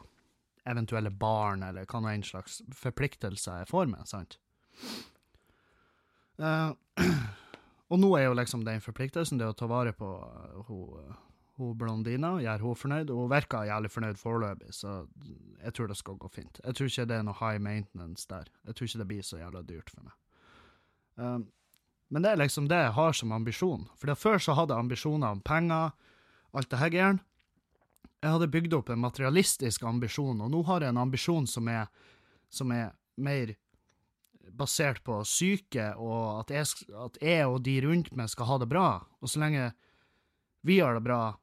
eventuelle 0.71 1.11
barn, 1.11 1.63
eller 1.63 1.87
hva 1.89 2.01
nå 2.03 2.11
enn 2.11 2.27
slags 2.27 2.61
forpliktelser 2.77 3.63
jeg 3.63 3.71
får 3.71 3.89
med, 3.91 4.07
sant? 4.11 4.39
Uh, 6.41 6.73
og 7.91 8.01
nå 8.01 8.11
er 8.19 8.27
jo 8.27 8.37
liksom 8.37 8.65
den 8.67 8.83
forpliktelsen 8.85 9.41
det 9.41 9.49
å 9.49 9.57
ta 9.57 9.69
vare 9.71 9.95
på 9.97 10.09
uh, 10.09 11.17
hun 11.61 11.77
blondina, 11.79 12.33
Gjør 12.43 12.65
hun 12.65 12.79
fornøyd. 12.79 13.13
Hun 13.15 13.31
virker 13.31 13.69
jævlig 13.69 13.91
fornøyd 13.93 14.19
foreløpig, 14.21 14.73
så 14.75 15.05
jeg 15.61 15.75
tror 15.77 15.91
det 15.91 15.97
skal 16.01 16.19
gå 16.21 16.29
fint. 16.33 16.61
Jeg 16.65 16.77
tror 16.77 16.91
ikke 16.91 17.07
det 17.11 17.17
er 17.17 17.25
noe 17.29 17.39
high 17.41 17.63
maintenance 17.63 18.27
der. 18.31 18.51
Jeg 18.67 18.77
tror 18.77 18.89
ikke 18.89 19.03
det 19.03 19.09
blir 19.13 19.27
så 19.27 19.41
jævla 19.41 19.63
dyrt 19.69 19.93
for 19.93 20.07
meg. 20.07 20.19
Um, 21.21 21.49
men 22.11 22.25
det 22.25 22.33
er 22.33 22.41
liksom 22.41 22.69
det 22.71 22.79
jeg 22.81 22.95
har 22.97 23.13
som 23.15 23.33
ambisjon. 23.33 23.87
For 24.01 24.15
før 24.19 24.41
så 24.43 24.57
hadde 24.59 24.75
jeg 24.75 24.87
ambisjoner 24.87 25.37
om 25.37 25.43
penger, 25.47 25.93
alt 26.57 26.71
det 26.71 26.81
her 26.81 26.91
gæren. 26.91 27.21
Jeg 28.21 28.35
hadde 28.35 28.51
bygd 28.53 28.75
opp 28.77 28.91
en 28.93 29.01
materialistisk 29.01 29.85
ambisjon, 29.89 30.41
og 30.45 30.51
nå 30.53 30.63
har 30.69 30.85
jeg 30.85 30.93
en 30.93 31.05
ambisjon 31.05 31.47
som 31.49 31.69
er, 31.73 31.87
som 32.53 32.73
er 32.75 32.91
mer 33.17 33.55
basert 34.57 35.01
på 35.07 35.21
syke, 35.29 35.93
og 35.97 36.43
at 36.43 36.51
jeg, 36.53 36.91
at 36.91 37.21
jeg, 37.23 37.47
og 37.47 37.63
de 37.65 37.79
rundt 37.87 38.11
meg 38.17 38.29
skal 38.33 38.49
ha 38.51 38.59
det 38.61 38.69
bra. 38.69 38.89
Og 39.23 39.31
så 39.31 39.41
lenge 39.41 39.71
vi 40.67 40.81
har 40.83 40.99
det 40.99 41.05
bra, 41.07 41.37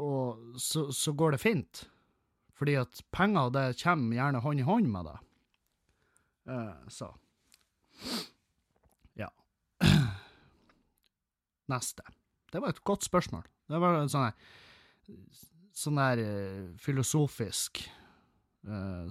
og 0.00 0.60
så, 0.60 0.86
så, 0.92 1.12
går 1.12 1.36
det 1.36 1.42
fint. 1.42 1.82
Fordi 2.56 2.76
at 2.80 3.02
penger, 3.14 3.50
det 3.54 3.66
kommer 3.82 4.16
gjerne 4.16 4.42
hånd 4.44 4.60
i 4.60 4.66
hånd 4.66 4.88
med 4.92 5.08
det. 5.08 5.18
Uh, 6.50 6.88
så 6.88 7.10
Ja. 9.18 9.30
Neste. 11.72 12.04
Det 12.52 12.60
var 12.60 12.74
et 12.74 12.84
godt 12.84 13.06
spørsmål. 13.06 13.46
Det 13.70 13.80
var 13.80 14.02
sånn 14.10 14.32
sånn 15.80 15.98
der 16.00 16.20
uh, 16.20 16.64
filosofisk 16.80 17.80
uh, 18.68 19.06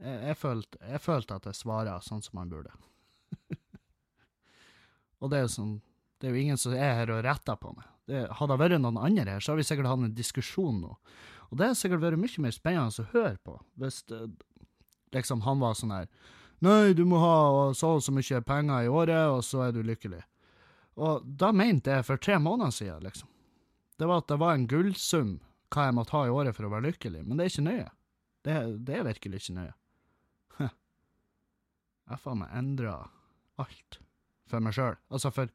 jeg, 0.00 0.16
jeg, 0.30 0.36
følte, 0.36 0.80
jeg, 0.80 1.02
følte, 1.04 1.36
at 1.36 1.46
jeg 1.48 1.58
svarer 1.58 2.04
sånn 2.04 2.22
som 2.24 2.38
man 2.40 2.50
burde. 2.52 2.72
og 5.20 5.30
det 5.30 5.40
er 5.40 5.46
jo 5.46 5.52
sånn 5.54 5.74
Det 6.20 6.28
er 6.28 6.34
jo 6.34 6.42
ingen 6.42 6.60
som 6.60 6.74
er 6.76 6.98
her 6.98 7.12
og 7.14 7.22
retter 7.24 7.56
på 7.60 7.72
meg. 7.72 7.86
Hadde 8.10 8.52
det 8.52 8.60
vært 8.62 8.82
noen 8.82 8.98
andre 9.00 9.36
her, 9.36 9.44
så 9.44 9.52
har 9.52 9.60
vi 9.60 9.66
sikkert 9.68 9.90
hatt 9.90 10.04
en 10.04 10.14
diskusjon 10.16 10.80
nå. 10.82 10.94
Og 11.50 11.58
det 11.58 11.70
har 11.70 11.78
sikkert 11.78 12.02
vært 12.04 12.20
mye 12.20 12.44
mer 12.44 12.54
spennende 12.54 13.04
å 13.04 13.10
høre 13.12 13.36
på, 13.46 13.56
hvis 13.80 14.02
det, 14.10 14.20
liksom 15.14 15.42
han 15.46 15.62
var 15.62 15.78
sånn 15.78 15.94
her 15.94 16.10
Nei, 16.60 16.92
du 16.92 17.06
må 17.08 17.16
ha 17.22 17.36
så 17.72 17.94
og 17.96 18.02
så 18.04 18.12
mye 18.12 18.42
penger 18.44 18.84
i 18.84 18.90
året, 18.92 19.30
og 19.32 19.40
så 19.46 19.62
er 19.64 19.70
du 19.72 19.78
lykkelig. 19.80 20.20
Og 21.00 21.24
da 21.24 21.54
mente 21.56 21.94
jeg 21.94 22.04
for 22.04 22.20
tre 22.20 22.36
måneder 22.36 22.74
siden, 22.76 23.06
liksom. 23.06 23.30
Det 23.96 24.08
var 24.08 24.20
at 24.20 24.28
det 24.28 24.36
var 24.42 24.58
en 24.58 24.66
gullsum 24.68 25.38
hva 25.72 25.86
jeg 25.86 25.96
måtte 25.96 26.12
ha 26.18 26.26
i 26.26 26.34
året 26.34 26.56
for 26.56 26.68
å 26.68 26.72
være 26.74 26.90
lykkelig, 26.90 27.22
men 27.24 27.40
det 27.40 27.46
er 27.46 27.52
ikke 27.54 27.64
nøye. 27.64 27.88
Det, 28.44 28.56
det 28.84 28.98
er 28.98 29.08
virkelig 29.08 29.40
ikke 29.40 29.56
nøye. 29.56 29.72
Jeg 32.10 32.18
faen 32.24 32.40
meg 32.42 32.54
endra 32.58 32.94
alt 33.62 34.00
for 34.50 34.64
meg 34.64 34.74
sjøl. 34.74 34.96
Altså, 35.14 35.30
for, 35.34 35.50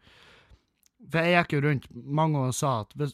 for 1.11 1.27
jeg 1.27 1.35
gikk 1.35 1.57
jo 1.57 1.63
rundt 1.65 1.89
mange 1.91 2.41
og 2.47 2.55
sa 2.55 2.79
at 2.83 2.95
hvis, 2.99 3.13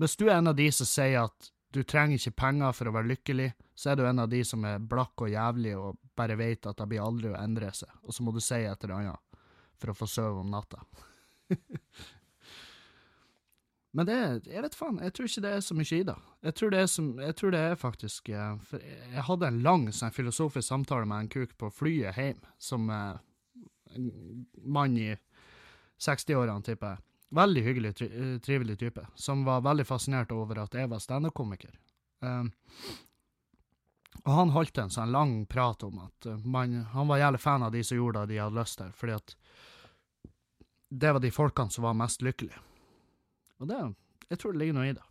hvis 0.00 0.16
du 0.16 0.26
er 0.28 0.38
en 0.38 0.52
av 0.52 0.56
de 0.58 0.70
som 0.74 0.88
sier 0.88 1.26
at 1.26 1.52
du 1.74 1.82
trenger 1.84 2.16
ikke 2.16 2.38
penger 2.40 2.72
for 2.76 2.88
å 2.88 2.94
være 2.94 3.10
lykkelig, 3.10 3.50
så 3.76 3.92
er 3.92 3.98
du 3.98 4.06
en 4.08 4.22
av 4.22 4.30
de 4.32 4.40
som 4.48 4.64
er 4.64 4.80
blakk 4.80 5.26
og 5.26 5.32
jævlig 5.32 5.74
og 5.76 5.98
bare 6.16 6.38
vet 6.40 6.68
at 6.68 6.78
det 6.78 6.88
blir 6.88 7.04
aldri 7.04 7.32
å 7.32 7.40
endre 7.40 7.68
seg, 7.76 7.90
og 8.02 8.14
så 8.16 8.24
må 8.24 8.32
du 8.32 8.40
si 8.40 8.62
et 8.62 8.84
eller 8.84 8.96
annet 8.96 9.42
for 9.76 9.92
å 9.92 9.96
få 9.98 10.08
sove 10.08 10.40
om 10.40 10.52
natta. 10.52 10.80
Men 13.96 14.08
det 14.08 14.16
Jeg 14.44 14.60
vet 14.60 14.74
faen, 14.76 14.98
jeg 15.00 15.12
tror 15.16 15.28
ikke 15.28 15.42
det 15.44 15.52
er 15.56 15.62
så 15.64 15.74
mye 15.76 15.98
i 15.98 16.04
det. 16.04 16.16
Jeg 16.44 16.56
tror 16.58 16.72
det 16.72 16.80
er, 16.82 16.88
som, 16.92 17.06
jeg 17.20 17.36
tror 17.36 17.54
det 17.54 17.60
er 17.64 17.78
faktisk 17.80 18.28
For 18.68 18.82
jeg 18.82 19.24
hadde 19.28 19.48
en 19.48 19.62
lang 19.64 19.86
sånn 19.92 20.12
filosofisk 20.12 20.68
samtale 20.68 21.08
med 21.08 21.24
en 21.24 21.30
kuk 21.32 21.54
på 21.56 21.70
flyet 21.72 22.18
hjem, 22.18 22.42
som 22.60 22.90
eh, 22.92 23.16
en 23.96 24.10
mann 24.60 24.98
i 25.00 25.14
60-årene, 26.02 26.62
tipper 26.62 26.94
jeg. 26.94 27.02
Veldig 27.36 27.62
hyggelig, 27.66 27.92
tri 27.98 28.06
eh, 28.06 28.36
trivelig 28.40 28.78
type, 28.78 29.02
som 29.14 29.42
var 29.44 29.64
veldig 29.66 29.86
fascinert 29.86 30.32
over 30.32 30.62
at 30.62 30.74
jeg 30.78 30.88
var 30.90 31.02
standup-komiker. 31.02 31.74
Um, 32.20 32.52
og 34.24 34.32
han 34.32 34.52
holdt 34.54 34.78
en 34.80 34.92
sånn 34.92 35.12
lang 35.12 35.34
prat 35.50 35.82
om 35.86 35.98
at 36.06 36.28
man, 36.44 36.78
han 36.94 37.10
var 37.10 37.20
jævlig 37.20 37.40
fan 37.42 37.66
av 37.66 37.74
de 37.74 37.82
som 37.84 37.98
gjorde 37.98 38.24
det 38.24 38.34
de 38.36 38.40
hadde 38.42 38.58
lyst 38.58 38.78
til, 38.80 38.94
fordi 38.96 39.16
at 39.18 39.34
det 40.88 41.12
var 41.12 41.22
de 41.22 41.32
folkene 41.34 41.74
som 41.74 41.84
var 41.84 41.98
mest 41.98 42.22
lykkelige. 42.22 42.62
Og 43.60 43.68
det, 43.70 43.82
jeg 44.30 44.40
tror 44.40 44.54
det 44.54 44.62
ligger 44.62 44.78
noe 44.78 44.88
i 44.88 44.96
det. 44.96 45.04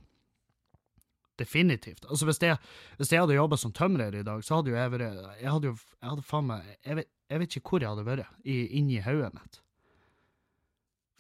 Definitivt. 1.36 2.06
Altså, 2.08 2.28
hvis 2.30 2.40
jeg, 2.42 2.58
hvis 2.98 3.12
jeg 3.12 3.20
hadde 3.20 3.36
jobba 3.36 3.58
som 3.60 3.74
tømrer 3.76 4.16
i 4.16 4.24
dag, 4.24 4.44
så 4.44 4.60
hadde 4.60 4.72
jo 4.72 4.78
jeg 4.78 4.92
vært 4.94 5.42
Jeg 5.42 5.52
hadde 5.52 5.68
jo 5.68 5.76
jeg 5.76 6.10
hadde 6.10 6.24
faen 6.24 6.48
meg 6.48 6.70
jeg 6.78 7.00
vet, 7.02 7.10
jeg 7.30 7.42
vet, 7.42 7.58
ikke 7.58 7.70
hvor 7.70 7.84
jeg 7.84 7.92
hadde 7.92 8.06
vært 8.08 8.46
inni 8.46 9.02
hodet 9.04 9.34
mitt. 9.36 9.60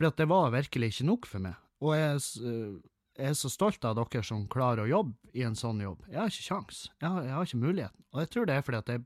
At 0.04 0.18
det 0.20 0.28
var 0.28 0.52
virkelig 0.52 0.92
ikke 0.92 1.08
nok 1.08 1.28
for 1.30 1.44
meg. 1.44 1.56
Og 1.84 1.96
jeg, 1.96 2.24
jeg, 2.44 3.28
er 3.30 3.36
så 3.38 3.52
stolt 3.52 3.86
av 3.88 3.96
dere 3.96 4.24
som 4.28 4.48
klarer 4.52 4.84
å 4.84 4.90
jobbe 4.90 5.38
i 5.38 5.46
en 5.48 5.56
sånn 5.56 5.80
jobb. 5.84 6.04
Jeg 6.10 6.20
har 6.20 6.32
ikke 6.32 6.50
kjangs. 6.50 6.82
Jeg, 7.00 7.08
har, 7.08 7.24
jeg 7.24 7.36
har 7.36 7.48
ikke 7.48 7.62
muligheten. 7.62 8.08
Og 8.12 8.24
jeg 8.24 8.32
tror 8.34 8.50
det 8.50 8.58
er 8.58 8.66
fordi 8.66 8.82
at 8.82 8.96
jeg 8.96 9.06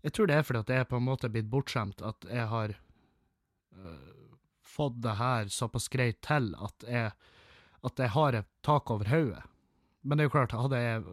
Jeg 0.00 0.12
tror 0.16 0.26
det 0.26 0.34
er 0.34 0.44
fordi 0.48 0.58
at 0.60 0.70
jeg 0.72 0.80
er 0.80 0.88
på 0.88 0.96
en 0.96 1.04
måte 1.04 1.28
blitt 1.28 1.50
bortskjemt, 1.52 2.00
at 2.00 2.24
jeg 2.24 2.46
har 2.48 2.72
øh, 2.72 4.30
fått 4.64 5.02
det 5.04 5.18
her 5.18 5.50
såpass 5.52 5.90
greit 5.92 6.22
til 6.24 6.54
at 6.56 6.86
jeg, 6.88 7.10
at 7.84 7.98
jeg 7.98 8.10
har 8.14 8.32
et 8.38 8.48
tak 8.64 8.90
over 8.90 9.04
hodet. 9.04 9.42
Men 10.00 10.16
det 10.16 10.24
er 10.24 10.30
jo 10.30 10.32
klart, 10.38 10.56
hadde 10.56 10.80
jeg 10.80 11.04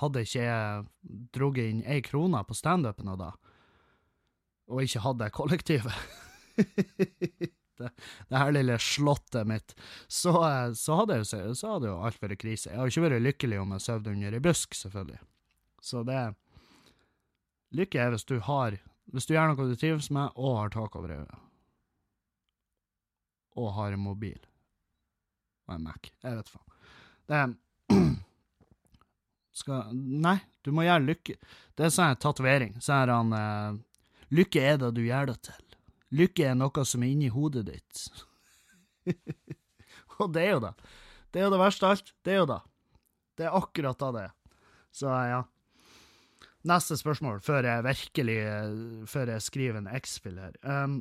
hadde 0.00 0.24
ikke 0.26 0.42
jeg 0.42 0.84
drugget 1.34 1.70
inn 1.70 1.82
ei 1.86 2.02
krone 2.02 2.42
på 2.46 2.56
standupen 2.56 3.12
da, 3.20 3.30
og 4.66 4.82
ikke 4.82 5.04
hatt 5.04 5.20
det 5.20 5.32
kollektivet 5.36 5.94
det, 7.78 7.90
det, 8.28 8.36
her 8.36 8.54
lille 8.54 8.78
slottet 8.78 9.48
mitt, 9.50 9.74
så, 10.06 10.34
jo, 10.74 11.24
så 11.26 11.74
hadde 11.74 11.90
jo 11.90 11.98
alt 11.98 12.22
vært 12.22 12.40
krise. 12.40 12.70
Jeg 12.70 12.80
har 12.80 12.88
jo 12.88 12.94
ikke 12.94 13.06
vært 13.08 13.26
lykkelig 13.26 13.60
om 13.62 13.74
jeg 13.76 13.86
sov 13.86 14.08
under 14.10 14.38
ei 14.38 14.42
busk, 14.44 14.76
selvfølgelig. 14.78 15.20
Så 15.84 16.02
det 16.08 16.22
Lykke 17.74 17.98
er 17.98 18.12
hvis 18.14 18.26
du 18.28 18.36
har 18.46 18.76
Hvis 19.10 19.26
du 19.26 19.34
gjør 19.34 19.50
noe 19.50 19.66
du 19.68 19.74
trives 19.76 20.06
med, 20.14 20.30
og 20.38 20.58
har 20.60 20.70
tak 20.72 20.94
over 20.96 21.12
øyet. 21.12 21.40
Og 23.60 23.72
har 23.76 23.92
en 23.92 24.02
mobil. 24.02 24.38
Og 25.68 25.74
en 25.76 25.84
Mac. 25.84 26.08
Jeg 26.22 26.38
vet 26.38 26.48
faen. 26.48 26.70
Det 27.28 27.42
skal, 29.60 29.92
Nei, 29.94 30.38
du 30.64 30.72
må 30.74 30.86
gjøre 30.86 31.04
lykke 31.04 31.36
Det 31.76 31.86
er 31.86 31.92
sånn 31.94 32.16
tatovering. 32.22 32.78
Sånn 32.82 33.12
han 33.12 33.36
eh, 33.38 33.82
Lykke 34.34 34.64
er 34.64 34.80
det 34.80 34.94
du 34.96 35.04
gjør 35.04 35.30
det 35.30 35.36
til. 35.46 35.63
Lykke 36.14 36.50
er 36.50 36.58
noe 36.58 36.84
som 36.86 37.02
er 37.02 37.14
inni 37.14 37.30
hodet 37.32 37.64
ditt. 37.68 38.04
Og 40.20 40.30
det 40.34 40.44
er 40.44 40.54
jo 40.54 40.62
det. 40.62 40.74
Det 41.34 41.40
er 41.40 41.48
jo 41.48 41.54
det 41.54 41.62
verste 41.64 41.88
av 41.88 41.96
alt. 41.96 42.12
Det 42.22 42.34
er 42.34 42.40
jo 42.42 42.50
det. 42.52 42.60
Det 43.34 43.46
er 43.48 43.56
akkurat 43.58 43.98
da 43.98 44.10
det 44.14 44.22
er. 44.28 44.34
Så 44.94 45.10
ja. 45.10 45.40
Neste 46.64 46.96
spørsmål, 46.96 47.42
før 47.44 47.66
jeg 47.66 47.84
virkelig 47.84 48.36
Før 49.10 49.32
jeg 49.34 49.42
skriver 49.42 49.80
en 49.82 49.90
X-spill 49.98 50.38
her. 50.40 50.54
Um, 50.62 51.00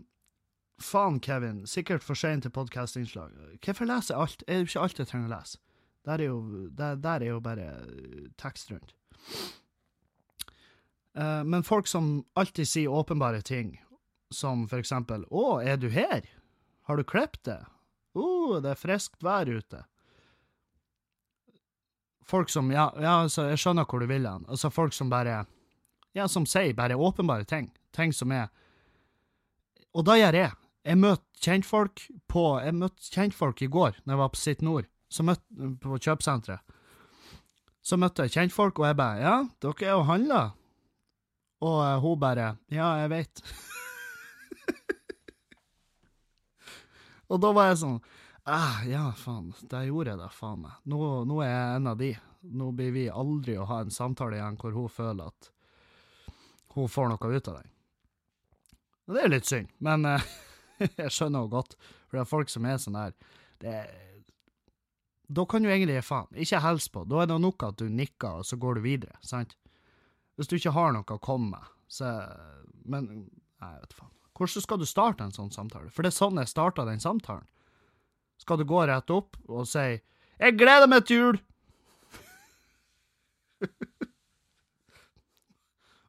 faen, 0.81 1.19
Kevin. 1.23 1.61
Sikkert 1.69 2.03
for 2.03 2.19
seint 2.19 2.43
til 2.43 2.51
podkastinnslag. 2.51 3.31
Hvorfor 3.63 3.87
leser 3.87 4.15
jeg 4.15 4.21
alt? 4.25 4.43
Er 4.47 4.59
det 4.59 4.71
ikke 4.71 4.87
alt 4.87 4.99
jeg 4.99 5.11
trenger 5.11 5.29
å 5.29 5.35
lese? 5.37 5.61
Der 6.03 6.19
er 6.19 6.27
jo, 6.33 6.39
der, 6.75 6.97
der 6.99 7.23
er 7.23 7.29
jo 7.29 7.39
bare 7.39 7.67
tekst 8.41 8.73
rundt. 8.73 8.95
Uh, 11.13 11.45
men 11.45 11.63
folk 11.63 11.87
som 11.87 12.25
alltid 12.35 12.67
sier 12.67 12.91
åpenbare 12.91 13.39
ting, 13.45 13.77
som 14.33 14.67
for 14.67 14.81
eksempel 14.81 15.25
'Å, 15.29 15.61
er 15.63 15.77
du 15.77 15.89
her? 15.89 16.27
Har 16.83 16.97
du 16.97 17.03
klippet 17.03 17.43
det?' 17.43 17.65
'Å, 18.15 18.57
uh, 18.57 18.61
det 18.61 18.71
er 18.71 18.79
friskt 18.79 19.23
vær 19.23 19.49
ute.' 19.49 19.85
Folk 22.23 22.49
som 22.49 22.71
Ja, 22.71 22.91
ja 22.99 23.21
altså, 23.23 23.49
jeg 23.51 23.59
skjønner 23.61 23.85
hvor 23.85 23.99
du 23.99 24.07
vil 24.07 24.27
hen. 24.27 24.45
Altså, 24.47 24.71
folk 24.71 24.93
som 24.93 25.09
bare 25.09 25.45
Ja, 26.13 26.27
som 26.27 26.45
sier 26.45 26.73
bare 26.73 26.95
åpenbare 26.95 27.45
ting. 27.45 27.71
Ting 27.91 28.13
som 28.13 28.31
er 28.31 28.49
Og 29.93 30.05
da 30.05 30.17
gjør 30.17 30.33
jeg. 30.33 30.51
Jeg 30.85 30.97
møtte 30.97 31.43
kjentfolk 31.43 32.07
på 32.27 32.45
Jeg 32.63 32.75
møtte 32.75 33.11
kjentfolk 33.11 33.61
i 33.61 33.67
går, 33.67 33.99
når 34.03 34.13
jeg 34.13 34.21
var 34.23 34.29
på 34.29 34.41
Sitt 34.41 34.61
Nord, 34.61 34.87
møtte, 35.21 35.77
på 35.79 35.99
kjøpesenteret. 35.99 36.59
Så 37.83 37.97
møtte 37.99 38.23
jeg 38.23 38.31
kjentfolk, 38.31 38.79
og 38.79 38.87
jeg 38.87 38.97
bare 38.97 39.19
Ja, 39.19 39.35
dere 39.61 39.87
er 39.87 39.95
jo 39.97 40.07
handla. 40.07 40.43
Og 41.61 42.01
hun 42.01 42.19
bare 42.19 42.57
Ja, 42.71 42.95
jeg 43.03 43.09
veit. 43.09 43.43
Og 47.31 47.41
da 47.43 47.51
var 47.55 47.71
jeg 47.71 47.81
sånn 47.83 47.97
ah, 48.43 48.83
Ja, 48.87 49.07
faen, 49.17 49.51
det 49.71 49.85
gjorde 49.87 50.13
jeg 50.13 50.21
det, 50.21 50.29
faen 50.35 50.63
meg. 50.65 50.77
Nå, 50.89 50.99
nå, 51.29 51.41
er 51.45 51.51
jeg 51.51 51.75
en 51.77 51.91
av 51.93 51.99
de. 51.99 52.11
Nå 52.53 52.71
blir 52.75 52.91
vi 52.95 53.07
aldri 53.09 53.57
å 53.57 53.67
ha 53.69 53.81
en 53.83 53.93
samtale 53.93 54.39
igjen 54.39 54.59
hvor 54.59 54.75
hun 54.75 54.91
føler 54.91 55.31
at 55.31 55.51
hun 56.73 56.89
får 56.89 57.11
noe 57.11 57.33
ut 57.33 57.51
av 57.51 57.59
den. 57.59 57.69
Og 59.07 59.15
det 59.15 59.23
er 59.23 59.31
litt 59.31 59.47
synd, 59.49 59.71
men 59.83 60.07
uh, 60.07 60.31
jeg 60.79 61.11
skjønner 61.11 61.43
henne 61.43 61.51
godt. 61.51 61.75
For 62.07 62.17
det 62.17 62.23
er 62.23 62.31
folk 62.31 62.51
som 62.51 62.67
er 62.67 62.79
sånn 62.81 62.97
her 62.99 63.15
det, 63.63 63.75
Da 65.33 65.45
kan 65.49 65.63
du 65.63 65.69
egentlig 65.71 65.97
gi 65.99 66.07
faen. 66.07 66.31
Ikke 66.39 66.61
hils 66.63 66.89
på. 66.91 67.05
Da 67.09 67.23
er 67.23 67.29
det 67.31 67.39
nok 67.41 67.67
at 67.67 67.79
du 67.79 67.87
nikker, 67.89 68.41
og 68.41 68.47
så 68.47 68.59
går 68.59 68.79
du 68.79 68.87
videre. 68.87 69.15
sant? 69.21 69.55
Hvis 70.35 70.49
du 70.49 70.57
ikke 70.57 70.73
har 70.75 70.95
noe 70.95 71.05
å 71.15 71.21
komme 71.21 71.53
med, 71.55 71.71
så 71.87 72.09
Men 72.83 73.07
nei, 73.07 73.69
jeg 73.69 73.85
vet 73.85 73.95
faen. 73.95 74.12
Hvordan 74.33 74.65
skal 74.65 74.79
du 74.81 74.85
starte 74.89 75.23
en 75.23 75.35
sånn 75.35 75.51
samtale? 75.53 75.89
For 75.93 76.01
det 76.03 76.09
er 76.13 76.17
sånn 76.17 76.39
jeg 76.41 76.49
starta 76.49 76.85
den 76.87 77.01
samtalen. 77.03 77.45
Skal 78.41 78.57
du 78.59 78.65
gå 78.67 78.79
rett 78.89 79.09
opp 79.13 79.37
og 79.47 79.67
si 79.69 80.01
'Jeg 80.39 80.57
gleder 80.57 80.87
meg 80.89 81.05
til 81.05 81.17
jul'? 81.17 81.41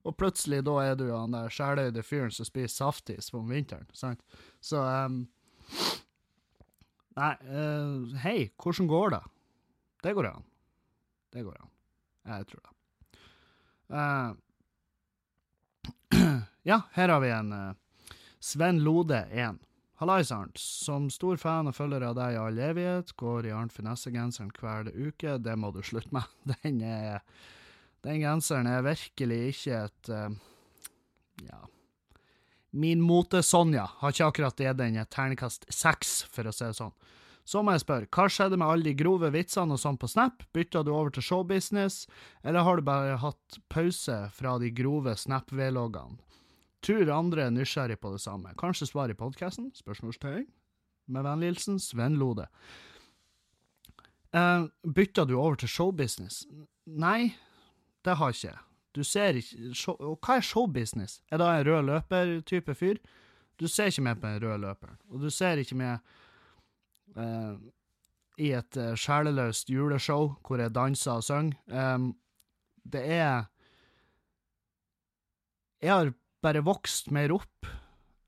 og 0.05 0.17
plutselig 0.17 0.65
da 0.65 0.79
er 0.83 0.95
du 0.99 1.13
han 1.13 1.33
der 1.37 1.49
sjeløyde 1.49 2.03
fyren 2.03 2.31
som 2.31 2.45
spiser 2.49 2.75
saftis 2.75 3.35
om 3.35 3.49
vinteren, 3.49 3.87
sant? 3.93 4.21
Så 4.61 4.77
um, 4.81 5.29
Nei, 7.15 7.35
uh, 7.47 8.17
hei, 8.25 8.51
hvordan 8.59 8.89
går 8.91 9.11
det? 9.15 9.23
Det 10.03 10.15
går 10.17 10.27
an. 10.33 10.45
Det 11.31 11.45
går 11.47 11.61
an. 11.61 11.71
Jeg 12.27 12.47
tror 12.51 12.61
det. 12.65 12.73
Uh, 13.95 14.35
ja, 16.71 16.81
her 16.97 17.09
har 17.09 17.21
vi 17.23 17.31
en 17.31 17.53
uh, 17.53 17.75
Sven 18.45 18.79
Lode 18.85 19.23
1. 19.33 19.59
Hallais, 19.95 20.33
Arnt. 20.33 20.59
Som 20.59 21.07
stor 21.11 21.39
fan 21.41 21.71
og 21.71 21.73
følger 21.79 22.03
av 22.05 22.19
deg 22.19 22.35
i 22.35 22.41
all 22.43 22.59
evighet, 22.61 23.15
går 23.17 23.47
i 23.49 23.53
Arnt 23.57 23.73
Finesse-genseren 23.73 24.51
hver 24.59 24.91
uke. 24.93 25.39
Det 25.41 25.55
må 25.57 25.71
du 25.73 25.79
slutte 25.81 26.13
med. 26.13 26.29
Den, 26.53 26.83
er, 26.85 27.23
den 28.05 28.21
genseren 28.21 28.69
er 28.69 28.85
virkelig 28.85 29.39
ikke 29.55 29.79
et 29.87 30.11
uh, 30.13 30.29
Ja. 31.47 31.63
Min 32.77 33.01
mote-Sonja 33.01 33.87
har 34.03 34.13
ikke 34.13 34.29
akkurat 34.29 34.61
gitt 34.61 34.77
den 34.77 35.01
et 35.01 35.13
terningkast 35.15 35.65
seks, 35.73 36.13
for 36.29 36.45
å 36.45 36.53
si 36.53 36.67
det 36.67 36.77
sånn. 36.77 36.93
Så 37.49 37.65
må 37.65 37.73
jeg 37.73 37.87
spørre, 37.87 38.11
hva 38.13 38.29
skjedde 38.29 38.61
med 38.61 38.67
alle 38.69 38.91
de 38.91 38.97
grove 38.99 39.33
vitsene 39.33 39.79
og 39.79 39.81
sånn 39.81 39.97
på 39.97 40.11
Snap? 40.11 40.45
Bytta 40.53 40.85
du 40.85 40.93
over 40.93 41.17
til 41.17 41.25
showbusiness, 41.25 42.03
eller 42.45 42.69
har 42.69 42.77
du 42.77 42.85
bare 42.85 43.17
hatt 43.25 43.61
pause 43.73 44.21
fra 44.37 44.59
de 44.61 44.69
grove 44.75 45.17
Snap-vloggene? 45.17 46.34
Tror 46.85 47.11
andre 47.11 47.47
er 47.47 47.55
nysgjerrig 47.55 47.97
på 48.01 48.13
det 48.13 48.21
samme. 48.21 48.53
Kanskje 48.61 48.91
svar 48.91 49.09
i 49.09 49.17
podkasten? 49.17 49.71
Spørsmålstegn. 49.77 50.45
Med 51.07 51.25
vennlig 51.25 51.55
hilsen 51.55 51.79
Sven 51.81 52.19
Lode. 52.21 52.45
Uh, 54.35 54.67
bytta 54.85 55.25
du 55.25 55.37
over 55.39 55.57
til 55.57 55.71
showbusiness? 55.71 56.43
Nei, 56.87 57.35
det 58.05 58.17
har 58.21 58.35
ikke 58.35 58.49
jeg. 58.49 58.59
Du 58.95 59.03
ser 59.07 59.39
ikke 59.39 59.73
show, 59.75 59.97
hva 60.23 60.37
er 60.39 60.45
showbusiness? 60.45 61.21
Er 61.31 61.41
det 61.41 61.47
en 61.47 61.67
rød 61.69 61.87
løper-type 61.89 62.75
fyr? 62.75 63.01
Du 63.61 63.67
ser 63.69 63.89
ikke 63.91 64.03
med 64.03 64.21
på 64.21 64.27
den 64.27 64.43
røde 64.43 64.59
løperen, 64.59 64.99
og 65.09 65.23
du 65.23 65.31
ser 65.31 65.63
ikke 65.63 65.79
med 65.79 65.99
uh, 67.17 67.55
i 68.39 68.51
et 68.59 68.77
uh, 68.77 68.93
sjeleløst 68.99 69.71
juleshow 69.71 70.35
hvor 70.47 70.61
jeg 70.61 70.75
danser 70.75 71.13
og 71.13 71.25
synger. 71.25 71.57
Um, 71.95 72.13
det 72.85 73.05
er 73.11 73.45
Jeg 75.83 75.93
har 75.93 76.13
bare 76.45 76.65
vokst 76.65 77.11
mer 77.15 77.33
opp. 77.35 77.69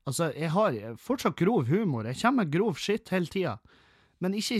Altså, 0.07 0.31
jeg 0.33 0.51
har 0.53 0.77
fortsatt 1.01 1.37
grov 1.39 1.67
humor. 1.69 2.07
Jeg 2.07 2.19
kommer 2.21 2.45
med 2.45 2.53
grov 2.53 2.79
skitt 2.81 3.11
hele 3.13 3.29
tida. 3.31 3.57
Men 4.23 4.35
ikke, 4.37 4.59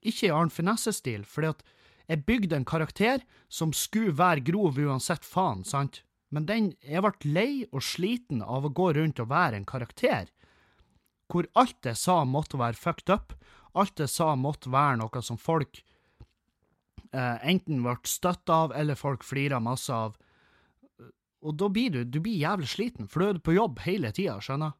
ikke 0.00 0.28
i 0.28 0.34
Arnt 0.34 0.54
Finesse-stil, 0.54 1.26
fordi 1.28 1.52
at 1.52 1.64
jeg 2.10 2.24
bygde 2.26 2.56
en 2.58 2.66
karakter 2.66 3.22
som 3.52 3.74
skulle 3.76 4.16
være 4.18 4.42
grov 4.46 4.78
uansett 4.80 5.26
faen, 5.26 5.62
sant? 5.66 6.02
Men 6.30 6.46
den, 6.46 6.72
jeg 6.86 7.02
ble 7.02 7.32
lei 7.34 7.52
og 7.70 7.82
sliten 7.82 8.42
av 8.42 8.66
å 8.66 8.74
gå 8.74 8.92
rundt 8.96 9.22
og 9.22 9.30
være 9.30 9.60
en 9.60 9.68
karakter 9.68 10.30
hvor 11.30 11.46
alt 11.58 11.86
jeg 11.86 11.98
sa 11.98 12.24
måtte 12.26 12.58
være 12.58 12.78
fucked 12.78 13.10
up, 13.12 13.36
alt 13.78 14.02
jeg 14.02 14.10
sa 14.10 14.32
måtte 14.34 14.70
være 14.72 14.98
noe 14.98 15.22
som 15.22 15.38
folk 15.38 15.78
eh, 17.14 17.36
enten 17.46 17.84
ble 17.84 17.94
støtt 18.10 18.50
av, 18.50 18.74
eller 18.74 18.98
folk 18.98 19.22
flira 19.26 19.60
masse 19.62 19.94
av. 19.94 20.16
Og 21.40 21.56
da 21.56 21.70
blir 21.72 21.92
du, 21.94 22.00
du 22.04 22.20
blir 22.20 22.36
jævlig 22.36 22.68
sliten, 22.68 23.08
for 23.08 23.22
du 23.22 23.28
er 23.30 23.42
på 23.44 23.56
jobb 23.56 23.80
hele 23.86 24.12
tida, 24.12 24.36
skjønner 24.44 24.76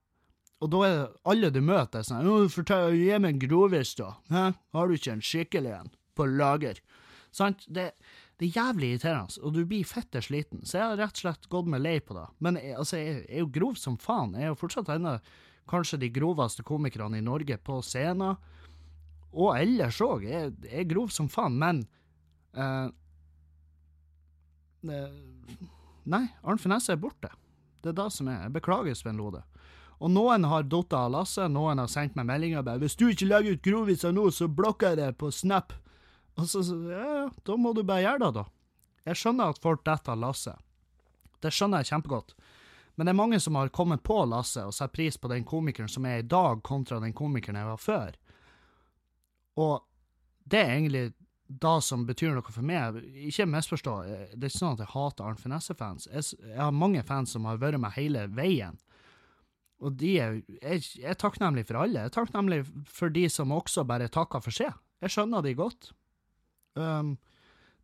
Og 0.61 0.73
da 0.73 0.81
er 0.85 0.99
alle 1.25 1.51
du 1.51 1.61
møter, 1.65 2.05
sånn 2.05 2.49
'Fortell, 2.53 2.93
Gi 2.99 3.19
meg 3.19 3.35
en 3.35 3.39
grovis, 3.41 3.95
da. 3.97 4.17
Hæ? 4.29 4.53
Har 4.77 4.89
du 4.89 4.95
ikke 4.95 5.13
en 5.13 5.25
skikkelig 5.25 5.73
en 5.79 5.91
på 6.15 6.27
lager?' 6.29 6.83
Sant? 7.33 7.65
Det, 7.69 7.93
det 8.41 8.49
er 8.49 8.57
jævlig 8.59 8.89
irriterende, 8.91 9.41
og 9.43 9.55
du 9.55 9.65
blir 9.65 9.85
fette 9.87 10.21
sliten. 10.21 10.65
Så 10.67 10.79
jeg 10.79 10.85
har 10.89 10.97
rett 10.99 11.15
og 11.15 11.23
slett 11.23 11.49
gått 11.49 11.69
meg 11.71 11.81
lei 11.81 11.99
på 12.01 12.17
det. 12.17 12.27
Men 12.41 12.57
jeg, 12.57 12.77
altså, 12.77 12.97
jeg, 12.97 13.25
jeg 13.29 13.37
er 13.37 13.45
jo 13.45 13.51
grov 13.55 13.75
som 13.79 13.97
faen. 13.97 14.35
Jeg 14.35 14.49
er 14.49 14.53
jo 14.53 14.61
fortsatt 14.61 14.89
en 14.89 15.07
av 15.07 15.35
kanskje 15.71 16.01
de 16.03 16.09
groveste 16.11 16.65
komikerne 16.67 17.21
i 17.21 17.25
Norge 17.25 17.57
på 17.63 17.79
scenen. 17.87 18.41
Og 19.31 19.55
ellers 19.55 20.01
òg. 20.03 20.27
Jeg, 20.27 20.55
jeg, 20.67 20.81
er 20.83 20.89
grov 20.91 21.13
som 21.15 21.29
faen, 21.31 21.59
men 21.61 21.85
uh, 22.59 22.91
Nei, 26.11 26.27
Arnt 26.43 26.63
Finesse 26.63 26.95
er 26.95 27.01
borte. 27.01 27.31
Det 27.81 27.93
er 27.93 27.99
det 28.01 28.09
som 28.13 28.29
er. 28.29 28.43
Jeg 28.45 28.55
beklager, 28.57 28.97
Sven 28.99 29.21
Lode. 29.21 29.45
Og 30.01 30.11
noen 30.11 30.47
har 30.49 30.65
datt 30.69 30.95
av 30.97 31.11
lasset, 31.13 31.51
noen 31.53 31.79
har 31.79 31.91
sendt 31.93 32.17
meg 32.17 32.27
meldinger 32.27 32.65
bare 32.65 32.81
'Hvis 32.81 32.97
du 32.97 33.09
ikke 33.09 33.29
legger 33.29 33.53
ut 33.53 33.63
groviser 33.63 34.13
nå, 34.13 34.31
så 34.31 34.49
blokker 34.49 34.89
jeg 34.89 34.97
det 34.97 35.19
på 35.19 35.31
Snap'. 35.31 35.77
Og 36.37 36.49
så, 36.49 36.63
ja, 36.91 37.29
da 37.45 37.57
må 37.57 37.75
du 37.75 37.83
bare 37.83 38.03
gjøre 38.03 38.19
det, 38.19 38.35
da. 38.35 38.45
Jeg 39.07 39.17
skjønner 39.17 39.51
at 39.51 39.59
folk 39.59 39.85
detter 39.85 40.13
av 40.13 40.19
lasset. 40.19 40.57
Det 41.41 41.53
skjønner 41.53 41.79
jeg 41.79 41.93
kjempegodt. 41.93 42.35
Men 42.97 43.07
det 43.07 43.13
er 43.13 43.23
mange 43.23 43.41
som 43.41 43.55
har 43.55 43.69
kommet 43.69 44.03
på 44.03 44.25
lasset 44.29 44.65
og 44.65 44.75
satt 44.75 44.93
pris 44.93 45.17
på 45.17 45.29
den 45.29 45.45
komikeren 45.45 45.89
som 45.89 46.07
er 46.07 46.19
i 46.19 46.27
dag, 46.27 46.63
kontra 46.63 47.01
den 47.01 47.13
komikeren 47.13 47.57
jeg 47.57 47.67
var 47.67 47.77
før. 47.77 48.17
Og 49.57 49.85
det 50.45 50.59
er 50.59 50.75
egentlig 50.75 51.13
det 51.51 51.83
som 51.83 52.05
betyr 52.07 52.37
noe 52.37 52.53
for 52.55 52.67
meg. 52.67 53.01
Ikke 53.27 53.49
misforstå, 53.51 53.95
det 54.07 54.47
er 54.47 54.53
ikke 54.53 54.61
sånn 54.61 54.77
at 54.77 54.85
jeg 54.85 54.93
hater 54.93 55.27
Arnt 55.27 55.43
Finesse-fans. 55.43 56.07
Jeg, 56.13 56.39
jeg, 56.45 56.59
har 56.61 56.71
mange 56.75 57.03
fans 57.07 57.35
som 57.35 57.49
har 57.49 57.59
vært 57.59 57.81
med 57.83 57.97
hele 57.97 58.27
veien. 58.31 58.79
Og 59.81 59.97
de 59.99 60.13
er, 60.21 60.37
jeg, 60.61 60.85
jeg 61.01 61.09
er 61.11 61.19
takknemlig 61.19 61.67
for 61.67 61.81
alle. 61.81 62.05
Jeg 62.05 62.13
er 62.13 62.15
takknemlig 62.15 62.61
for 62.87 63.13
de 63.13 63.25
som 63.33 63.55
også 63.57 63.87
bare 63.89 64.11
takker 64.13 64.45
for 64.45 64.55
seg. 64.55 64.77
Jeg 65.03 65.15
skjønner 65.17 65.43
de 65.43 65.57
godt. 65.59 65.91
Um, 66.79 67.17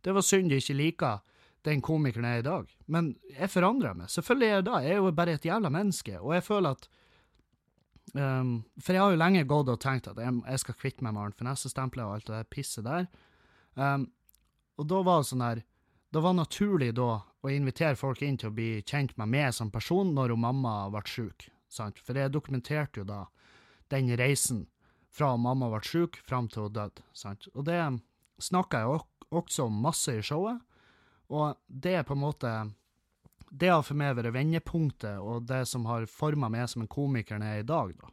det 0.05 0.13
var 0.15 0.23
synd 0.23 0.53
de 0.53 0.61
ikke 0.61 0.77
liker 0.77 1.23
den 1.67 1.81
komikeren 1.83 2.29
jeg 2.29 2.39
er 2.39 2.45
i 2.45 2.47
dag. 2.47 2.73
Men 2.87 3.11
jeg 3.33 3.51
forandrer 3.51 3.97
meg. 3.97 4.11
Selvfølgelig 4.13 4.47
er 4.47 4.55
jeg 4.55 4.67
det. 4.69 4.81
Jeg 4.85 4.93
er 4.93 5.01
jo 5.01 5.15
bare 5.17 5.35
et 5.35 5.47
jævla 5.49 5.73
menneske, 5.73 6.19
og 6.21 6.35
jeg 6.37 6.45
føler 6.45 6.77
at 6.77 6.87
um, 8.13 8.53
For 8.79 8.95
jeg 8.95 9.03
har 9.03 9.11
jo 9.11 9.19
lenge 9.19 9.47
gått 9.49 9.73
og 9.73 9.81
tenkt 9.83 10.07
at 10.07 10.21
jeg, 10.21 10.37
jeg 10.45 10.63
skal 10.63 10.77
kvitte 10.79 11.03
meg 11.03 11.17
med 11.17 11.25
Arnt 11.25 11.41
Finesse-stempelet 11.41 12.05
og 12.05 12.13
alt 12.15 12.29
det 12.29 12.37
der 12.37 12.53
pisset 12.53 12.87
der. 12.87 13.09
Um, 13.77 14.07
og 14.77 14.87
da 14.89 15.01
var 15.05 15.21
det 15.21 15.29
sånn 15.29 15.43
her 15.45 15.59
Det 16.09 16.21
var 16.23 16.33
naturlig 16.33 16.95
da 16.97 17.11
å 17.45 17.51
invitere 17.53 17.99
folk 17.99 18.23
inn 18.25 18.39
til 18.41 18.49
å 18.49 18.55
bli 18.57 18.81
kjent 18.81 19.13
med 19.19 19.29
meg 19.29 19.51
som 19.53 19.69
person 19.71 20.15
når 20.15 20.33
mamma 20.39 20.87
ble 20.89 21.03
sjuk. 21.05 21.45
For 21.69 22.17
jeg 22.17 22.33
dokumenterte 22.33 23.01
jo 23.01 23.05
da 23.07 23.25
den 23.91 24.09
reisen 24.17 24.65
fra 25.13 25.35
mamma 25.37 25.69
ble 25.71 25.81
sjuk, 25.85 26.17
fram 26.27 26.47
til 26.51 26.67
hun 26.67 26.75
døde. 26.75 27.03
Og 27.53 27.63
det 27.67 27.77
snakka 28.43 28.81
jeg 28.83 28.99
også 29.29 29.67
om 29.67 29.79
masse 29.83 30.15
i 30.15 30.23
showet, 30.25 30.59
og 31.27 31.57
det 31.67 31.97
er 31.99 32.05
på 32.07 32.15
en 32.15 32.23
måte 32.23 32.51
Det 33.47 33.69
har 33.71 33.83
for 33.83 33.95
meg 33.95 34.15
vært 34.17 34.33
vendepunktet, 34.35 35.21
og 35.23 35.45
det 35.47 35.61
som 35.69 35.85
har 35.87 36.03
forma 36.11 36.49
meg 36.51 36.67
som 36.67 36.81
en 36.83 36.89
komiker 36.91 37.39
jeg 37.39 37.61
er 37.61 37.61
i 37.63 37.67
dag, 37.67 37.93
da. 37.95 38.09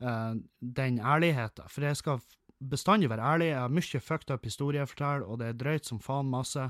Uh, 0.00 0.34
den 0.60 0.96
ærligheten. 1.00 1.68
For 1.68 1.84
jeg 1.84 1.98
skal 2.00 2.22
bestandig 2.60 3.10
være 3.10 3.34
ærlig. 3.34 3.52
Jeg 3.52 3.60
har 3.60 3.72
mye 3.72 4.00
fucked 4.00 4.34
up 4.34 4.44
historie 4.44 4.84
å 4.84 4.90
fortelle, 4.90 5.26
og 5.26 5.40
det 5.40 5.50
er 5.50 5.60
drøyt 5.60 5.88
som 5.88 6.00
faen 6.02 6.30
masse. 6.30 6.68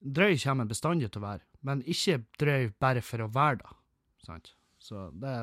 Drøy 0.00 0.38
kommer 0.40 0.64
jeg 0.64 0.72
bestandig 0.72 1.10
til 1.10 1.20
å 1.20 1.26
være, 1.26 1.44
men 1.66 1.82
ikke 1.84 2.22
drøy 2.40 2.70
bare 2.80 3.02
for 3.04 3.24
å 3.24 3.32
være 3.34 3.60
det. 3.60 3.74
Sant? 4.24 4.54
Så 4.80 5.10
det, 5.12 5.34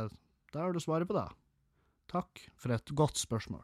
der 0.53 0.63
har 0.63 0.73
du 0.73 0.81
svaret 0.81 1.09
på 1.09 1.17
det. 1.17 1.27
Takk 2.09 2.47
for 2.57 2.73
et 2.73 2.95
godt 2.97 3.19
spørsmål. 3.19 3.61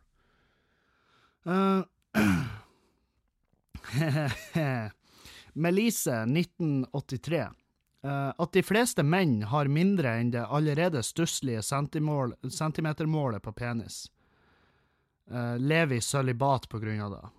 Uh, 1.47 1.82
Melise, 5.64 6.24
1983. 6.28 7.43
Uh, 8.03 8.32
at 8.36 8.53
de 8.53 8.64
fleste 8.66 9.03
menn 9.07 9.41
har 9.47 9.72
mindre 9.72 10.18
enn 10.20 10.34
det 10.34 10.45
allerede 10.45 11.03
stusslige 11.03 11.64
centimetermålet 11.64 13.43
på 13.43 13.53
penis. 13.55 14.05
Uh, 15.32 15.59
lever 15.59 15.95
i 15.95 16.01
sølibat 16.01 16.69
på 16.69 16.80
grunn 16.84 17.01
av 17.01 17.11
det. 17.11 17.30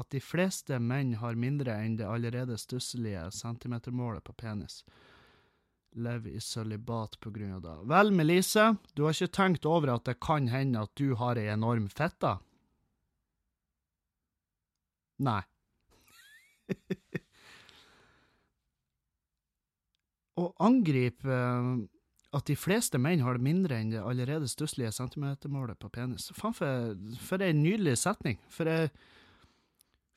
At 0.00 0.10
de 0.10 0.20
fleste 0.24 0.78
menn 0.80 1.14
har 1.20 1.34
mindre 1.38 1.74
enn 1.84 1.96
det 1.98 2.08
allerede 2.08 2.56
stusslige 2.58 3.30
centimetermålet 3.36 4.24
på 4.24 4.32
penis. 4.32 4.84
Lever 5.92 6.30
i 6.32 6.40
sølibat 6.40 7.20
på 7.20 7.30
grunn 7.30 7.52
av 7.58 7.62
det. 7.66 7.76
Vel, 7.92 8.12
Melise, 8.16 8.76
du 8.96 9.04
har 9.04 9.12
ikke 9.12 9.36
tenkt 9.36 9.68
over 9.68 9.88
at 9.92 10.04
det 10.08 10.16
kan 10.24 10.48
hende 10.48 10.80
at 10.86 10.94
du 10.96 11.14
har 11.20 11.36
ei 11.36 11.52
enorm 11.52 11.88
fitte? 11.92 12.38
Nei. 15.22 15.42
Å 20.40 20.44
angripe 20.64 21.28
uh, 21.28 21.84
at 22.32 22.48
de 22.48 22.56
fleste 22.56 22.98
menn 23.00 23.20
har 23.24 23.36
det 23.36 23.44
mindre 23.44 23.76
enn 23.76 23.90
det 23.92 24.00
allerede 24.00 24.48
stusslige 24.48 24.92
centimetermålet 24.96 25.78
på 25.80 25.90
penis. 25.92 26.30
Faen, 26.36 26.54
for, 26.56 26.94
for 27.20 27.44
ei 27.44 27.52
nydelig 27.56 27.98
setning. 28.00 28.40
For 28.52 28.70
jeg 28.70 28.92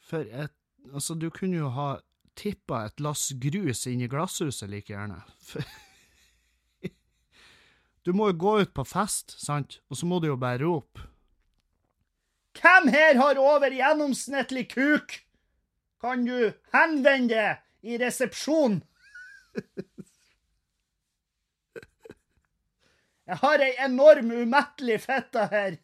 For 0.05 0.21
et 0.29 0.53
Altså, 0.93 1.15
du 1.17 1.31
kunne 1.33 1.57
jo 1.57 1.71
ha 1.73 1.95
tippa 2.37 2.83
et 2.85 3.01
lass 3.01 3.31
grus 3.41 3.87
inn 3.89 4.03
i 4.05 4.09
glasshuset 4.11 4.69
like 4.69 4.93
gjerne. 4.93 5.17
For 5.41 5.65
du 8.05 8.13
må 8.13 8.29
jo 8.29 8.37
gå 8.43 8.53
ut 8.61 8.73
på 8.77 8.85
fest, 8.85 9.33
sant, 9.41 9.79
og 9.89 9.97
så 9.97 10.05
må 10.05 10.19
du 10.21 10.27
jo 10.29 10.37
bare 10.37 10.61
rope. 10.61 11.07
Hvem 12.61 12.91
her 12.93 13.17
har 13.17 13.41
over 13.41 13.73
gjennomsnittlig 13.73 14.67
kuk? 14.75 15.17
Kan 16.05 16.27
du 16.27 16.53
henvende 16.75 17.33
deg 17.33 17.89
i 17.89 17.97
resepsjon? 17.97 18.83
Jeg 23.25 23.41
har 23.41 23.63
ei 23.65 23.73
enorm 23.85 24.31
umettelig 24.31 24.99
fitte 25.01 25.47
her. 25.51 25.77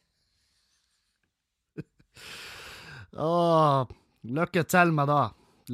Åh, 3.27 3.87
lykke 4.21 4.63
til 4.69 4.93
med 4.93 5.09
det. 5.09 5.23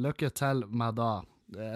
Lykke 0.00 0.30
til 0.30 0.64
med 0.68 0.96
det. 0.96 1.74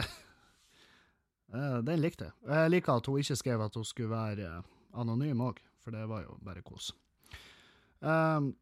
Den 1.89 2.01
likte 2.01 2.31
jeg. 2.31 2.35
Jeg 2.49 2.73
liker 2.73 2.97
at 2.97 3.09
hun 3.11 3.21
ikke 3.21 3.37
skrev 3.37 3.61
at 3.67 3.77
hun 3.77 3.85
skulle 3.85 4.15
være 4.15 4.49
eh, 4.49 4.65
anonym 4.97 5.45
òg, 5.45 5.61
for 5.85 5.93
det 5.93 6.07
var 6.09 6.25
jo 6.25 6.39
bare 6.45 6.65
kos. 6.65 6.93
Um, 8.01 8.55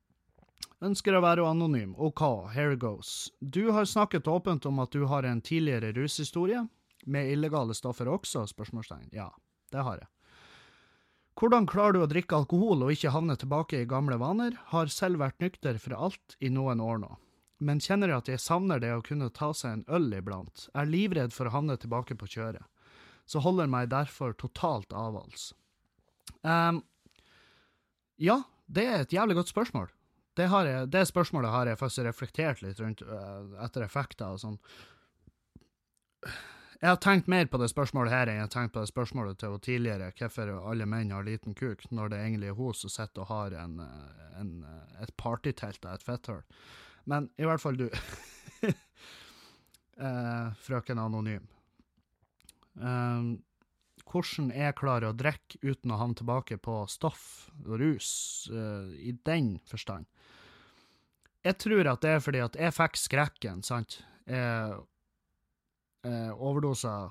ønsker 0.82 1.14
å 1.14 1.22
være 1.22 1.46
anonym. 1.46 1.94
OK, 1.94 2.22
here 2.54 2.74
goes. 2.74 3.30
Du 3.38 3.70
har 3.70 3.86
snakket 3.86 4.26
åpent 4.28 4.66
om 4.66 4.82
at 4.82 4.90
du 4.90 5.06
har 5.06 5.22
en 5.28 5.40
tidligere 5.40 5.94
rushistorie, 5.94 6.66
med 7.06 7.30
illegale 7.32 7.74
stoffer 7.74 8.10
også? 8.12 8.42
spørsmålstegn. 8.50 9.08
Ja, 9.16 9.30
det 9.72 9.86
har 9.86 10.02
jeg. 10.02 10.08
Hvordan 11.40 11.64
klarer 11.64 11.96
du 11.96 12.02
å 12.04 12.08
drikke 12.10 12.36
alkohol 12.36 12.82
og 12.84 12.90
ikke 12.92 13.14
havne 13.14 13.32
tilbake 13.40 13.78
i 13.80 13.88
gamle 13.88 14.18
vaner? 14.20 14.58
Har 14.74 14.90
selv 14.92 15.22
vært 15.22 15.38
nykter 15.40 15.78
for 15.80 15.96
alt 15.96 16.34
i 16.36 16.50
noen 16.52 16.82
år 16.84 16.98
nå, 17.00 17.14
men 17.64 17.80
kjenner 17.80 18.12
at 18.12 18.28
jeg 18.28 18.42
savner 18.44 18.82
det 18.82 18.90
å 18.92 19.00
kunne 19.04 19.30
ta 19.32 19.48
seg 19.56 19.78
en 19.78 19.86
øl 19.88 20.10
iblant, 20.18 20.66
er 20.76 20.90
livredd 20.90 21.32
for 21.32 21.48
å 21.48 21.54
havne 21.54 21.78
tilbake 21.80 22.18
på 22.20 22.28
kjøret, 22.34 22.66
så 23.24 23.40
holder 23.40 23.72
meg 23.72 23.88
derfor 23.88 24.36
totalt 24.36 24.92
avholds. 24.92 25.54
Um, 26.44 26.82
ja, 28.20 28.42
det 28.68 28.84
er 28.84 29.06
et 29.06 29.16
jævlig 29.16 29.40
godt 29.40 29.54
spørsmål. 29.54 29.88
Det, 30.36 30.44
jeg, 30.44 30.86
det, 30.92 31.06
spørsmålet 31.08 31.56
har 31.56 31.72
jeg 31.72 31.80
faktisk 31.80 32.04
reflektert 32.04 32.60
litt 32.64 32.84
rundt 32.84 33.00
uh, 33.08 33.56
etter 33.64 33.88
effekter 33.88 34.36
og 34.36 34.44
sånn. 34.44 34.60
Jeg 36.80 36.88
har 36.88 36.96
tenkt 37.04 37.26
mer 37.28 37.44
på 37.44 37.58
det 37.60 37.68
spørsmålet 37.68 38.12
her 38.14 38.30
enn 38.30 38.38
jeg 38.38 38.46
har 38.46 38.52
tenkt 38.54 38.72
på 38.72 38.80
det 38.80 38.88
spørsmålet 38.88 39.36
til 39.36 39.50
henne 39.50 39.64
tidligere, 39.66 40.12
hvorfor 40.16 40.52
alle 40.70 40.86
menn 40.88 41.10
har 41.12 41.26
liten 41.26 41.52
kuk, 41.52 41.84
når 41.92 42.14
det 42.14 42.20
egentlig 42.22 42.48
er 42.48 42.56
hun 42.56 42.76
som 42.76 42.92
sitter 42.92 43.26
og 43.26 43.28
har 43.28 43.56
en, 43.60 43.74
en, 44.40 44.54
et 45.04 45.12
partytelt 45.20 45.84
og 45.84 45.92
et 45.92 46.06
fetthull. 46.06 46.40
Men 47.04 47.28
i 47.36 47.44
hvert 47.44 47.60
fall 47.60 47.76
du. 47.76 47.84
eh, 50.08 50.46
frøken 50.64 51.02
Anonym. 51.04 51.44
Eh, 52.80 53.28
hvordan 54.10 54.48
jeg 54.56 54.78
klarer 54.80 55.10
å 55.10 55.16
drikke 55.20 55.60
uten 55.60 55.92
å 55.92 56.00
havne 56.00 56.16
tilbake 56.16 56.56
på 56.64 56.80
stoff 56.88 57.50
og 57.66 57.76
rus, 57.82 58.12
eh, 58.48 58.88
i 59.10 59.12
den 59.28 59.58
forstand. 59.68 60.08
Jeg 61.44 61.60
tror 61.60 61.92
at 61.92 62.00
det 62.00 62.16
er 62.16 62.24
fordi 62.24 62.40
at 62.44 62.56
jeg 62.56 62.76
fikk 62.76 62.96
skrekken, 63.00 63.60
sant. 63.64 64.00
Jeg 64.24 64.80
eh, 66.06 66.30
overdosa 66.34 67.10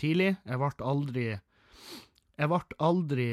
tidlig. 0.00 0.36
Jeg 0.44 0.58
ble 0.60 0.86
aldri 0.92 1.26
Jeg 2.38 2.48
ble 2.48 2.60
aldri 2.80 3.28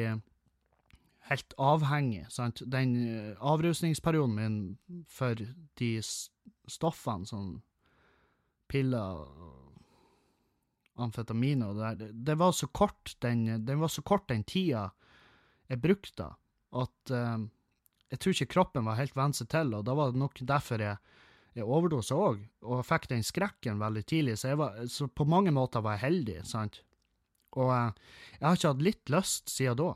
helt 1.30 1.54
avhengig, 1.62 2.26
sant. 2.34 2.62
Den 2.66 2.96
uh, 2.98 3.38
avrusningsperioden 3.54 4.36
min 4.36 4.58
for 5.08 5.38
de 5.80 5.90
stoffene, 6.04 7.30
sånn 7.30 7.60
piller 8.70 9.26
amfetamin 11.00 11.64
og 11.66 11.78
det 11.78 11.92
der, 12.00 12.12
det 12.14 12.36
var 12.40 12.52
så 12.56 12.68
kort 12.68 13.16
den, 13.24 13.46
den, 13.66 13.80
var 13.80 13.92
så 13.92 14.04
kort 14.06 14.28
den 14.30 14.44
tida 14.44 14.90
jeg 15.70 15.82
brukte, 15.82 16.28
at 16.74 17.14
eh, 17.14 17.46
jeg 18.10 18.20
tror 18.20 18.36
ikke 18.36 18.54
kroppen 18.56 18.88
var 18.90 18.98
helt 19.00 19.16
vant 19.18 19.38
seg 19.38 19.50
til, 19.54 19.74
og 19.78 19.86
da 19.86 19.96
var 19.98 20.12
det 20.12 20.22
nok 20.22 20.42
derfor 20.50 20.82
jeg 20.82 20.98
jeg 21.60 21.68
overdosa 21.68 22.18
òg, 22.18 22.44
og 22.66 22.86
fikk 22.88 23.10
den 23.12 23.26
skrekken 23.26 23.80
veldig 23.82 24.04
tidlig, 24.08 24.38
så, 24.42 24.56
var, 24.60 24.78
så, 24.92 25.08
på 25.08 25.28
mange 25.30 25.54
måter 25.56 25.84
var 25.86 25.98
jeg 25.98 26.08
heldig, 26.08 26.38
sant. 26.48 26.82
Og 27.58 27.72
uh, 27.72 27.90
jeg 28.38 28.46
har 28.46 28.60
ikke 28.60 28.74
hatt 28.74 28.86
litt 28.86 29.14
lyst 29.14 29.54
siden 29.54 29.80
da, 29.80 29.94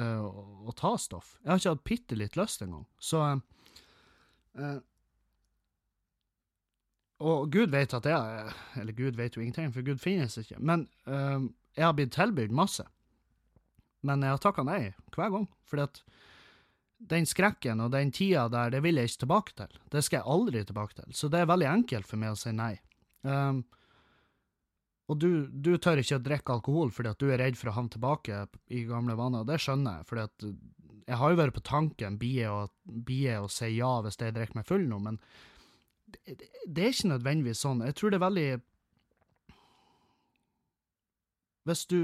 uh, 0.00 0.24
å, 0.64 0.74
ta 0.76 0.94
stoff. 1.00 1.36
Jeg 1.42 1.52
har 1.52 1.62
ikke 1.62 1.74
hatt 1.76 1.86
bitte 1.90 2.18
litt 2.18 2.38
lyst 2.38 2.64
engang. 2.66 2.86
Så 2.98 3.22
uh, 3.22 4.80
Og 7.24 7.46
Gud 7.54 7.70
vet 7.72 7.94
at 7.94 8.06
jeg 8.10 8.54
Eller 8.80 8.96
Gud 8.98 9.16
vet 9.16 9.36
jo 9.36 9.42
ingenting, 9.42 9.72
for 9.72 9.86
Gud 9.86 10.02
finnes 10.02 10.34
ikke. 10.38 10.58
Men 10.58 10.88
jeg 11.06 11.86
har 11.86 11.94
blitt 11.96 12.12
tilbudt 12.14 12.52
masse. 12.54 12.84
Men 14.04 14.22
jeg 14.22 14.34
har 14.34 14.42
takka 14.42 14.64
nei 14.66 14.92
hver 15.14 15.30
gang, 15.32 15.46
fordi 15.64 15.86
at 15.86 16.02
den 17.10 17.26
skrekken 17.28 17.82
og 17.84 17.92
den 17.92 18.12
tida 18.14 18.46
der, 18.52 18.72
det 18.72 18.82
vil 18.84 18.98
jeg 18.98 19.10
ikke 19.10 19.22
tilbake 19.24 19.56
til. 19.58 19.78
Det 19.92 20.02
skal 20.04 20.20
jeg 20.20 20.30
aldri 20.34 20.64
tilbake 20.64 20.98
til. 21.00 21.14
Så 21.16 21.30
det 21.32 21.42
er 21.42 21.50
veldig 21.50 21.70
enkelt 21.70 22.08
for 22.08 22.20
meg 22.20 22.34
å 22.34 22.38
si 22.40 22.52
nei. 22.56 22.74
Um, 23.24 23.62
og 25.12 25.18
du, 25.20 25.30
du, 25.48 25.74
tør 25.76 26.00
ikke 26.00 26.16
å 26.16 26.24
drikke 26.24 26.54
alkohol 26.54 26.92
fordi 26.94 27.12
at 27.12 27.20
du 27.20 27.28
er 27.28 27.42
redd 27.42 27.58
for 27.60 27.70
å 27.70 27.76
havne 27.76 27.92
tilbake 27.92 28.44
i 28.72 28.84
gamle 28.88 29.16
vaner, 29.18 29.44
det 29.48 29.60
skjønner 29.60 30.00
jeg, 30.00 30.08
fordi 30.08 30.52
jeg 31.04 31.18
har 31.20 31.32
jo 31.32 31.40
vært 31.40 31.56
på 31.56 31.64
tanken, 31.68 32.16
å, 32.48 32.60
å 32.64 33.48
si 33.52 33.68
ja 33.76 33.90
hvis 34.04 34.20
jeg 34.20 34.36
drikker 34.36 34.56
meg 34.56 34.68
full 34.68 34.86
nå, 34.88 35.00
men 35.04 35.18
det, 36.14 36.38
det, 36.64 36.86
er 36.86 36.94
ikke 36.94 37.10
nødvendigvis 37.10 37.60
sånn. 37.64 37.82
Jeg 37.84 37.96
tror 37.98 38.12
det 38.12 38.20
er 38.20 38.24
veldig 38.28 38.48
Hvis 41.64 41.86
du 41.90 41.98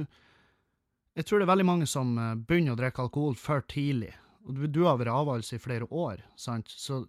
Jeg 1.15 1.27
tror 1.29 1.39
det 1.39 1.45
er 1.45 1.53
veldig 1.53 1.69
mange 1.69 1.87
som 1.89 2.11
eh, 2.19 2.35
begynner 2.35 2.75
å 2.75 2.81
drikke 2.81 3.05
alkohol 3.05 3.37
for 3.39 3.65
tidlig 3.71 4.13
og 4.47 4.61
du, 4.73 4.83
har 4.87 4.99
vært 5.01 5.13
avholds 5.13 5.53
i 5.53 5.61
flere 5.61 5.89
år, 5.91 6.23
sant, 6.37 6.71
så 6.71 7.05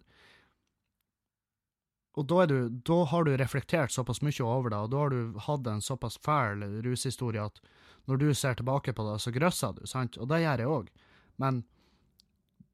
og 2.12 2.26
da, 2.28 2.44
du, 2.44 2.68
da 2.84 2.98
har 3.08 3.24
du 3.24 3.32
reflektert 3.40 3.92
såpass 3.92 4.20
mye 4.20 4.44
over 4.44 4.68
det, 4.68 4.80
og 4.84 4.90
da 4.92 4.98
har 5.00 5.14
du 5.14 5.38
hatt 5.46 5.68
en 5.70 5.80
såpass 5.80 6.18
fæl 6.20 6.60
rushistorie 6.84 7.40
at 7.40 7.62
når 8.10 8.20
du 8.20 8.26
ser 8.36 8.58
tilbake 8.58 8.92
på 8.92 9.06
det, 9.06 9.14
så 9.22 9.32
grøsser 9.32 9.72
du, 9.78 9.86
sant? 9.88 10.18
Og 10.20 10.28
det 10.28 10.42
gjør 10.42 10.60
jeg 10.60 10.72
òg. 10.74 10.90
Men 11.40 11.62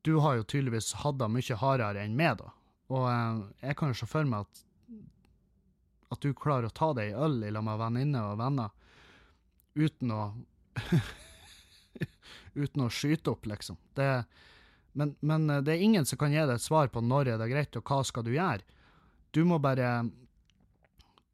du 0.03 0.17
har 0.25 0.39
jo 0.39 0.47
tydeligvis 0.49 0.95
hatt 1.05 1.21
det 1.21 1.29
mye 1.31 1.59
hardere 1.61 2.03
enn 2.03 2.17
meg, 2.19 2.41
da. 2.41 2.51
Og 2.89 3.07
eh, 3.13 3.45
jeg 3.69 3.79
kan 3.79 3.93
jo 3.93 4.01
se 4.01 4.09
for 4.11 4.27
meg 4.27 4.49
at, 4.49 4.63
at 6.17 6.25
du 6.25 6.33
klarer 6.35 6.67
å 6.71 6.75
ta 6.75 6.91
deg 6.97 7.13
en 7.13 7.23
øl 7.29 7.39
i 7.45 7.53
med 7.55 7.81
venninner 7.83 8.33
og 8.33 8.41
venner 8.41 8.75
uten 9.79 10.15
å 10.15 10.23
Uten 12.55 12.85
å 12.85 12.93
skyte 12.93 13.33
opp, 13.35 13.49
liksom. 13.51 13.79
Det, 13.99 14.09
men, 14.99 15.15
men, 15.21 15.49
eh, 15.51 15.63
det 15.65 15.75
er 15.75 15.85
ingen 15.85 16.09
som 16.09 16.21
kan 16.21 16.33
gi 16.33 16.41
deg 16.41 16.57
et 16.57 16.65
svar 16.65 16.91
på 16.93 17.03
når 17.05 17.35
er 17.35 17.43
det 17.43 17.51
greit, 17.53 17.77
og 17.81 17.91
hva 17.91 18.01
skal 18.07 18.27
du 18.27 18.33
gjøre. 18.37 18.65
Du 19.35 19.45
må 19.45 19.61
bare 19.63 20.09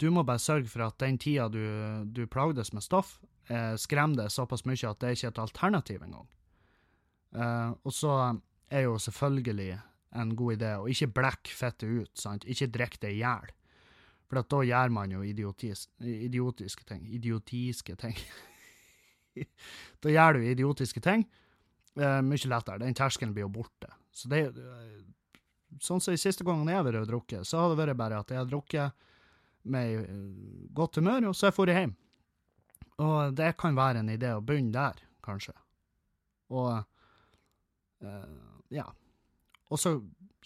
du 0.02 0.10
må 0.10 0.24
bare 0.26 0.42
sørge 0.42 0.68
for 0.68 0.88
at 0.88 0.98
den 0.98 1.18
tida 1.22 1.46
du, 1.48 1.62
du 2.10 2.24
plagdes 2.26 2.72
med 2.74 2.82
stoff, 2.84 3.20
eh, 3.48 3.74
skremmer 3.78 4.24
deg 4.24 4.32
såpass 4.34 4.64
mye 4.66 4.90
at 4.90 5.00
det 5.00 5.14
ikke 5.14 5.28
er 5.28 5.34
et 5.34 5.42
alternativ 5.44 6.02
engang. 6.02 6.26
Eh, 7.34 7.70
og 7.84 7.94
så 7.94 8.14
er 8.70 8.86
jo 8.88 8.96
selvfølgelig 8.98 9.78
en 10.18 10.32
god 10.38 10.56
idé 10.56 10.72
å 10.78 10.88
ikke 10.90 11.12
blekke 11.14 11.54
fettet 11.54 11.90
ut, 11.90 12.12
sant? 12.18 12.46
ikke 12.46 12.70
drikke 12.74 13.00
det 13.06 13.14
i 13.14 13.22
hjel. 13.22 13.54
For 14.30 14.40
da 14.50 14.62
gjør 14.66 14.94
man 14.94 15.12
jo 15.12 15.22
idiotis, 15.26 15.86
idiotiske 16.00 16.86
ting. 16.88 17.06
Idiotiske 17.14 17.96
ting. 18.00 18.18
da 20.02 20.12
gjør 20.12 20.38
du 20.38 20.46
idiotiske 20.46 21.02
ting. 21.04 21.26
Eh, 21.94 22.20
mye 22.26 22.50
lettere. 22.50 22.82
Den 22.82 22.96
terskelen 22.96 23.34
blir 23.34 23.46
jo 23.46 23.52
borte. 23.60 23.90
Så 24.14 24.30
det 24.32 24.46
eh, 24.50 25.02
Sånn 25.82 25.98
som 25.98 26.14
i 26.14 26.20
siste 26.20 26.44
gangen 26.46 26.68
jeg 26.70 26.78
har 26.78 26.84
vært 26.86 27.00
og 27.00 27.08
drukket, 27.08 27.48
så 27.48 27.58
har 27.58 27.72
det 27.72 27.80
vært 27.80 27.98
bare 27.98 28.20
at 28.22 28.28
jeg 28.30 28.38
har 28.38 28.46
drukket 28.46 29.08
med 29.74 30.04
eh, 30.04 30.68
godt 30.70 31.00
humør, 31.00 31.30
og 31.32 31.34
så 31.34 31.48
har 31.48 31.50
jeg 31.50 31.66
dratt 31.66 31.80
hjem. 31.80 31.94
Og 33.02 33.34
det 33.34 33.48
kan 33.58 33.74
være 33.74 34.04
en 34.04 34.12
idé 34.12 34.30
å 34.36 34.42
begynne 34.44 34.70
der, 34.70 35.00
kanskje. 35.26 35.54
Og 36.54 36.70
uh, 38.06 38.36
ja. 38.70 38.84
Og 39.72 39.80
så, 39.80 39.96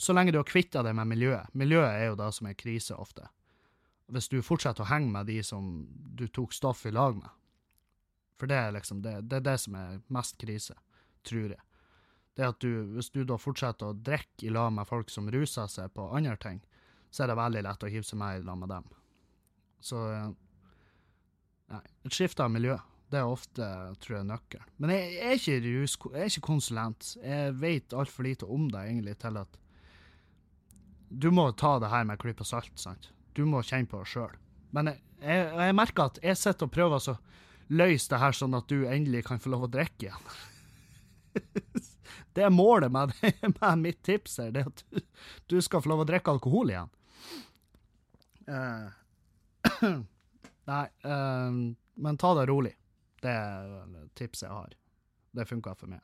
så 0.01 0.15
lenge 0.17 0.33
du 0.33 0.39
har 0.41 0.49
kvitta 0.49 0.81
deg 0.87 0.97
med 0.97 1.11
miljøet. 1.11 1.53
Miljøet 1.59 1.91
er 1.91 2.07
jo 2.09 2.17
det 2.23 2.31
som 2.39 2.49
er 2.49 2.57
krise 2.57 2.97
ofte. 2.97 3.27
Hvis 4.09 4.31
du 4.33 4.39
fortsetter 4.41 4.87
å 4.87 4.89
henge 4.89 5.13
med 5.13 5.29
de 5.29 5.43
som 5.45 5.83
du 6.17 6.25
tok 6.33 6.57
stoff 6.57 6.87
i 6.89 6.95
lag 6.95 7.19
med. 7.19 7.29
For 8.39 8.51
det 8.51 8.59
er 8.59 8.75
liksom 8.77 9.03
det, 9.03 9.17
det, 9.27 9.41
er 9.41 9.47
det 9.49 9.57
som 9.61 9.77
er 9.79 10.01
mest 10.15 10.39
krise, 10.39 10.77
tror 11.27 11.55
jeg. 11.55 11.63
Det 12.39 12.47
at 12.47 12.61
du, 12.63 12.95
Hvis 12.95 13.11
du 13.11 13.25
da 13.27 13.39
fortsetter 13.41 13.91
å 13.91 13.97
drikke 13.97 14.47
i 14.47 14.53
lag 14.55 14.71
med 14.73 14.87
folk 14.87 15.11
som 15.11 15.31
ruser 15.31 15.67
seg 15.71 15.91
på 15.95 16.07
andre 16.15 16.37
ting, 16.39 16.61
så 17.11 17.25
er 17.25 17.33
det 17.33 17.41
veldig 17.41 17.65
lett 17.67 17.83
å 17.83 17.91
hive 17.91 18.07
seg 18.07 18.21
med 18.21 18.39
i 18.39 18.45
lag 18.47 18.61
med 18.61 18.71
dem. 18.71 18.87
Så 19.83 20.05
Nei. 21.69 21.83
Et 22.09 22.15
skifte 22.15 22.45
av 22.45 22.53
miljø. 22.53 22.79
Det 23.09 23.21
er 23.21 23.29
ofte, 23.29 23.67
tror 24.05 24.19
jeg, 24.19 24.27
nøkkelen. 24.29 24.69
Men 24.81 24.93
jeg, 24.93 25.13
jeg, 25.15 25.25
er 25.29 25.39
ikke 25.39 25.61
rus, 25.65 25.95
jeg 26.13 26.21
er 26.25 26.33
ikke 26.33 26.45
konsulent. 26.45 27.09
Jeg 27.23 27.55
vet 27.61 27.97
altfor 27.97 28.27
lite 28.29 28.49
om 28.49 28.67
det, 28.73 28.85
egentlig, 28.91 29.17
til 29.21 29.41
at 29.41 29.59
Du 31.09 31.31
må 31.33 31.47
ta 31.57 31.79
det 31.81 31.89
her 31.89 32.05
med 32.05 32.19
en 32.19 32.21
klype 32.21 32.45
salt, 32.45 32.73
sant? 32.77 33.11
Du 33.33 33.47
må 33.49 33.63
kjenne 33.65 33.89
på 33.89 34.01
det 34.03 34.11
sjøl. 34.13 34.35
Men 34.77 34.91
jeg, 34.93 35.01
jeg, 35.23 35.45
jeg, 35.57 35.77
merker 35.77 36.11
at 36.11 36.19
jeg 36.25 36.37
sitter 36.37 36.69
og 36.69 36.75
prøver 36.75 37.01
å 37.01 37.17
løse 37.69 38.11
det 38.11 38.21
her 38.23 38.37
sånn 38.37 38.57
at 38.57 38.69
du 38.71 38.87
endelig 38.89 39.25
kan 39.29 39.41
få 39.43 39.53
lov 39.53 39.67
å 39.67 39.73
drikke 39.73 40.09
igjen. 40.09 40.31
det 42.37 42.45
er 42.47 42.55
målet 42.55 42.93
med, 42.93 43.13
med, 43.61 43.83
mitt 43.83 44.03
tips 44.07 44.39
her, 44.43 44.53
det 44.55 44.65
er 44.65 44.71
at 44.73 44.85
du, 45.51 45.61
skal 45.65 45.85
få 45.85 45.93
lov 45.93 46.05
å 46.05 46.09
drikke 46.09 46.35
alkohol 46.35 46.73
igjen. 46.73 46.93
Uh, 48.49 48.89
nei, 50.73 50.85
uh, 51.05 51.63
men 52.01 52.21
ta 52.21 52.35
det 52.39 52.49
rolig. 52.49 52.75
Det 53.19 53.33
er 53.33 53.87
tipset 54.19 54.47
jeg 54.47 54.55
har. 54.55 54.77
Det 55.35 55.49
funka 55.49 55.75
for 55.77 55.91
meg. 55.91 56.03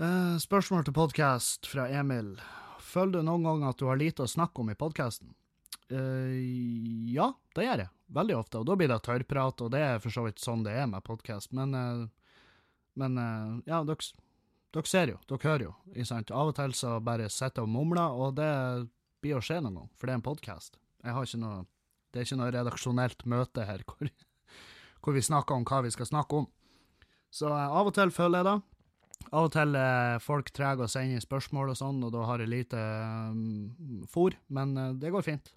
Uh, 0.00 0.36
spørsmål 0.40 0.86
til 0.86 0.96
podkast 0.96 1.68
fra 1.68 1.88
Emil. 1.90 2.34
Føler 2.82 3.18
du 3.18 3.26
noen 3.26 3.46
gang 3.48 3.64
at 3.70 3.80
du 3.80 3.88
har 3.88 4.00
lite 4.00 4.26
å 4.26 4.30
snakke 4.30 4.62
om 4.62 4.72
i 4.72 4.78
podkasten? 4.78 5.32
Ja, 5.92 7.26
det 7.52 7.64
gjør 7.66 7.82
jeg. 7.82 7.90
Veldig 8.12 8.36
ofte. 8.36 8.60
Og 8.60 8.68
da 8.68 8.76
blir 8.76 8.90
det 8.92 9.00
tørrprat, 9.06 9.62
og 9.64 9.70
det 9.72 9.80
er 9.80 10.02
for 10.02 10.14
så 10.14 10.26
vidt 10.26 10.42
sånn 10.42 10.64
det 10.66 10.74
er 10.76 10.88
med 10.90 11.04
podkast. 11.06 11.54
Men, 11.56 11.72
uh, 11.72 12.34
men 13.00 13.16
ja, 13.64 13.78
dere, 13.88 14.04
dere, 14.74 14.88
ser 14.88 15.14
jo, 15.14 15.20
dere 15.30 15.48
hører 15.48 15.64
jo. 15.70 15.76
Sant? 16.08 16.30
Av 16.30 16.50
og 16.50 16.56
til 16.58 16.74
så 16.76 16.98
bare 17.04 17.30
sitter 17.32 17.64
og 17.64 17.72
mumler, 17.72 18.12
og 18.12 18.36
det 18.36 18.50
blir 19.24 19.38
å 19.38 19.44
skje 19.44 19.62
noen 19.62 19.80
gang, 19.80 19.92
for 19.96 20.08
det 20.08 20.16
er 20.16 20.20
en 20.20 20.26
podkast. 20.26 20.76
Jeg 21.02 21.16
har 21.16 21.26
ikke 21.26 21.40
noe 21.42 21.62
Det 22.12 22.20
er 22.20 22.26
ikke 22.26 22.36
noe 22.42 22.52
redaksjonelt 22.52 23.22
møte 23.24 23.64
her 23.64 23.80
hvor 23.88 24.10
hvor 25.02 25.16
vi 25.16 25.22
snakker 25.24 25.56
om 25.56 25.64
hva 25.66 25.80
vi 25.82 25.90
skal 25.90 26.06
snakke 26.06 26.42
om. 26.42 26.46
Så 27.32 27.48
eh, 27.48 27.76
av 27.78 27.88
og 27.88 27.94
til 27.96 28.12
føler 28.14 28.42
jeg 28.42 28.48
det. 28.50 28.58
Av 29.30 29.46
og 29.46 29.52
til 29.54 29.78
er 29.78 30.20
folk 30.22 30.50
trege 30.54 30.84
å 30.84 30.90
sende 30.90 31.22
spørsmål 31.22 31.72
og 31.72 31.78
sånn, 31.78 32.02
og 32.04 32.12
da 32.14 32.26
har 32.28 32.42
jeg 32.42 32.50
lite 32.50 32.78
um, 33.32 34.04
fôr, 34.10 34.36
men 34.52 34.74
det 35.00 35.12
går 35.14 35.24
fint. 35.26 35.52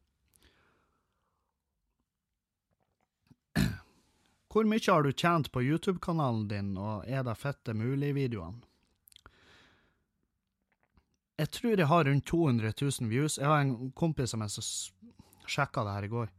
Hvor 4.56 4.64
mye 4.64 4.80
har 4.88 5.04
du 5.04 5.12
tjent 5.12 5.52
på 5.52 5.62
YouTube-kanalen 5.62 6.48
din, 6.48 6.78
og 6.80 7.04
er 7.12 7.26
det 7.28 7.34
fette 7.36 7.74
mulig-videoene? 7.76 8.62
Jeg 11.36 11.50
tror 11.52 11.74
jeg 11.76 11.88
har 11.92 12.08
rundt 12.08 12.26
200 12.32 12.72
000 12.82 13.10
views. 13.12 13.36
Jeg 13.38 13.50
har 13.52 13.60
en 13.60 13.92
kompis 13.92 14.32
som 14.32 14.46
jeg 14.46 14.64
sjekka 15.52 15.84
det 15.84 15.98
her 15.98 16.08
i 16.08 16.12
går. 16.14 16.32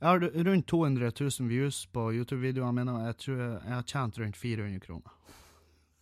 Jeg 0.00 0.08
har 0.08 0.26
rundt 0.48 0.66
200 0.66 1.12
000 1.20 1.46
views 1.46 1.84
på 1.94 2.08
YouTube-videoene 2.10 2.74
mine, 2.80 2.96
og 2.96 3.06
jeg 3.06 3.18
tror 3.22 3.38
jeg 3.44 3.74
har 3.76 3.86
tjent 3.86 4.18
rundt 4.18 4.42
400 4.42 4.82
kroner. 4.88 5.14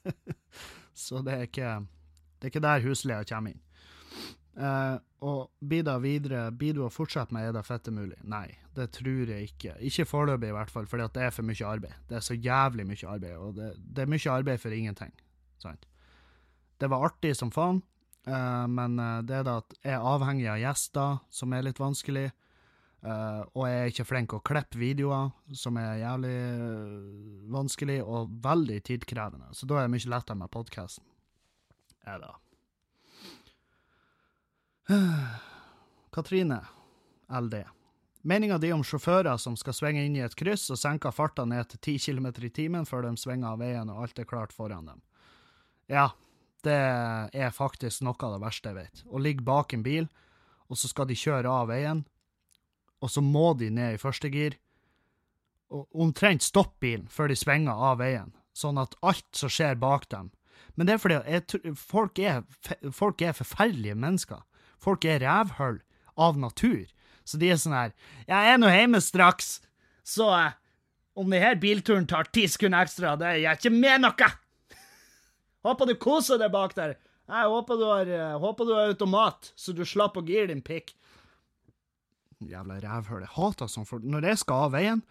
Så 1.04 1.20
det 1.20 1.34
er 1.36 1.46
ikke, 1.50 1.74
det 1.84 2.48
er 2.48 2.54
ikke 2.54 2.64
der 2.64 2.88
husleia 2.88 3.28
kommer 3.28 3.52
inn. 3.52 3.60
Uh, 4.58 4.98
og 5.22 5.52
blir 5.62 5.84
det 5.86 5.94
videre, 6.02 6.48
blir 6.54 6.74
du 6.74 6.80
å 6.82 6.90
fortsette 6.90 7.34
med 7.34 7.46
Er 7.46 7.52
det 7.54 7.64
fette 7.66 7.92
mulig? 7.94 8.16
Nei, 8.26 8.56
det 8.74 8.88
tror 8.96 9.30
jeg 9.30 9.52
ikke. 9.52 9.76
Ikke 9.86 10.06
foreløpig, 10.06 10.50
i 10.50 10.56
hvert 10.56 10.72
fall, 10.72 10.88
fordi 10.90 11.06
det 11.14 11.26
er 11.26 11.34
for 11.34 11.46
mye 11.46 11.68
arbeid. 11.68 11.94
Det 12.10 12.18
er 12.18 12.24
så 12.26 12.34
jævlig 12.34 12.86
mye 12.88 13.12
arbeid, 13.12 13.36
og 13.38 13.54
det, 13.58 13.68
det 13.78 14.02
er 14.02 14.10
mye 14.10 14.34
arbeid 14.34 14.62
for 14.62 14.74
ingenting. 14.74 15.14
Sant? 15.62 15.86
Det 16.78 16.90
var 16.90 17.06
artig 17.06 17.36
som 17.38 17.52
faen, 17.54 17.80
uh, 18.30 18.66
men 18.70 18.98
uh, 18.98 19.20
det 19.26 19.38
er 19.40 19.46
da 19.46 19.60
at 19.62 19.78
jeg 19.78 19.94
er 19.94 20.10
avhengig 20.14 20.50
av 20.50 20.60
gjester, 20.62 21.22
som 21.30 21.54
er 21.54 21.66
litt 21.66 21.82
vanskelig. 21.82 22.28
Uh, 22.98 23.46
og 23.54 23.62
jeg 23.70 23.78
er 23.78 23.92
ikke 23.92 24.08
flink 24.10 24.34
å 24.34 24.42
klippe 24.42 24.78
videoer, 24.80 25.30
som 25.54 25.78
er 25.78 26.00
jævlig 26.00 26.34
vanskelig 27.54 28.00
og 28.02 28.34
veldig 28.42 28.82
tidkrevende. 28.90 29.54
Så 29.54 29.70
da 29.70 29.78
er 29.78 29.86
det 29.86 29.94
mye 29.94 30.14
lettere 30.16 30.38
med 30.42 30.50
podkasten. 30.54 31.06
Er 32.10 32.22
det. 32.22 32.34
Katrine 36.14 36.60
LD. 37.28 37.64
Meninga 38.22 38.58
di 38.58 38.72
om 38.72 38.84
sjåfører 38.84 39.36
som 39.38 39.56
skal 39.56 39.76
svinge 39.76 40.04
inn 40.04 40.16
i 40.16 40.24
et 40.24 40.36
kryss 40.36 40.68
og 40.74 40.80
senker 40.80 41.14
farta 41.14 41.44
ned 41.48 41.68
til 41.70 41.98
10 41.98 41.98
km 42.08 42.28
i 42.44 42.50
timen 42.50 42.88
før 42.88 43.06
de 43.06 43.14
svinger 43.16 43.54
av 43.54 43.62
veien 43.62 43.92
og 43.92 44.02
alt 44.04 44.18
er 44.18 44.28
klart 44.28 44.52
foran 44.52 44.90
dem. 44.90 45.02
Ja, 45.88 46.10
det 46.66 46.78
er 47.32 47.54
faktisk 47.54 48.02
noe 48.04 48.18
av 48.18 48.36
det 48.36 48.44
verste 48.44 48.72
jeg 48.72 48.80
vet. 48.80 49.04
Å 49.06 49.22
ligge 49.22 49.46
bak 49.46 49.72
en 49.72 49.86
bil, 49.86 50.08
og 50.68 50.76
så 50.76 50.90
skal 50.90 51.08
de 51.08 51.16
kjøre 51.16 51.48
av 51.48 51.70
veien 51.70 52.04
og 53.00 53.12
så 53.12 53.22
må 53.22 53.52
de 53.58 53.70
ned 53.70 53.96
i 53.96 54.00
første 54.00 54.30
gir, 54.32 54.56
og 55.68 55.86
omtrent 56.00 56.44
stoppe 56.44 56.80
bilen 56.82 57.06
før 57.12 57.30
de 57.30 57.36
svinger 57.38 57.76
av 57.90 58.00
veien, 58.00 58.32
sånn 58.56 58.80
at 58.80 58.96
alt 59.06 59.28
som 59.36 59.52
skjer 59.52 59.78
bak 59.78 60.08
dem 60.10 60.32
Men 60.74 60.86
det 60.86 60.94
er 60.94 61.00
fordi 61.02 61.16
jeg, 61.26 61.74
folk, 61.76 62.18
er, 62.18 62.42
folk 62.94 63.22
er 63.22 63.34
forferdelige 63.34 63.94
mennesker. 63.98 64.40
Folk 64.82 65.04
er 65.08 65.22
rævhull 65.24 65.80
av 66.18 66.38
natur. 66.40 66.86
Så 67.28 67.38
de 67.40 67.50
er 67.52 67.58
sånn 67.60 67.76
her 67.76 67.92
Jeg 68.28 68.52
er 68.54 68.60
nå 68.60 68.70
hjemme 68.72 69.00
straks, 69.04 69.58
så 70.06 70.30
eh, 70.38 70.56
om 71.18 71.28
denne 71.30 71.52
bilturen 71.60 72.06
tar 72.08 72.30
ti 72.32 72.46
sekunder 72.48 72.86
ekstra, 72.86 73.16
det 73.20 73.34
gjør 73.42 73.58
ikke 73.58 73.74
med 73.74 74.04
noe! 74.06 74.30
Håper 75.66 75.90
du 75.90 75.98
koser 76.00 76.40
deg 76.40 76.54
bak 76.54 76.76
der. 76.78 76.96
Jeg 77.28 77.48
håper 77.52 77.76
du 77.76 77.84
har, 77.84 78.08
eh, 78.08 78.36
håper 78.40 78.64
du 78.64 78.72
har 78.72 78.92
automat, 78.94 79.50
så 79.58 79.74
du 79.76 79.82
slapper 79.84 80.22
å 80.24 80.28
gire 80.30 80.48
din 80.48 80.62
pikk. 80.64 80.94
Jævla 82.48 82.78
rævhull. 82.80 83.24
Jeg 83.26 83.34
hater 83.34 83.68
sånn, 83.68 83.88
folk. 83.88 84.06
når 84.06 84.30
jeg 84.30 84.40
skal 84.44 84.68
av 84.68 84.72
veien, 84.72 85.02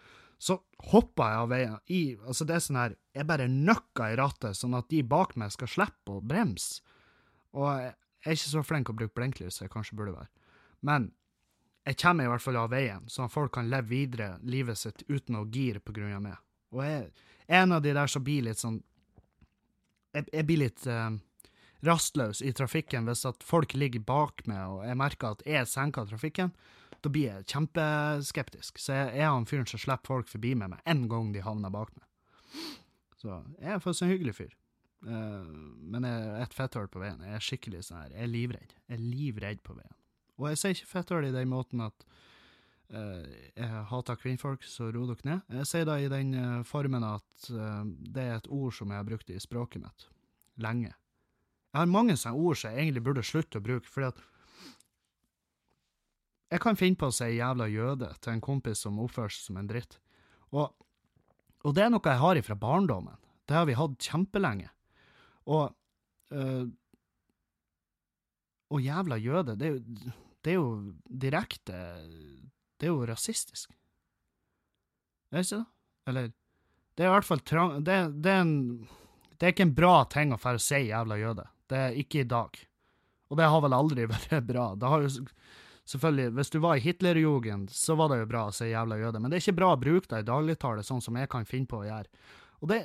så 0.42 0.56
hopper 0.90 1.30
jeg 1.30 1.42
av 1.44 1.52
veien. 1.52 1.76
I, 1.92 2.00
altså 2.26 2.46
det 2.48 2.56
er 2.56 2.64
sånn 2.64 2.80
her, 2.80 2.96
Jeg 3.14 3.26
bare 3.26 3.48
nøkker 3.50 4.12
i 4.14 4.18
rattet, 4.18 4.56
sånn 4.56 4.74
at 4.78 4.88
de 4.88 5.02
bak 5.02 5.36
meg 5.36 5.50
skal 5.54 5.70
slippe 5.70 6.14
å 6.14 6.22
bremse. 6.22 6.80
Og 7.54 7.66
jeg 7.82 7.94
er 8.28 8.38
ikke 8.38 8.52
så 8.52 8.64
flink 8.66 8.90
å 8.90 8.96
bruke 8.96 9.16
blinklys 9.16 9.58
som 9.58 9.66
jeg 9.66 9.72
kanskje 9.72 9.96
burde 9.98 10.16
være. 10.16 10.30
Men 10.86 11.10
jeg 11.88 11.98
kommer 12.02 12.26
i 12.26 12.32
hvert 12.32 12.44
fall 12.44 12.58
av 12.60 12.72
veien, 12.72 13.06
sånn 13.08 13.28
at 13.28 13.32
folk 13.32 13.54
kan 13.56 13.70
leve 13.72 13.88
videre 13.88 14.34
livet 14.44 14.78
sitt 14.78 15.04
uten 15.08 15.38
å 15.38 15.46
gire 15.48 15.80
på 15.80 15.94
grunn 15.96 16.12
av 16.12 16.24
meg. 16.24 16.36
Og 16.74 16.82
jeg 16.84 17.06
er 17.48 17.62
en 17.62 17.72
av 17.72 17.82
de 17.84 17.94
der 17.96 18.10
som 18.12 18.24
blir 18.24 18.44
litt 18.44 18.60
sånn 18.60 18.82
Jeg, 20.12 20.24
jeg 20.32 20.44
blir 20.48 20.60
litt 20.62 20.86
eh, 20.88 21.16
rastløs 21.84 22.40
i 22.42 22.52
trafikken 22.56 23.04
hvis 23.08 23.26
at 23.28 23.44
folk 23.44 23.74
ligger 23.76 24.00
bak 24.08 24.40
meg, 24.48 24.62
og 24.72 24.86
jeg 24.88 24.98
merker 24.98 25.36
at 25.36 25.44
jeg 25.46 25.68
senker 25.68 26.08
trafikken. 26.08 26.52
Da 27.04 27.12
blir 27.12 27.28
jeg 27.28 27.46
kjempeskeptisk. 27.52 28.80
Så 28.80 28.96
jeg 28.96 29.20
er 29.20 29.28
han 29.28 29.46
fyren 29.46 29.68
som 29.68 29.80
slipper 29.80 30.16
folk 30.16 30.30
forbi 30.30 30.54
med 30.58 30.72
meg 30.72 30.88
en 30.88 31.04
gang 31.12 31.28
de 31.34 31.44
havner 31.44 31.72
bak 31.72 31.92
meg. 31.94 32.06
Så 33.20 33.30
jeg 33.60 33.74
er 33.74 33.84
faktisk 33.84 34.06
en 34.06 34.12
hyggelig 34.14 34.34
fyr. 34.38 34.56
Uh, 35.04 35.46
men 35.88 36.06
jeg 36.06 36.22
er 36.28 36.42
et 36.42 36.56
fetthull 36.56 36.88
på 36.90 37.02
veien. 37.02 37.20
Jeg 37.22 37.38
er 37.38 37.44
skikkelig 37.44 37.84
sånn 37.86 38.00
her, 38.02 38.14
jeg 38.16 38.24
er 38.26 38.32
livredd. 38.32 38.74
Jeg 38.88 38.98
er 38.98 39.04
livredd 39.04 39.62
på 39.66 39.76
veien. 39.78 39.94
Og 40.38 40.48
jeg 40.50 40.60
sier 40.60 40.76
ikke 40.76 40.92
fetthull 40.92 41.28
i 41.28 41.34
den 41.34 41.50
måten 41.50 41.82
at 41.86 42.06
uh, 42.94 43.26
jeg 43.54 43.82
hater 43.92 44.18
kvinnfolk, 44.20 44.66
så 44.66 44.90
ro 44.94 45.06
dere 45.10 45.28
ned. 45.28 45.58
Jeg 45.60 45.70
sier 45.70 45.88
da 45.88 45.98
i 45.98 46.10
den 46.12 46.32
uh, 46.34 46.62
formen 46.66 47.06
at 47.06 47.48
det 47.48 48.24
er 48.24 48.40
et 48.40 48.50
ord 48.50 48.74
som 48.74 48.90
jeg 48.90 49.00
har 49.00 49.06
brukt 49.06 49.30
i 49.30 49.38
språket 49.42 49.84
mitt 49.84 50.08
lenge. 50.58 50.90
Jeg 51.68 51.82
har 51.82 51.90
mange 51.90 52.16
sånne 52.18 52.40
ord 52.40 52.58
som 52.58 52.72
jeg 52.72 52.82
egentlig 52.82 53.04
burde 53.06 53.26
slutte 53.26 53.60
å 53.60 53.64
bruke, 53.64 53.86
fordi 53.92 54.10
at 54.10 54.22
jeg 56.48 56.62
kan 56.64 56.78
finne 56.80 56.96
på 56.96 57.10
å 57.10 57.12
si 57.12 57.28
jævla 57.36 57.68
jøde 57.68 58.08
til 58.24 58.32
en 58.32 58.44
kompis 58.44 58.80
som 58.86 59.00
oppfører 59.02 59.34
seg 59.34 59.50
som 59.50 59.58
en 59.60 59.68
dritt. 59.68 59.98
Og, 60.56 60.72
og, 61.60 61.74
det 61.76 61.84
er 61.84 61.92
noe 61.92 62.00
jeg 62.04 62.22
har 62.22 62.40
ifra 62.40 62.56
barndommen. 62.56 63.18
Det 63.44 63.56
har 63.56 63.68
vi 63.68 63.76
hatt 63.76 64.08
kjempelenge. 64.08 64.70
Og 65.48 65.72
øh, 66.32 66.68
Og 68.68 68.84
jævla 68.84 69.16
jøde, 69.16 69.56
det 69.56 69.66
er, 69.66 69.76
jo, 69.76 70.12
det 70.44 70.50
er 70.52 70.56
jo 70.58 70.70
direkte 71.08 71.78
Det 72.78 72.88
er 72.88 72.92
jo 72.92 73.06
rasistisk. 73.08 73.70
Er 75.32 75.40
det 75.40 75.46
ikke 75.46 75.56
det? 75.56 75.66
Eller 76.06 76.32
Det 76.96 77.04
er 77.04 77.08
i 77.08 77.14
hvert 77.14 77.28
fall 77.28 77.40
trang... 77.40 77.78
Det, 77.84 77.96
det, 78.22 78.32
er 78.32 78.40
en 78.40 78.88
Det 79.38 79.46
er 79.46 79.54
ikke 79.54 79.68
en 79.70 79.74
bra 79.74 80.04
ting 80.10 80.34
å 80.34 80.40
dra 80.40 80.60
si 80.60 80.82
jævla 80.88 81.16
jøde. 81.16 81.46
Det 81.68 81.78
er 81.78 81.96
ikke 82.00 82.20
i 82.20 82.28
dag. 82.28 82.60
Og 83.28 83.36
det 83.40 83.48
har 83.48 83.64
vel 83.64 83.76
aldri 83.76 84.06
vært 84.12 84.44
bra. 84.44 84.74
Det 84.76 84.92
har 84.92 85.06
jo 85.06 85.26
Selvfølgelig, 85.88 86.32
hvis 86.36 86.50
du 86.52 86.58
var 86.60 86.76
i 86.76 86.82
Hitlerjugend, 86.84 87.70
så 87.72 87.94
var 87.96 88.10
det 88.12 88.18
jo 88.20 88.28
bra 88.28 88.42
å 88.50 88.52
si 88.52 88.66
jævla 88.68 88.98
jøde, 89.00 89.22
men 89.24 89.32
det 89.32 89.38
er 89.38 89.44
ikke 89.46 89.56
bra 89.56 89.70
å 89.72 89.78
bruke 89.80 90.10
det 90.10 90.18
i 90.20 90.26
dagligtale, 90.28 90.82
sånn 90.84 91.00
som 91.00 91.16
jeg 91.16 91.30
kan 91.32 91.48
finne 91.48 91.70
på 91.70 91.78
å 91.78 91.86
gjøre. 91.86 92.26
Og 92.60 92.68
det, 92.68 92.80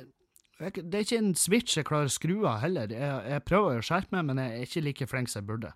det 0.58 0.94
er 0.94 1.02
ikke 1.02 1.18
en 1.18 1.34
switch 1.34 1.78
jeg 1.80 1.86
klarer 1.88 2.06
å 2.10 2.14
skru 2.14 2.36
av 2.46 2.60
heller. 2.62 2.92
Jeg, 2.94 3.16
jeg 3.32 3.44
prøver 3.48 3.80
å 3.80 3.84
skjerpe 3.84 4.14
meg, 4.14 4.28
men 4.28 4.40
jeg 4.42 4.54
er 4.54 4.68
ikke 4.68 4.84
like 4.84 5.08
flink 5.10 5.32
som 5.32 5.42
jeg 5.42 5.48
burde. 5.48 5.72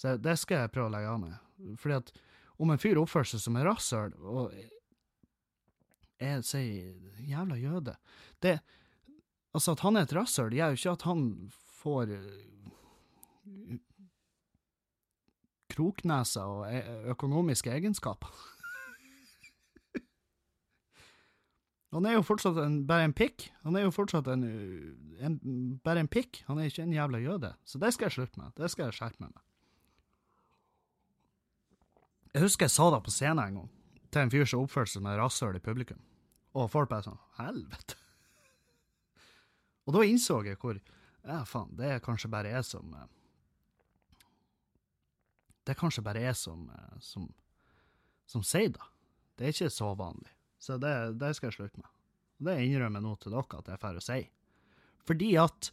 Så 0.00 0.14
det 0.22 0.36
skal 0.40 0.64
jeg 0.64 0.72
prøve 0.72 0.88
å 0.88 0.94
legge 0.94 1.12
av 1.12 1.20
meg. 1.20 1.36
Fordi 1.82 1.98
at 1.98 2.12
om 2.58 2.72
en 2.72 2.80
fyr 2.80 2.98
oppfører 3.00 3.28
seg 3.32 3.42
som 3.42 3.58
en 3.58 3.66
rasshøl, 3.66 4.14
og 4.18 4.54
jeg 6.18 6.44
sier 6.46 7.22
jævla 7.28 7.58
jøde 7.60 7.94
det, 8.42 8.58
Altså, 9.56 9.72
at 9.72 9.80
han 9.80 9.96
er 9.96 10.04
et 10.04 10.12
rasshøl, 10.12 10.52
gjør 10.54 10.74
jo 10.74 10.78
ikke 10.78 10.92
at 10.92 11.04
han 11.08 11.22
får 11.80 12.10
kroknese 15.72 16.42
og 16.44 16.66
e- 16.68 17.10
økonomiske 17.14 17.72
egenskaper. 17.72 18.34
Han 21.96 22.04
er 22.04 22.18
jo 22.18 22.24
fortsatt 22.26 22.58
en, 22.60 22.82
bare 22.88 23.06
en 23.08 23.14
pikk. 23.16 23.46
Han 23.64 23.76
er 23.78 23.86
jo 23.86 23.92
fortsatt 23.94 24.26
en, 24.28 24.42
en, 25.24 25.38
bare 25.84 26.02
en 26.04 26.10
pikk. 26.10 26.42
Han 26.48 26.60
er 26.60 26.68
ikke 26.68 26.84
en 26.84 26.92
jævla 26.92 27.20
jøde. 27.22 27.52
Så 27.64 27.80
det 27.80 27.94
skal 27.94 28.08
jeg 28.08 28.16
slutte 28.18 28.40
med. 28.40 28.52
Det 28.58 28.68
skal 28.68 28.88
jeg 28.88 28.98
skjerpe 28.98 29.22
meg 29.24 29.32
med. 29.32 29.44
Jeg 32.34 32.44
husker 32.44 32.68
jeg 32.68 32.74
sa 32.74 32.90
det 32.92 33.00
på 33.06 33.12
scenen 33.14 33.40
en 33.40 33.56
gang, 33.62 33.70
til 34.12 34.20
en 34.20 34.32
fyr 34.34 34.44
som 34.46 34.66
oppførte 34.66 34.92
seg 34.92 35.00
som 35.00 35.08
et 35.08 35.16
rasshøl 35.16 35.56
i 35.56 35.64
publikum. 35.64 36.02
Og 36.52 36.68
folk 36.72 36.90
bare 36.90 37.06
sånn 37.06 37.20
Helvete. 37.38 37.96
Og 39.88 39.96
da 39.96 40.04
innså 40.04 40.42
jeg 40.44 40.60
hvor 40.60 40.76
Ja, 41.24 41.42
faen, 41.48 41.72
det 41.76 41.88
er 41.88 42.04
kanskje 42.04 42.30
bare 42.32 42.52
jeg 42.52 42.64
som 42.68 42.92
eh, 42.94 43.08
det 45.68 45.74
er 45.74 45.80
kanskje 45.82 46.00
bare 46.00 46.22
jeg 46.24 46.36
som, 46.40 46.62
eh, 46.72 47.00
som, 47.04 47.26
som 48.24 48.44
sier 48.46 48.70
det. 48.72 48.86
Det 49.36 49.44
er 49.44 49.52
ikke 49.52 49.72
så 49.74 49.90
vanlig. 49.98 50.30
Så 50.58 50.78
det, 50.82 50.94
det 51.20 51.34
skal 51.36 51.50
jeg 51.50 51.58
slutte 51.58 51.82
med. 51.82 51.90
Og 52.38 52.48
det 52.48 52.56
innrømmer 52.64 53.00
jeg 53.00 53.06
nå 53.06 53.14
til 53.22 53.34
dere 53.34 53.60
at 53.60 53.70
jeg 53.72 53.82
får 53.82 54.00
å 54.00 54.04
si. 54.04 54.18
Fordi 55.08 55.30
at 55.40 55.70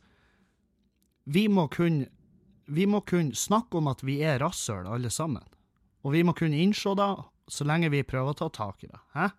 vi 1.25 1.47
må 1.51 1.67
kunne 1.73 2.11
vi 2.65 2.87
må 2.89 3.03
kunne 3.05 3.37
snakke 3.37 3.77
om 3.77 3.91
at 3.91 4.01
vi 4.01 4.19
er 4.25 4.39
rasshøl, 4.41 4.87
alle 4.89 5.11
sammen. 5.13 5.45
Og 6.01 6.15
vi 6.15 6.23
må 6.25 6.33
kunne 6.37 6.57
innse 6.57 6.95
det 6.97 7.09
så 7.53 7.65
lenge 7.67 7.91
vi 7.93 8.01
prøver 8.01 8.33
å 8.33 8.37
ta 8.39 8.47
tak 8.49 8.83
i 8.85 8.89
det. 8.89 9.01
Hæ? 9.13 9.29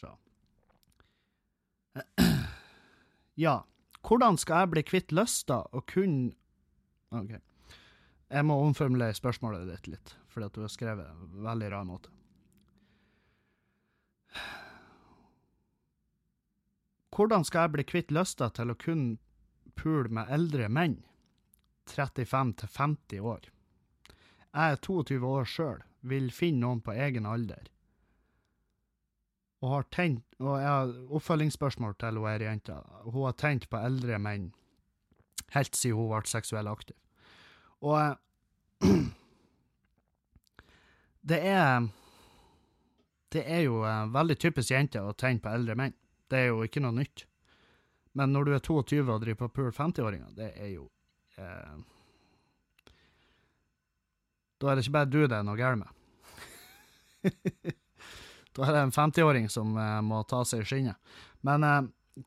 Så. 0.00 0.14
Ja, 3.34 3.64
hvordan 4.06 4.36
skal 4.38 4.62
jeg 4.62 4.70
bli 4.70 4.82
kvitt 4.86 5.12
lysta 5.12 5.64
og 5.74 5.88
kun 5.90 6.30
OK. 7.14 7.32
Jeg 8.30 8.46
må 8.46 8.56
omformulere 8.62 9.14
spørsmålet 9.14 9.66
ditt 9.68 9.88
litt, 9.90 10.12
fordi 10.30 10.46
at 10.46 10.54
du 10.54 10.62
har 10.62 10.70
skrevet 10.72 11.10
en 11.10 11.42
veldig 11.44 11.70
rar 11.72 11.88
måte. 11.88 12.12
Hvordan 17.14 17.44
skal 17.46 17.66
jeg 17.66 17.74
bli 17.76 17.84
kvitt 17.86 18.14
lysta 18.14 18.48
til 18.50 18.72
å 18.72 18.78
kun 18.78 19.04
pule 19.78 20.10
med 20.10 20.30
eldre 20.34 20.68
menn, 20.68 20.98
35 21.90 22.54
til 22.62 22.72
50 22.74 23.28
år? 23.34 23.46
Jeg 24.54 24.74
er 24.74 24.82
22 24.82 25.20
år 25.28 25.46
sjøl, 25.50 25.84
vil 26.02 26.30
finne 26.34 26.64
noen 26.64 26.82
på 26.82 26.94
egen 26.94 27.26
alder. 27.26 27.70
Og 29.62 29.70
har 29.70 29.86
tent, 29.94 30.26
og 30.42 30.58
jeg 30.60 30.68
har 30.68 30.92
oppfølgingsspørsmål 31.16 31.94
til 32.02 32.18
hun 32.20 32.28
her 32.28 32.42
jenta. 32.44 32.82
Hun 33.06 33.24
har 33.24 33.38
tent 33.40 33.70
på 33.70 33.80
eldre 33.80 34.18
menn 34.20 34.50
helt 35.54 35.78
siden 35.78 35.98
hun 35.98 36.10
ble 36.10 36.28
seksuell 36.28 36.68
aktiv. 36.70 36.96
Og 37.84 38.16
det 41.30 41.40
er 41.48 41.86
Det 43.34 43.42
er 43.50 43.64
jo 43.66 43.80
uh, 43.82 44.06
veldig 44.14 44.36
typisk 44.38 44.70
jente 44.70 45.02
å 45.02 45.14
tenne 45.18 45.42
på 45.42 45.50
eldre 45.50 45.74
menn. 45.78 45.94
Det 46.30 46.38
er 46.38 46.52
jo 46.52 46.62
ikke 46.66 46.82
noe 46.84 46.94
nytt. 46.94 47.26
Men 48.14 48.30
når 48.30 48.46
du 48.46 48.52
er 48.54 48.62
22 48.62 49.00
og 49.02 49.24
driver 49.24 49.48
på 49.48 49.54
pul 49.56 49.72
50-åringer, 49.74 50.30
det 50.36 50.52
er 50.54 50.70
jo 50.76 50.86
uh, 51.42 51.74
Da 54.62 54.70
er 54.70 54.78
det 54.78 54.84
ikke 54.84 54.94
bare 54.94 55.10
du 55.10 55.18
det 55.24 55.40
er 55.40 55.48
noe 55.48 55.58
galt 55.58 55.82
med. 55.82 55.90
da 58.54 58.68
er 58.68 58.76
det 58.76 58.84
en 58.84 58.94
50-åring 58.94 59.50
som 59.50 59.74
uh, 59.74 59.98
må 60.06 60.22
ta 60.30 60.44
seg 60.46 60.62
i 60.62 60.70
skinnet. 60.70 61.18
Men 61.44 61.66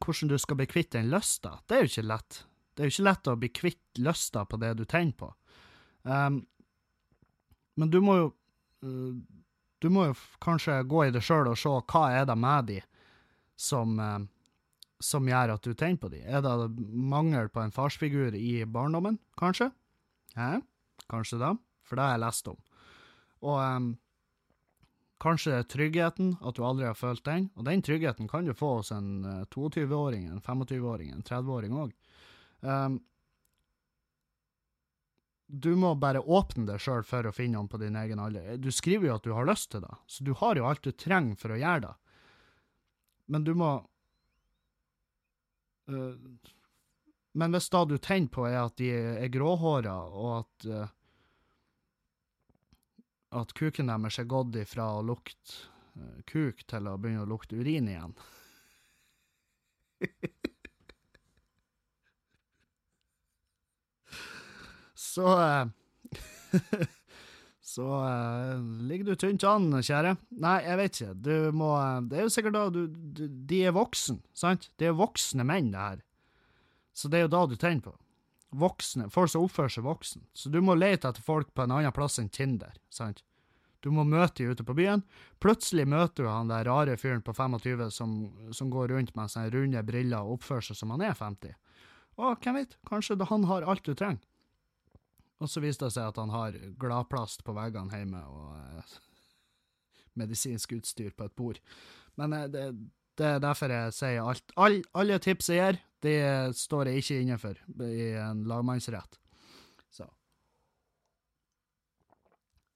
hvordan 0.04 0.30
du 0.30 0.36
skal 0.42 0.60
bli 0.60 0.68
kvitt 0.70 0.92
den 0.98 1.10
lysta, 1.10 1.56
det 1.66 1.78
er 1.78 1.86
jo 1.86 1.92
ikke 1.94 2.10
lett. 2.12 2.42
Det 2.76 2.84
er 2.84 2.90
jo 2.90 2.94
ikke 2.94 3.08
lett 3.08 3.32
å 3.32 3.40
bli 3.40 3.50
kvitt 3.56 4.02
lysta 4.04 4.44
på 4.46 4.60
det 4.62 4.76
du 4.78 4.84
tenner 4.86 5.16
på. 5.18 5.32
Um, 6.04 6.44
men 7.80 7.94
du 7.94 8.02
må 8.04 8.18
jo 8.20 8.28
uh, 8.84 9.16
Du 9.84 9.90
må 9.94 10.08
jo 10.08 10.16
kanskje 10.42 10.80
gå 10.90 11.06
i 11.06 11.14
det 11.14 11.22
sjøl 11.26 11.52
og 11.52 11.60
se 11.60 11.70
hva 11.70 12.08
er 12.18 12.26
det 12.30 12.38
med 12.40 12.72
de 12.72 12.80
som, 13.58 13.98
uh, 14.00 14.22
som 15.00 15.28
gjør 15.30 15.54
at 15.58 15.66
du 15.66 15.74
tenner 15.74 16.02
på 16.02 16.10
de. 16.14 16.24
Er 16.26 16.42
det 16.46 16.56
mangel 16.90 17.50
på 17.54 17.62
en 17.62 17.74
farsfigur 17.74 18.36
i 18.38 18.66
barndommen, 18.66 19.20
kanskje? 19.38 19.70
Hæ? 20.38 20.58
Kanskje 21.08 21.40
det, 21.42 21.54
for 21.86 21.98
det 21.98 22.06
har 22.06 22.18
jeg 22.18 22.26
lest 22.26 22.52
om. 22.52 22.60
Og 23.46 23.60
um, 23.62 23.92
kanskje 25.22 25.62
tryggheten, 25.70 26.34
at 26.42 26.58
du 26.58 26.66
aldri 26.66 26.90
har 26.90 26.98
følt 26.98 27.26
den. 27.26 27.52
Og 27.56 27.66
den 27.70 27.84
tryggheten 27.86 28.30
kan 28.30 28.50
du 28.50 28.58
få 28.58 28.80
hos 28.80 28.92
en 28.94 29.46
22-åring, 29.54 30.26
en 30.30 30.42
25-åring, 30.42 31.14
en 31.14 31.26
30-åring 31.26 31.78
òg. 31.78 31.94
Um, 32.66 32.98
du 35.48 35.76
må 35.80 35.94
bare 35.96 36.20
åpne 36.20 36.66
deg 36.68 36.82
sjøl 36.84 37.06
for 37.08 37.28
å 37.28 37.32
finne 37.36 37.56
noen 37.56 37.70
på 37.72 37.80
din 37.80 37.96
egen 37.96 38.20
alder. 38.20 38.58
Du 38.60 38.68
skriver 38.76 39.08
jo 39.08 39.16
at 39.16 39.24
du 39.24 39.32
har 39.36 39.48
lyst 39.48 39.72
til 39.72 39.84
det, 39.86 39.96
så 40.08 40.26
du 40.28 40.34
har 40.42 40.60
jo 40.60 40.68
alt 40.68 40.84
du 40.84 40.92
trenger 40.92 41.40
for 41.40 41.56
å 41.56 41.60
gjøre 41.60 41.86
det. 41.88 41.94
Men 43.32 43.48
du 43.48 43.54
må 43.60 43.72
uh, 45.92 46.14
Men 47.38 47.56
hvis 47.56 47.70
da 47.72 47.86
du 47.86 47.98
tenner 47.98 48.32
på 48.34 48.48
er 48.48 48.60
at 48.60 48.78
de 48.80 48.92
er 48.92 49.32
gråhåra, 49.32 49.96
og 50.12 50.30
at 50.42 50.68
uh, 50.68 50.94
at 53.38 53.52
kuken 53.56 53.92
deres 53.92 54.20
er 54.20 54.30
gått 54.32 54.56
ifra 54.56 54.86
å 54.98 55.06
lukte 55.06 55.68
uh, 56.00 56.20
kuk 56.28 56.64
til 56.68 56.88
å 56.88 56.98
begynne 57.00 57.26
å 57.26 57.30
lukte 57.30 57.60
urin 57.60 57.90
igjen 57.92 58.16
så 65.18 65.34
eh, 65.42 66.88
Så 67.68 67.84
uh, 67.84 68.62
ligger 68.88 69.12
du 69.12 69.16
tynt 69.20 69.44
an, 69.46 69.68
kjære. 69.84 70.16
Nei, 70.42 70.56
jeg 70.66 70.78
vet 70.80 70.96
ikke. 70.98 71.16
Du 71.20 71.34
må 71.54 71.68
Det 72.08 72.18
er 72.18 72.24
jo 72.24 72.32
sikkert 72.34 72.56
da 72.56 72.62
du, 72.74 72.86
du 72.88 73.26
De 73.28 73.60
er 73.68 73.76
voksen, 73.76 74.22
sant? 74.34 74.70
Det 74.80 74.88
er 74.88 74.96
voksne 74.98 75.44
menn, 75.46 75.74
det 75.74 75.84
her. 75.84 76.00
Så 76.98 77.12
det 77.12 77.20
er 77.20 77.28
jo 77.28 77.34
da 77.36 77.44
du 77.46 77.58
tenner 77.60 77.84
på. 77.86 77.94
Voksne. 78.58 79.10
Folk 79.14 79.30
som 79.30 79.44
oppfører 79.46 79.76
seg 79.76 79.86
voksen. 79.86 80.24
Så 80.34 80.50
du 80.50 80.58
må 80.64 80.78
lete 80.80 81.12
etter 81.12 81.22
folk 81.22 81.52
på 81.54 81.68
en 81.68 81.76
annen 81.76 81.94
plass 81.94 82.18
enn 82.24 82.32
Tinder, 82.34 82.72
sant? 82.90 83.22
Du 83.86 83.92
må 83.94 84.08
møte 84.08 84.42
dem 84.42 84.56
ute 84.56 84.66
på 84.66 84.74
byen. 84.80 85.04
Plutselig 85.44 85.86
møter 85.92 86.26
du 86.26 86.32
han 86.32 86.50
der 86.50 86.66
rare 86.66 86.96
fyren 86.98 87.22
på 87.22 87.36
25 87.36 87.92
som, 87.94 88.16
som 88.56 88.72
går 88.74 88.96
rundt 88.96 89.14
med 89.20 89.30
sånne 89.30 89.52
runde 89.54 89.84
briller 89.86 90.24
og 90.24 90.40
oppfører 90.40 90.72
seg 90.72 90.80
som 90.80 90.96
han 90.96 91.04
er 91.06 91.14
50. 91.20 91.54
Og 92.18 92.42
hvem 92.42 92.58
vet, 92.64 92.74
kanskje 92.90 93.20
han 93.30 93.46
har 93.52 93.68
alt 93.68 93.86
du 93.86 93.94
trenger. 93.94 94.24
Og 95.38 95.50
så 95.52 95.62
viste 95.62 95.86
det 95.86 95.94
seg 95.94 96.10
at 96.10 96.18
han 96.18 96.32
har 96.34 96.56
gladplast 96.82 97.44
på 97.46 97.54
veggene 97.54 97.94
hjemme 97.94 98.24
og 98.26 98.56
eh, 98.58 98.96
medisinsk 100.18 100.74
utstyr 100.80 101.14
på 101.14 101.28
et 101.28 101.36
bord. 101.38 101.60
Men 102.18 102.34
eh, 102.34 102.48
det, 102.54 102.64
det, 103.20 103.28
er 103.36 103.44
derfor 103.44 103.74
jeg 103.74 103.94
sier 103.98 104.26
alt. 104.26 104.56
All, 104.58 104.80
alle 104.98 105.20
tips 105.22 105.52
jeg 105.54 105.62
gir, 105.62 105.82
det 106.06 106.18
står 106.58 106.90
jeg 106.90 107.04
ikke 107.04 107.22
inne 107.22 107.38
for 107.42 107.86
i 107.86 108.12
en 108.22 108.44
lagmannsrett. 108.50 109.20
Så. 109.94 110.10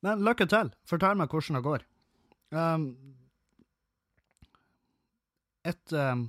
Men 0.06 0.22
lykke 0.26 0.50
til. 0.50 0.74
Fortell 0.90 1.18
meg 1.18 1.34
hvordan 1.34 1.60
det 1.60 1.66
går. 1.66 1.86
Um, 2.52 2.88
et 5.66 5.94
um, 5.94 6.26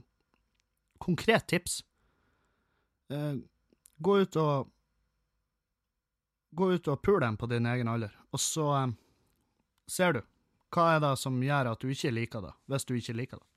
konkret 1.03 1.49
tips. 1.49 1.81
Uh, 3.13 3.41
gå 4.03 4.21
ut 4.23 4.37
og 4.41 4.71
Gå 6.53 6.69
ut 6.75 6.91
og 6.93 7.01
pule 7.03 7.25
dem 7.25 7.39
på 7.41 7.49
din 7.49 7.67
egen 7.67 7.89
alder, 7.89 8.13
og 8.31 8.41
så 8.41 8.67
um, 8.85 8.97
ser 9.89 10.19
du 10.19 10.21
hva 10.73 10.95
er 10.95 11.01
det 11.05 11.17
som 11.21 11.37
gjør 11.41 11.73
at 11.73 11.81
du 11.81 11.91
ikke 11.93 12.13
liker 12.13 12.45
det, 12.45 12.53
hvis 12.69 12.87
du 12.89 12.95
ikke 12.97 13.17
liker 13.17 13.41
det. 13.41 13.49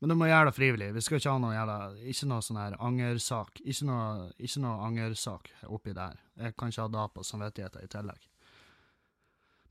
Men 0.00 0.12
du 0.12 0.16
må 0.16 0.30
gjøre 0.30 0.48
det 0.48 0.56
frivillig. 0.56 0.92
Vi 0.96 1.02
skal 1.04 1.18
ikke 1.20 1.32
ha 1.34 1.40
noe 1.42 1.52
jævla 1.52 1.76
Ikke 2.08 2.28
noe 2.30 2.44
sånn 2.44 2.60
her 2.60 2.76
angersak. 2.80 3.60
Ikke 3.60 3.88
noe, 3.88 4.30
ikke 4.40 4.62
noe 4.64 4.86
angersak 4.86 5.50
oppi 5.68 5.92
der. 5.96 6.16
Jeg 6.40 6.54
kan 6.56 6.72
ikke 6.72 6.86
ha 6.86 6.92
det 6.94 7.08
på 7.12 7.24
samvittigheten 7.26 7.84
i 7.84 7.90
tillegg. 7.92 8.28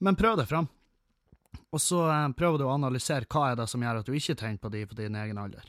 Men 0.05 0.19
prøv 0.19 0.37
det 0.37 0.45
fram. 0.51 0.69
Og 1.73 1.81
så 1.81 2.03
eh, 2.11 2.27
prøver 2.37 2.61
du 2.61 2.67
å 2.67 2.75
analysere 2.75 3.25
hva 3.25 3.49
er 3.49 3.57
det 3.57 3.65
som 3.71 3.81
gjør 3.81 4.03
at 4.03 4.09
du 4.09 4.13
ikke 4.13 4.37
tenker 4.37 4.61
på 4.67 4.73
de 4.75 4.83
på 4.85 4.99
din 4.99 5.17
egen 5.17 5.41
alder. 5.41 5.65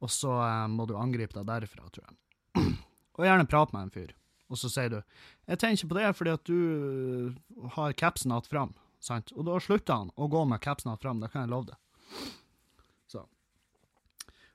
Og 0.00 0.10
så 0.12 0.32
eh, 0.40 0.64
må 0.72 0.88
du 0.88 0.96
angripe 0.96 1.36
deg 1.36 1.48
derfra, 1.50 1.90
tror 1.92 2.08
jeg. 2.08 2.16
og 3.18 3.28
gjerne 3.28 3.48
prate 3.50 3.76
med 3.76 3.86
en 3.86 3.92
fyr. 3.92 4.16
Og 4.48 4.56
så 4.56 4.72
sier 4.72 4.94
du 4.94 5.02
'Jeg 5.48 5.58
tenker 5.58 5.88
på 5.88 5.96
det 5.96 6.08
fordi 6.16 6.34
at 6.36 6.44
du 6.44 6.58
eh, 7.32 7.68
har 7.74 7.92
capsen 7.96 8.34
hatt 8.34 8.46
fram', 8.46 8.74
sant? 9.00 9.32
Og 9.32 9.46
da 9.48 9.56
slutter 9.60 10.02
han 10.02 10.10
å 10.16 10.28
gå 10.28 10.44
med 10.44 10.60
capsen 10.60 10.92
hatt 10.92 11.02
fram, 11.02 11.20
det 11.20 11.32
kan 11.32 11.46
jeg 11.46 11.52
love 11.52 11.70
deg. 11.70 11.78
Så. 13.08 13.24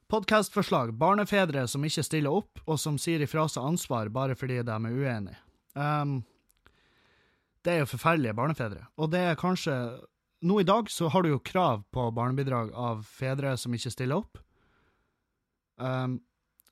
Podkastforslag. 0.08 0.94
Barnefedre 0.94 1.66
som 1.68 1.86
ikke 1.86 2.06
stiller 2.06 2.38
opp, 2.42 2.62
og 2.68 2.78
som 2.80 3.00
sier 3.02 3.26
ifra 3.26 3.48
seg 3.50 3.66
ansvar 3.74 4.14
bare 4.14 4.38
fordi 4.38 4.62
de 4.62 4.78
er 4.78 5.02
uenige. 5.02 5.40
Um, 5.74 6.22
det 7.66 7.74
er 7.74 7.80
jo 7.82 7.90
forferdelige 7.96 8.38
barnefedre. 8.38 8.86
Og 9.02 9.10
det 9.14 9.24
er 9.32 9.40
kanskje 9.40 9.76
Nå 10.44 10.58
i 10.60 10.66
dag 10.68 10.90
så 10.92 11.08
har 11.08 11.24
du 11.24 11.30
jo 11.30 11.40
krav 11.40 11.86
på 11.96 12.04
barnebidrag 12.12 12.74
av 12.76 13.06
fedre 13.08 13.54
som 13.56 13.72
ikke 13.72 13.94
stiller 13.94 14.20
opp. 14.20 14.42
Um, 15.80 16.18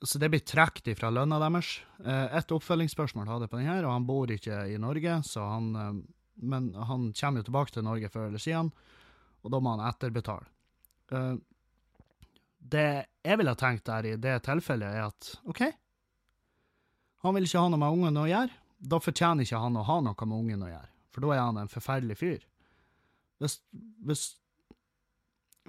så 0.02 0.20
det 0.22 0.32
blir 0.34 0.42
trukket 0.46 0.98
fra 0.98 1.12
lønna 1.14 1.38
deres. 1.44 1.76
Uh, 2.02 2.28
et 2.38 2.54
oppfølgingsspørsmål 2.56 3.30
hadde 3.30 3.48
jeg 3.48 3.54
på 3.54 3.60
den 3.60 3.70
her, 3.70 3.86
og 3.86 3.96
han 3.96 4.08
bor 4.08 4.32
ikke 4.34 4.64
i 4.72 4.80
Norge, 4.82 5.20
han 5.38 5.70
uh, 5.78 5.94
Men 6.42 6.72
han 6.74 7.12
kommer 7.14 7.42
jo 7.42 7.46
tilbake 7.46 7.72
til 7.72 7.84
Norge 7.86 8.10
før 8.10 8.28
eller 8.28 8.42
siden, 8.42 8.72
og 9.44 9.52
da 9.52 9.60
må 9.60 9.76
han 9.76 9.86
etterbetale. 9.90 10.48
Uh, 11.12 11.38
det 12.62 13.06
jeg 13.22 13.38
ville 13.38 13.54
tenkt 13.56 13.86
der 13.86 14.06
i 14.06 14.16
det 14.18 14.40
tilfellet, 14.46 14.96
er 14.96 15.10
at 15.12 15.36
OK, 15.46 15.62
han 17.22 17.36
vil 17.36 17.46
ikke 17.46 17.62
ha 17.62 17.70
noe 17.70 17.82
med 17.82 18.00
ungen 18.00 18.18
å 18.18 18.30
gjøre 18.30 18.62
da 18.82 19.00
fortjener 19.02 19.46
ikke 19.46 19.62
han 19.62 19.78
å 19.78 19.86
ha 19.86 20.00
noe 20.02 20.28
med 20.28 20.38
ungen 20.38 20.66
å 20.66 20.72
gjøre, 20.72 20.90
for 21.14 21.26
da 21.26 21.36
er 21.36 21.44
han 21.44 21.60
en 21.62 21.72
forferdelig 21.72 22.18
fyr. 22.18 22.48
Hvis, 23.42 23.60
hvis 24.06 24.24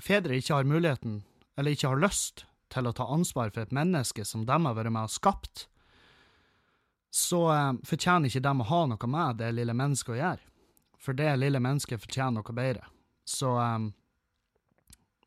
fedre 0.01 0.39
ikke 0.39 0.59
har 0.59 0.69
muligheten, 0.69 1.21
eller 1.57 1.77
ikke 1.77 1.93
har 1.93 2.01
lyst, 2.01 2.47
til 2.73 2.89
å 2.89 2.95
ta 2.97 3.07
ansvar 3.13 3.53
for 3.53 3.65
et 3.65 3.75
menneske 3.75 4.25
som 4.27 4.47
de 4.49 4.57
har 4.67 4.77
vært 4.77 4.93
med 4.95 5.09
og 5.09 5.13
skapt, 5.13 5.67
så 7.13 7.43
eh, 7.53 7.73
fortjener 7.85 8.31
ikke 8.31 8.45
de 8.45 8.53
å 8.65 8.69
ha 8.71 8.83
noe 8.89 9.11
med 9.15 9.41
det 9.43 9.51
lille 9.53 9.77
mennesket 9.77 10.15
å 10.15 10.19
gjøre. 10.19 10.51
For 11.03 11.19
det 11.19 11.33
lille 11.37 11.61
mennesket 11.61 12.01
fortjener 12.01 12.39
noe 12.39 12.57
bedre. 12.57 12.87
Så 13.29 13.53
eh, 13.61 13.91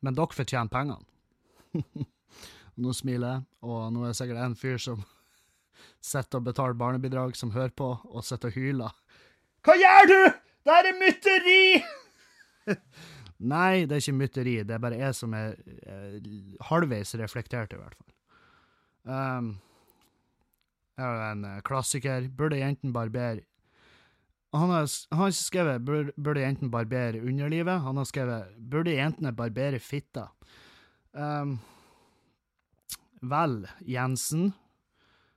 Men 0.02 0.16
dere 0.18 0.36
fortjener 0.36 0.72
pengene. 0.72 1.06
nå 2.82 2.92
smiler 2.92 3.36
jeg, 3.36 3.44
og 3.64 3.92
nå 3.92 4.02
er 4.02 4.12
det 4.12 4.18
sikkert 4.18 4.42
en 4.44 4.58
fyr 4.58 4.82
som 4.82 5.04
sitter 6.10 6.40
og 6.40 6.48
betaler 6.48 6.78
barnebidrag, 6.78 7.36
som 7.38 7.54
hører 7.54 7.74
på, 7.76 7.92
og 8.04 8.26
sitter 8.26 8.50
og 8.50 8.58
hyler. 8.58 8.98
Hva 9.66 9.78
gjør 9.78 10.10
du?! 10.10 10.20
Det 10.66 10.74
er 10.74 10.96
mytteri! 10.98 11.60
Nei, 13.38 13.84
det 13.84 13.96
er 13.96 14.02
ikke 14.02 14.16
mytteri, 14.16 14.54
det 14.64 14.76
er 14.76 14.82
bare 14.82 14.98
jeg 15.00 15.16
som 15.18 15.34
er 15.36 15.58
eh, 15.84 16.28
halvveis 16.70 17.12
reflektert, 17.20 17.74
i 17.74 17.80
hvert 17.80 17.96
fall. 17.98 18.12
Um, 19.06 19.50
jeg 20.96 21.04
er 21.06 21.24
en 21.26 21.44
uh, 21.44 21.58
klassiker. 21.66 22.30
Burde 22.32 22.58
jentene 22.58 22.94
barbere 22.96 23.44
han 24.56 24.70
har, 24.72 24.86
han 25.12 25.20
har 25.20 25.32
skrevet 25.36 25.82
burde 25.84 26.40
jentene 26.40 26.72
barbere 26.72 27.20
underlivet, 27.20 27.82
han 27.82 27.98
har 28.00 28.06
skrevet 28.08 28.54
burde 28.56 28.94
jentene 28.94 29.34
barbere 29.36 29.80
fitta. 29.82 30.30
Um, 31.12 31.58
vel, 33.20 33.66
Jensen, 33.84 34.54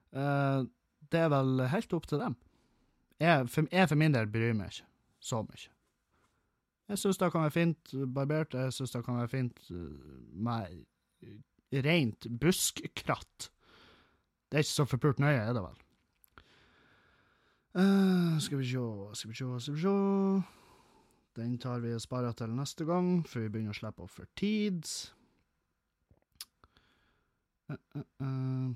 Uh, 0.09 0.65
det 1.13 1.19
er 1.21 1.29
vel 1.29 1.65
helt 1.69 1.93
opp 1.93 2.07
til 2.09 2.21
dem. 2.21 2.35
Jeg 3.21 3.49
for, 3.51 3.67
jeg 3.71 3.89
for 3.91 3.99
min 3.99 4.15
del 4.15 4.29
bryr 4.31 4.55
meg 4.57 4.73
ikke 4.73 4.87
så 5.21 5.43
mye. 5.45 5.69
Jeg 6.89 6.97
syns 6.97 7.19
det 7.21 7.29
kan 7.31 7.45
være 7.45 7.53
fint 7.53 7.91
barbert, 8.15 8.55
jeg 8.57 8.73
syns 8.73 8.91
det 8.95 9.03
kan 9.05 9.19
være 9.19 9.29
fint 9.29 9.59
uh, 9.69 9.75
med 10.33 11.83
rent 11.85 12.27
buskkratt. 12.41 13.51
Det 14.49 14.57
er 14.57 14.65
ikke 14.65 14.71
så 14.71 14.85
forpult 14.89 15.19
nøye, 15.21 15.37
er 15.37 15.53
det 15.53 15.61
vel. 15.61 15.77
Uh, 17.77 18.39
skal 18.41 18.57
vi 18.57 18.65
sjå, 18.71 18.87
skal 19.13 19.29
vi 19.29 19.37
sjå, 19.37 19.59
skal 19.61 19.75
vi 19.75 19.81
sjå 19.83 19.97
Den 21.37 21.59
tar 21.61 21.79
vi 21.79 21.93
og 21.93 22.01
sparer 22.01 22.33
til 22.33 22.57
neste 22.57 22.85
gang, 22.89 23.21
før 23.29 23.45
vi 23.45 23.53
begynner 23.53 23.77
å 23.77 23.77
slippe 23.77 24.03
opp 24.07 24.15
for 24.15 24.25
tid. 24.39 24.89
Uh, 27.69 27.77
uh, 27.93 28.05
uh. 28.25 28.69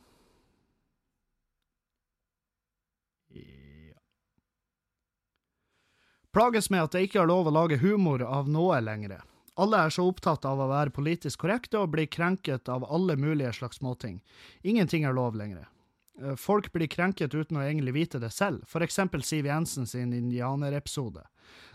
Plages 6.34 6.70
med 6.74 6.82
at 6.88 6.96
jeg 6.98 7.08
ikke 7.08 7.20
har 7.22 7.30
lov 7.30 7.46
å 7.46 7.54
lage 7.54 7.78
humor 7.84 8.24
av 8.26 8.48
noe 8.50 8.80
lenger. 8.82 9.20
Alle 9.62 9.84
er 9.86 9.94
så 9.94 10.08
opptatt 10.10 10.48
av 10.50 10.64
å 10.64 10.70
være 10.72 10.94
politisk 10.96 11.44
korrekte 11.44 11.78
og 11.78 11.92
blir 11.94 12.10
krenket 12.10 12.72
av 12.74 12.88
alle 12.90 13.14
mulige 13.22 13.52
slags 13.54 13.78
småting. 13.78 14.18
Ingenting 14.66 15.06
er 15.06 15.14
lov 15.14 15.38
lenger. 15.38 15.68
Eh, 16.22 16.34
folk 16.36 16.72
blir 16.74 16.90
krenket 16.90 17.36
uten 17.36 17.58
å 17.58 17.62
egentlig 17.62 17.94
vite 17.94 18.22
det 18.22 18.32
selv, 18.34 18.66
for 18.66 18.82
eksempel 18.82 19.22
Siv 19.22 19.46
Jensen 19.46 19.86
sin 19.86 20.14
indianerepisode. 20.14 21.22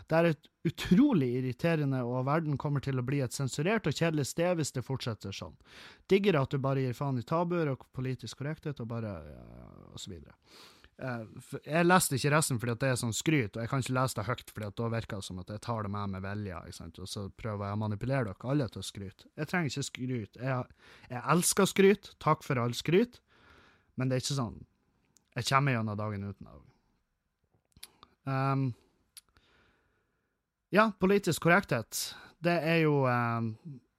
Det 0.09 0.17
er 0.17 0.27
et 0.33 0.49
utrolig 0.67 1.29
irriterende, 1.39 2.01
og 2.03 2.25
verden 2.27 2.57
kommer 2.59 2.83
til 2.83 2.99
å 2.99 3.05
bli 3.05 3.21
et 3.23 3.35
sensurert 3.35 3.87
og 3.87 3.95
kjedelig 3.95 4.27
sted 4.31 4.59
hvis 4.59 4.73
det 4.75 4.83
fortsetter 4.83 5.35
sånn. 5.35 5.55
Digger 6.11 6.39
at 6.41 6.51
du 6.51 6.59
bare 6.59 6.83
gir 6.83 6.97
faen 6.97 7.21
i 7.21 7.23
tabuer 7.23 7.71
og 7.75 7.87
politisk 7.95 8.41
korrekthet 8.41 8.81
og 8.83 8.91
bare 8.91 9.13
ja, 9.23 9.45
og 9.93 10.03
så 10.03 10.11
videre. 10.11 10.35
Eh, 10.99 11.51
jeg 11.63 11.87
leste 11.87 12.17
ikke 12.17 12.31
resten 12.33 12.57
fordi 12.59 12.75
det 12.81 12.89
er 12.91 12.97
sånn 12.99 13.15
skryt, 13.15 13.55
og 13.55 13.63
jeg 13.63 13.71
kan 13.71 13.83
ikke 13.83 13.95
lese 13.95 14.17
det 14.17 14.25
høyt, 14.27 14.49
fordi 14.51 14.69
da 14.81 14.87
virker 14.91 15.21
det 15.21 15.27
som 15.29 15.39
at 15.39 15.51
jeg 15.53 15.61
tar 15.63 15.85
det 15.85 15.91
med 15.93 16.15
med 16.15 16.25
vilje, 16.25 16.61
og 16.89 17.07
så 17.07 17.25
prøver 17.39 17.69
jeg 17.69 17.77
å 17.77 17.79
manipulere 17.79 18.27
dere 18.27 18.51
alle 18.51 18.67
til 18.67 18.81
å 18.81 18.87
skryte. 18.87 19.29
Jeg 19.39 19.47
trenger 19.49 19.71
ikke 19.71 19.85
skryt. 19.87 20.39
Jeg, 20.43 20.81
jeg 21.13 21.21
elsker 21.35 21.69
skryt, 21.71 22.11
takk 22.19 22.43
for 22.43 22.59
all 22.59 22.75
skryt, 22.75 23.21
men 23.95 24.09
det 24.09 24.17
er 24.17 24.25
ikke 24.25 24.41
sånn 24.41 24.59
Jeg 25.37 25.45
kommer 25.47 25.75
gjennom 25.75 25.97
dagen 25.99 26.23
uten 26.25 26.47
det. 26.47 26.57
Um, 28.29 28.65
ja, 30.75 30.89
politisk 30.99 31.45
korrekthet, 31.47 32.01
det 32.43 32.57
er 32.59 32.81
jo 32.83 33.05
um, 33.07 33.53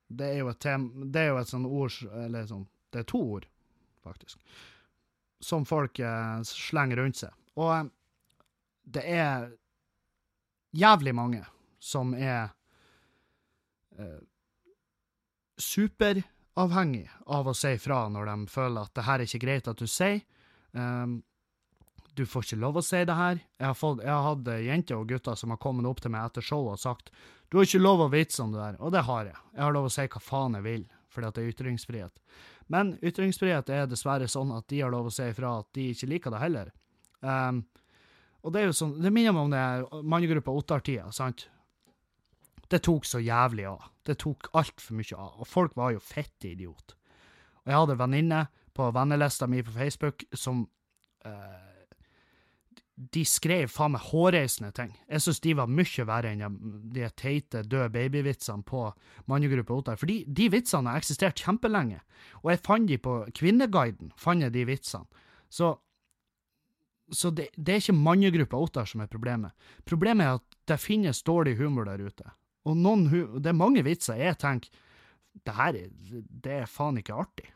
Det 0.06 0.28
er 0.34 0.42
jo 0.42 0.50
et 0.52 0.60
tema 0.60 1.06
Det 1.08 1.22
er 1.22 1.32
jo 1.32 1.38
et 1.40 1.50
sånt 1.50 1.66
ord 1.66 1.96
Eller 2.22 2.46
sånn 2.46 2.62
Det 2.92 3.02
er 3.02 3.08
to 3.10 3.20
ord, 3.34 3.48
faktisk 4.04 4.38
som 5.40 5.64
folk 5.66 5.98
eh, 5.98 6.42
slenger 6.42 7.00
rundt 7.00 7.22
seg. 7.22 7.36
Og 7.60 7.72
eh, 7.74 7.88
det 8.90 9.04
er 9.06 9.48
jævlig 10.76 11.14
mange 11.16 11.44
som 11.80 12.12
er 12.14 12.50
eh, 13.98 14.20
superavhengig 15.60 17.08
av 17.26 17.48
å 17.50 17.56
si 17.56 17.72
fra 17.80 18.04
når 18.12 18.30
de 18.30 18.52
føler 18.52 18.84
at 18.84 18.94
det 18.96 19.08
her 19.08 19.18
er 19.18 19.28
ikke 19.28 19.44
greit 19.46 19.70
at 19.70 19.80
du 19.80 19.88
sier. 19.88 20.22
Um, 20.72 21.20
du 22.14 22.22
får 22.28 22.44
ikke 22.44 22.60
lov 22.62 22.78
å 22.78 22.84
si 22.84 23.00
det 23.06 23.16
her. 23.16 23.40
Jeg 23.58 23.66
har, 23.66 23.76
fått, 23.78 24.02
jeg 24.04 24.12
har 24.12 24.26
hatt 24.26 24.48
jenter 24.62 24.98
og 24.98 25.08
gutter 25.10 25.38
som 25.38 25.54
har 25.54 25.60
kommet 25.62 25.88
opp 25.88 26.02
til 26.04 26.12
meg 26.14 26.28
etter 26.28 26.44
showet 26.44 26.76
og 26.76 26.82
sagt 26.82 27.12
du 27.50 27.58
har 27.58 27.66
ikke 27.66 27.82
lov 27.82 28.04
å 28.04 28.10
vitse 28.12 28.42
om 28.44 28.52
det 28.54 28.60
der, 28.60 28.76
og 28.78 28.92
det 28.94 29.00
har 29.08 29.24
jeg. 29.26 29.38
Jeg 29.56 29.62
har 29.64 29.72
lov 29.74 29.88
å 29.88 29.90
si 29.90 30.04
hva 30.06 30.20
faen 30.22 30.54
jeg 30.54 30.66
vil, 30.68 30.84
fordi 31.10 31.28
at 31.28 31.36
det 31.36 31.44
er 31.44 31.52
ytringsfrihet. 31.54 32.22
Men 32.70 32.94
ytringsfrihet 33.02 33.72
er 33.74 33.88
dessverre 33.90 34.28
sånn 34.30 34.52
at 34.56 34.68
de 34.70 34.82
har 34.84 34.92
lov 34.94 35.10
å 35.10 35.14
si 35.14 35.26
ifra 35.30 35.56
at 35.60 35.70
de 35.76 35.90
ikke 35.94 36.10
liker 36.10 36.34
det 36.34 36.42
heller. 36.42 36.72
Um, 37.20 37.64
og 38.40 38.54
det 38.54 38.62
er 38.62 38.70
jo 38.70 38.76
sånn, 38.76 38.94
det 39.02 39.12
minner 39.12 39.34
meg 39.36 39.48
om 39.48 39.52
det 39.52 40.04
mannegruppa 40.08 40.54
Ottar-tida, 40.56 41.10
sant? 41.12 41.48
Det 42.70 42.80
tok 42.86 43.08
så 43.08 43.20
jævlig 43.20 43.66
av. 43.68 43.90
Det 44.06 44.16
tok 44.22 44.52
altfor 44.56 44.96
mye 44.96 45.18
av. 45.18 45.40
Og 45.42 45.48
folk 45.48 45.74
var 45.76 45.92
jo 45.96 46.02
fette 46.04 46.52
idiot. 46.52 46.94
Og 47.64 47.72
jeg 47.72 47.76
hadde 47.76 47.96
en 47.96 48.02
venninne 48.04 48.44
på 48.76 48.86
vennelista 48.94 49.48
mi 49.50 49.60
på 49.66 49.74
Facebook 49.74 50.24
som 50.32 50.62
eh, 51.26 51.69
De 53.14 53.22
skrev 53.24 53.70
faen 53.72 53.94
meg 53.94 54.02
hårreisende 54.10 54.72
ting. 54.76 54.90
Jeg 55.08 55.24
syns 55.24 55.40
de 55.40 55.54
var 55.56 55.70
mye 55.72 56.04
verre 56.08 56.32
enn 56.34 56.56
de 56.92 57.06
teite, 57.16 57.62
døde 57.64 57.88
babyvitsene 57.94 58.66
på 58.66 58.82
mannegruppa 59.30 59.78
Ottar. 59.78 60.00
For 60.00 60.10
de, 60.10 60.18
de 60.26 60.48
vitsene 60.52 60.92
har 60.92 61.00
eksistert 61.00 61.40
kjempelenge, 61.40 62.02
og 62.42 62.50
jeg 62.52 62.62
fant 62.66 62.90
de 62.90 62.98
på 63.00 63.14
Kvinneguiden, 63.36 64.12
fant 64.20 64.44
jeg 64.44 64.54
de 64.56 64.66
vitsene. 64.68 65.24
Så 65.48 65.78
så 67.10 67.32
det, 67.34 67.48
det, 67.56 67.72
er 67.72 67.80
ikke 67.80 67.96
mannegruppa 67.98 68.58
Ottar 68.62 68.86
som 68.86 69.00
er 69.02 69.08
problemet. 69.10 69.50
Problemet 69.88 70.26
er 70.26 70.36
at 70.38 70.58
det 70.70 70.76
finnes 70.78 71.24
dårlig 71.26 71.56
humor 71.58 71.88
der 71.88 71.98
ute. 71.98 72.28
Og 72.70 72.76
noen, 72.78 73.08
det 73.42 73.50
er 73.50 73.56
mange 73.56 73.82
vitser 73.82 74.20
jeg 74.20 74.38
tenker 74.38 74.70
det 75.46 75.54
her 75.56 75.76
det 76.44 76.56
er 76.62 76.70
faen 76.70 76.98
ikke 77.00 77.16
artig. 77.16 77.48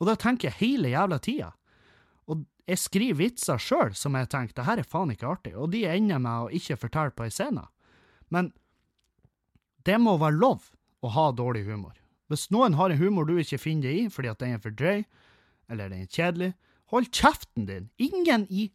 Og 0.00 0.08
da 0.08 0.16
tenker 0.18 0.48
jeg 0.48 0.60
hele 0.60 0.92
jævla 0.92 1.18
tida. 1.22 1.50
Jeg 2.68 2.80
skriver 2.80 3.18
vitser 3.18 3.60
sjøl 3.60 3.94
som 3.96 4.16
jeg 4.18 4.28
tenker 4.32 4.56
det 4.56 4.66
her 4.66 4.82
er 4.82 4.88
faen 4.88 5.12
ikke 5.14 5.28
artig, 5.30 5.54
og 5.56 5.72
de 5.72 5.84
ender 5.88 6.20
med 6.22 6.46
å 6.46 6.50
ikke 6.54 6.78
fortelle 6.80 7.14
på 7.14 7.26
ei 7.26 7.34
scene. 7.34 7.64
Men 8.30 8.52
det 9.86 9.96
må 10.00 10.16
være 10.20 10.38
lov 10.38 10.68
å 11.00 11.12
ha 11.14 11.30
dårlig 11.32 11.64
humor. 11.68 11.96
Hvis 12.30 12.50
noen 12.54 12.76
har 12.78 12.92
en 12.92 13.00
humor 13.00 13.26
du 13.26 13.36
ikke 13.40 13.58
finner 13.58 13.88
deg 13.88 14.02
i 14.04 14.10
fordi 14.12 14.30
at 14.30 14.42
den 14.42 14.54
er 14.54 14.62
for 14.62 14.74
drøy, 14.76 15.06
eller 15.70 15.90
den 15.90 16.04
er 16.04 16.12
kjedelig, 16.12 16.52
hold 16.92 17.08
kjeften 17.14 17.66
din! 17.66 17.88
Ingen 17.98 18.46
i 18.50 18.68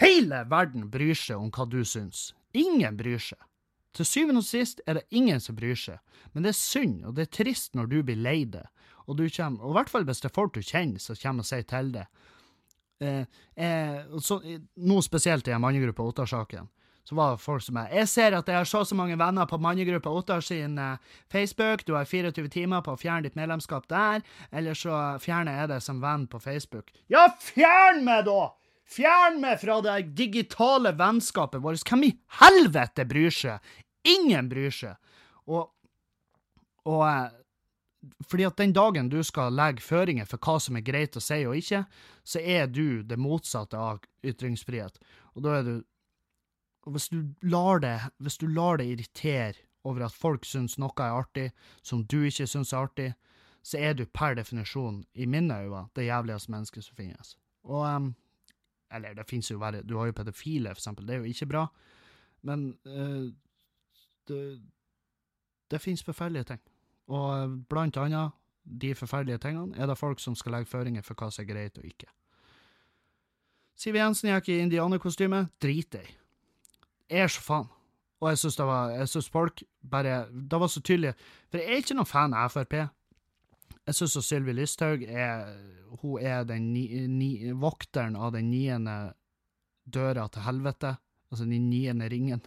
hele 0.00 0.42
verden 0.50 0.90
bryr 0.92 1.16
seg 1.16 1.40
om 1.40 1.52
hva 1.54 1.68
du 1.68 1.80
syns. 1.84 2.30
Ingen 2.56 2.98
bryr 2.98 3.20
seg. 3.22 3.38
Til 3.96 4.06
syvende 4.06 4.42
og 4.42 4.46
sist 4.46 4.82
er 4.86 5.00
det 5.00 5.08
ingen 5.10 5.40
som 5.42 5.56
bryr 5.58 5.78
seg, 5.78 5.98
men 6.32 6.44
det 6.44 6.52
er 6.52 6.60
synd, 6.60 7.00
og 7.06 7.16
det 7.16 7.26
er 7.26 7.32
trist 7.40 7.74
når 7.74 7.88
du 7.90 7.96
blir 8.06 8.20
lei 8.20 8.44
det, 8.46 8.62
og 9.08 9.18
du 9.18 9.24
kommer, 9.34 9.64
og 9.64 9.72
i 9.72 9.78
hvert 9.78 9.90
fall 9.90 10.06
hvis 10.06 10.22
det 10.22 10.30
er 10.30 10.36
folk 10.36 10.54
du 10.54 10.62
kjenner 10.62 11.02
som 11.02 11.18
kommer 11.18 11.42
og 11.42 11.48
sier 11.48 11.66
til 11.66 11.90
det. 11.96 12.06
Eh, 13.00 13.24
eh, 13.56 14.20
så, 14.20 14.40
Noe 14.76 15.02
spesielt 15.04 15.48
i 15.48 15.56
mannegruppa 15.56 16.04
Ottar-saken, 16.04 16.68
så 17.08 17.16
var 17.16 17.32
det 17.32 17.42
folk 17.42 17.64
som 17.64 17.78
er 17.80 17.94
Jeg 17.96 18.08
ser 18.12 18.36
at 18.36 18.48
jeg 18.48 18.60
har 18.60 18.68
så 18.68 18.82
så 18.84 18.94
mange 18.98 19.16
venner 19.18 19.48
på 19.48 19.58
mannegruppa 19.58 20.12
Ottar 20.12 20.44
sin 20.44 20.76
eh, 20.78 20.98
Facebook, 21.32 21.86
du 21.86 21.94
har 21.96 22.04
24 22.04 22.48
timer 22.52 22.84
på 22.84 22.92
å 22.92 23.00
fjerne 23.00 23.24
ditt 23.24 23.38
medlemskap 23.40 23.88
der, 23.88 24.20
eller 24.52 24.76
så 24.76 25.16
fjerner 25.18 25.62
jeg 25.62 25.72
deg 25.72 25.82
som 25.82 26.00
venn 26.04 26.28
på 26.28 26.42
Facebook. 26.44 26.92
Ja, 27.08 27.28
fjern 27.40 28.04
meg, 28.04 28.26
da! 28.28 28.52
Fjern 28.90 29.40
meg 29.40 29.60
fra 29.62 29.80
det 29.86 29.98
digitale 30.18 30.92
vennskapet 30.98 31.62
vårt! 31.62 31.86
Hvem 31.86 32.08
i 32.10 32.14
helvete 32.42 33.06
bryr 33.08 33.32
seg? 33.32 33.74
Ingen 34.04 34.48
bryr 34.50 34.74
seg! 34.74 34.98
Og, 35.48 35.70
og 36.84 37.04
eh, 37.08 37.28
fordi 38.24 38.46
at 38.48 38.56
den 38.56 38.72
dagen 38.72 39.10
du 39.12 39.18
skal 39.26 39.52
legge 39.52 39.84
føringer 39.84 40.28
for 40.28 40.40
hva 40.40 40.56
som 40.62 40.78
er 40.78 40.84
greit 40.86 41.18
å 41.18 41.22
si 41.22 41.42
og 41.44 41.58
ikke, 41.58 41.84
så 42.24 42.40
er 42.40 42.70
du 42.72 43.02
det 43.04 43.18
motsatte 43.20 43.76
av 43.76 44.00
ytringsfrihet. 44.24 44.96
Og 45.36 45.44
da 45.44 45.58
er 45.58 45.66
du 45.66 45.74
og 46.88 46.94
hvis 46.94 47.10
du 47.12 47.34
lar 47.44 47.82
det, 47.84 47.98
hvis 48.24 48.38
du 48.40 48.46
lar 48.48 48.78
det 48.80 48.86
irritere 48.88 49.66
over 49.84 50.06
at 50.06 50.16
folk 50.16 50.46
syns 50.48 50.78
noe 50.80 50.96
er 50.96 51.12
artig 51.12 51.50
som 51.84 52.06
du 52.08 52.22
ikke 52.24 52.46
syns 52.48 52.72
er 52.72 52.86
artig, 52.86 53.10
så 53.62 53.76
er 53.76 53.94
du 53.94 54.06
per 54.06 54.34
definisjon, 54.38 55.02
i 55.12 55.26
mine 55.28 55.58
øyne, 55.60 55.84
det 55.96 56.08
jævligste 56.08 56.50
mennesket 56.50 56.84
som 56.84 56.96
finnes. 56.96 57.36
Og 57.68 57.84
um, 57.84 58.14
eller 58.90 59.14
det 59.14 59.28
finnes 59.28 59.50
jo 59.50 59.60
verre, 59.60 59.82
du 59.84 59.98
har 59.98 60.08
jo 60.08 60.16
pedofile, 60.16 60.72
for 60.72 60.80
eksempel, 60.80 61.06
det 61.06 61.14
er 61.14 61.18
jo 61.20 61.30
ikke 61.34 61.50
bra. 61.52 61.66
Men 62.42 62.72
uh, 62.86 63.28
det, 64.28 64.40
det 65.70 65.80
finnes 65.80 66.04
forferdelige 66.04 66.48
ting. 66.54 66.62
Og 67.10 67.58
blant 67.70 67.98
annet 67.98 68.36
de 68.80 68.94
forferdelige 68.94 69.40
tingene 69.42 69.74
er 69.76 69.90
det 69.90 69.98
folk 69.98 70.20
som 70.22 70.36
skal 70.38 70.54
legge 70.54 70.70
føringer 70.70 71.02
for 71.02 71.18
hva 71.18 71.30
som 71.32 71.42
er 71.42 71.50
greit 71.50 71.78
og 71.80 71.88
ikke. 71.88 72.06
Siv 73.80 73.96
Jensen 73.96 74.28
gikk 74.28 74.50
i 74.52 74.60
indianerkostyme, 74.60 75.46
drit 75.62 75.88
deg. 75.94 76.08
Jeg 77.10 77.26
er 77.26 77.32
så 77.32 77.42
faen. 77.42 77.68
Og 78.20 78.28
jeg 78.28 78.38
syns 78.42 78.58
var 78.60 78.90
Jeg 78.92 79.08
syns 79.08 79.28
folk 79.32 79.62
bare 79.80 80.26
Det 80.30 80.60
var 80.60 80.68
så 80.68 80.80
tydelig. 80.80 81.14
For 81.48 81.58
jeg 81.58 81.66
er 81.66 81.80
ikke 81.80 81.96
noen 81.96 82.08
fan 82.08 82.34
av 82.36 82.52
Frp. 82.52 82.74
Jeg 83.86 83.96
syns 83.96 84.18
Sylvi 84.26 84.52
Listhaug 84.52 85.02
er 85.08 85.48
Hun 86.02 86.20
er 86.20 86.44
den 86.44 86.72
ni, 86.74 86.84
ni, 87.08 87.30
vokteren 87.56 88.16
av 88.16 88.34
den 88.36 88.50
niende 88.50 89.14
døra 89.88 90.28
til 90.28 90.44
helvete. 90.44 90.94
Altså 91.32 91.48
den 91.48 91.70
niende 91.70 92.08
ringen. 92.12 92.44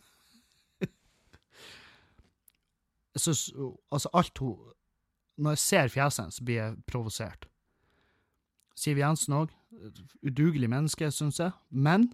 Jeg 3.13 3.21
syns 3.21 3.43
Altså, 3.91 4.09
alt 4.13 4.37
hun 4.41 4.73
Når 5.37 5.55
jeg 5.55 5.57
ser 5.63 5.87
fjeset 5.89 6.23
hennes, 6.23 6.39
blir 6.45 6.59
jeg 6.59 6.77
provosert. 6.85 7.47
Siv 8.77 8.97
Jensen 8.97 9.33
òg. 9.33 9.53
Udugelig 10.21 10.69
menneske, 10.69 11.09
syns 11.11 11.39
jeg. 11.41 11.51
Men 11.69 12.11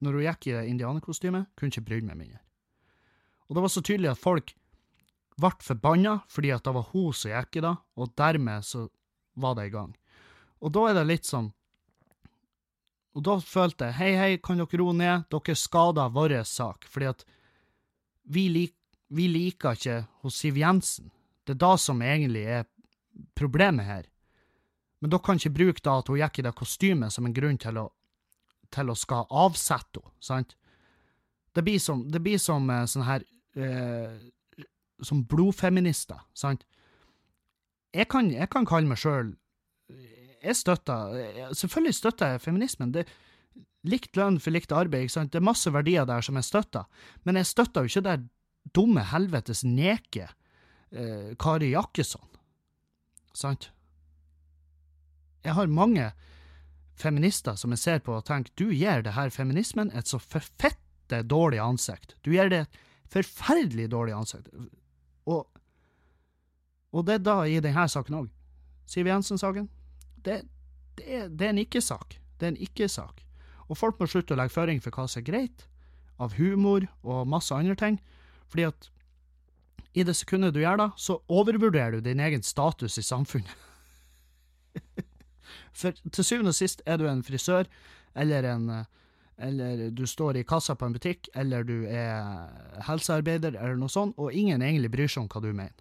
når 0.00 0.16
hun 0.16 0.26
gikk 0.26 0.48
i 0.48 0.54
det 0.56 0.66
indianerkostymet, 0.68 1.48
kunne 1.56 1.72
ikke 1.72 1.86
brydd 1.88 2.08
meg 2.08 2.18
mindre. 2.20 2.40
Og 3.48 3.56
det 3.56 3.64
var 3.64 3.72
så 3.72 3.82
tydelig 3.84 4.10
at 4.12 4.20
folk 4.20 4.52
ble 5.40 5.50
forbanna 5.64 6.18
fordi 6.30 6.52
at 6.54 6.64
det 6.66 6.74
var 6.76 6.90
hun 6.92 7.16
som 7.16 7.32
gikk 7.32 7.58
i 7.58 7.64
det, 7.64 7.72
og 7.96 8.12
dermed 8.20 8.66
så 8.66 8.86
var 9.40 9.56
det 9.56 9.70
i 9.70 9.74
gang. 9.74 9.94
Og 10.60 10.72
da 10.76 10.84
er 10.90 11.00
det 11.00 11.08
litt 11.08 11.28
sånn 11.28 11.50
Og 13.16 13.24
da 13.26 13.40
følte 13.42 13.88
jeg 13.88 13.96
hei, 13.98 14.10
hei, 14.14 14.34
kan 14.38 14.60
dere 14.60 14.78
roe 14.78 14.94
ned, 14.94 15.24
dere 15.32 15.54
skader 15.58 16.12
vår 16.14 16.36
sak, 16.46 16.84
fordi 16.86 17.08
at 17.10 17.24
vi, 18.30 18.44
lik, 18.46 18.76
vi 19.10 19.26
liker 19.30 19.76
ikke 19.76 19.96
hos 20.22 20.38
Siv 20.38 20.58
Jensen. 20.60 21.10
Det 21.44 21.56
er 21.56 21.62
da 21.64 21.74
som 21.80 22.02
egentlig 22.04 22.44
er 22.46 22.66
problemet 23.38 23.86
her. 23.86 24.08
Men 25.00 25.10
dere 25.10 25.24
kan 25.24 25.40
ikke 25.40 25.56
bruke 25.56 25.82
da 25.84 25.96
at 25.98 26.10
hun 26.12 26.20
gikk 26.20 26.40
i 26.40 26.46
det 26.46 26.56
kostymet 26.58 27.14
som 27.14 27.26
en 27.26 27.34
grunn 27.34 27.58
til 27.58 27.80
å, 27.80 27.88
til 28.70 28.92
å 28.92 28.98
skal 28.98 29.26
avsette 29.30 30.02
henne, 30.02 30.16
sant? 30.22 30.56
Det 31.50 31.64
blir 31.66 31.80
som, 31.82 32.04
det 32.06 32.20
blir 32.22 32.38
som 32.38 32.68
eh, 32.70 32.84
sånn 32.86 33.02
her 33.08 33.24
eh, 33.58 34.12
som 35.02 35.24
blodfeminister, 35.26 36.20
sant? 36.36 36.62
Jeg 37.90 38.06
kan, 38.12 38.28
jeg 38.30 38.46
kan 38.52 38.68
kalle 38.68 38.86
meg 38.86 39.00
sjøl 39.02 39.32
Jeg 39.90 40.54
støtter 40.54 41.48
Selvfølgelig 41.58 41.96
støtter 41.96 42.36
jeg 42.36 42.42
feminismen. 42.44 42.92
Det, 42.94 43.02
likt 43.82 44.14
lønn 44.14 44.38
for 44.38 44.54
likt 44.54 44.70
arbeid, 44.70 45.08
ikke 45.08 45.16
sant? 45.16 45.32
det 45.32 45.40
er 45.40 45.48
masse 45.48 45.72
verdier 45.72 46.06
der 46.06 46.22
som 46.22 46.38
jeg 46.38 46.46
støtter, 46.46 46.86
men 47.24 47.40
jeg 47.40 47.48
støtter 47.48 47.82
jo 47.82 47.90
ikke 47.90 48.04
det 48.06 48.14
dumme 48.74 49.04
helvetes 49.10 49.64
neke 49.66 50.28
eh, 50.90 51.32
Kari 51.38 51.72
Jakkesson, 51.72 52.26
sant? 53.32 53.70
Jeg 55.44 55.56
har 55.56 55.72
mange 55.72 56.10
feminister 57.00 57.56
som 57.56 57.72
jeg 57.72 57.80
ser 57.80 58.02
på 58.04 58.18
og 58.18 58.26
tenker 58.28 58.52
du 58.60 58.68
gir 58.74 59.04
det 59.04 59.16
her 59.16 59.32
feminismen 59.32 59.92
et 59.96 60.10
så 60.10 60.20
forfette 60.20 61.22
dårlig 61.26 61.60
ansikt. 61.62 62.14
Du 62.20 62.34
gir 62.34 62.50
det 62.52 62.64
et 62.66 62.80
forferdelig 63.10 63.88
dårlig 63.90 64.14
ansikt. 64.14 64.50
Og, 65.30 65.48
og 66.92 67.06
det 67.08 67.18
er 67.18 67.24
da 67.24 67.38
i 67.48 67.58
denne 67.64 67.86
saken 67.88 68.20
òg. 68.22 68.28
Siv 68.90 69.08
Jensen-saken. 69.08 69.68
Det, 70.20 70.42
det, 70.98 71.26
det, 71.38 71.46
er 71.46 71.52
en 71.54 71.62
ikke-sak. 71.62 72.18
Det 72.38 72.46
er 72.46 72.54
en 72.54 72.62
ikke-sak. 72.68 73.24
Og 73.70 73.78
folk 73.78 74.00
må 74.00 74.08
slutte 74.10 74.34
å 74.34 74.40
legge 74.40 74.54
føring 74.54 74.82
for 74.82 74.94
hva 74.94 75.06
som 75.08 75.22
er 75.22 75.28
greit, 75.28 75.66
av 76.20 76.34
humor 76.36 76.84
og 77.06 77.28
masse 77.30 77.54
andre 77.54 77.76
ting, 77.78 78.00
fordi 78.50 78.68
at 78.68 78.90
i 79.94 80.04
det 80.06 80.14
sekundet 80.14 80.54
du 80.54 80.60
gjør 80.62 80.78
det, 80.78 80.88
så 81.00 81.18
overvurderer 81.28 81.98
du 81.98 82.04
din 82.04 82.20
egen 82.22 82.42
status 82.46 82.98
i 82.98 83.02
samfunnet. 83.02 83.50
for 85.80 85.94
til 86.12 86.26
syvende 86.26 86.54
og 86.54 86.58
sist 86.58 86.82
er 86.86 87.00
du 87.00 87.08
en 87.10 87.24
frisør 87.26 87.66
eller 88.14 88.46
en 88.46 88.70
eller 89.40 89.90
du 89.96 90.04
står 90.06 90.36
i 90.36 90.44
kassa 90.44 90.74
på 90.76 90.84
en 90.84 90.94
butikk, 90.94 91.30
eller 91.34 91.64
du 91.64 91.86
er 91.88 92.82
helsearbeider, 92.84 93.56
eller 93.56 93.78
noe 93.80 93.92
sånt, 93.92 94.18
og 94.20 94.34
ingen 94.36 94.60
egentlig 94.60 94.90
bryr 94.92 95.08
seg 95.08 95.24
om 95.24 95.30
hva 95.32 95.40
du 95.40 95.48
mener. 95.48 95.76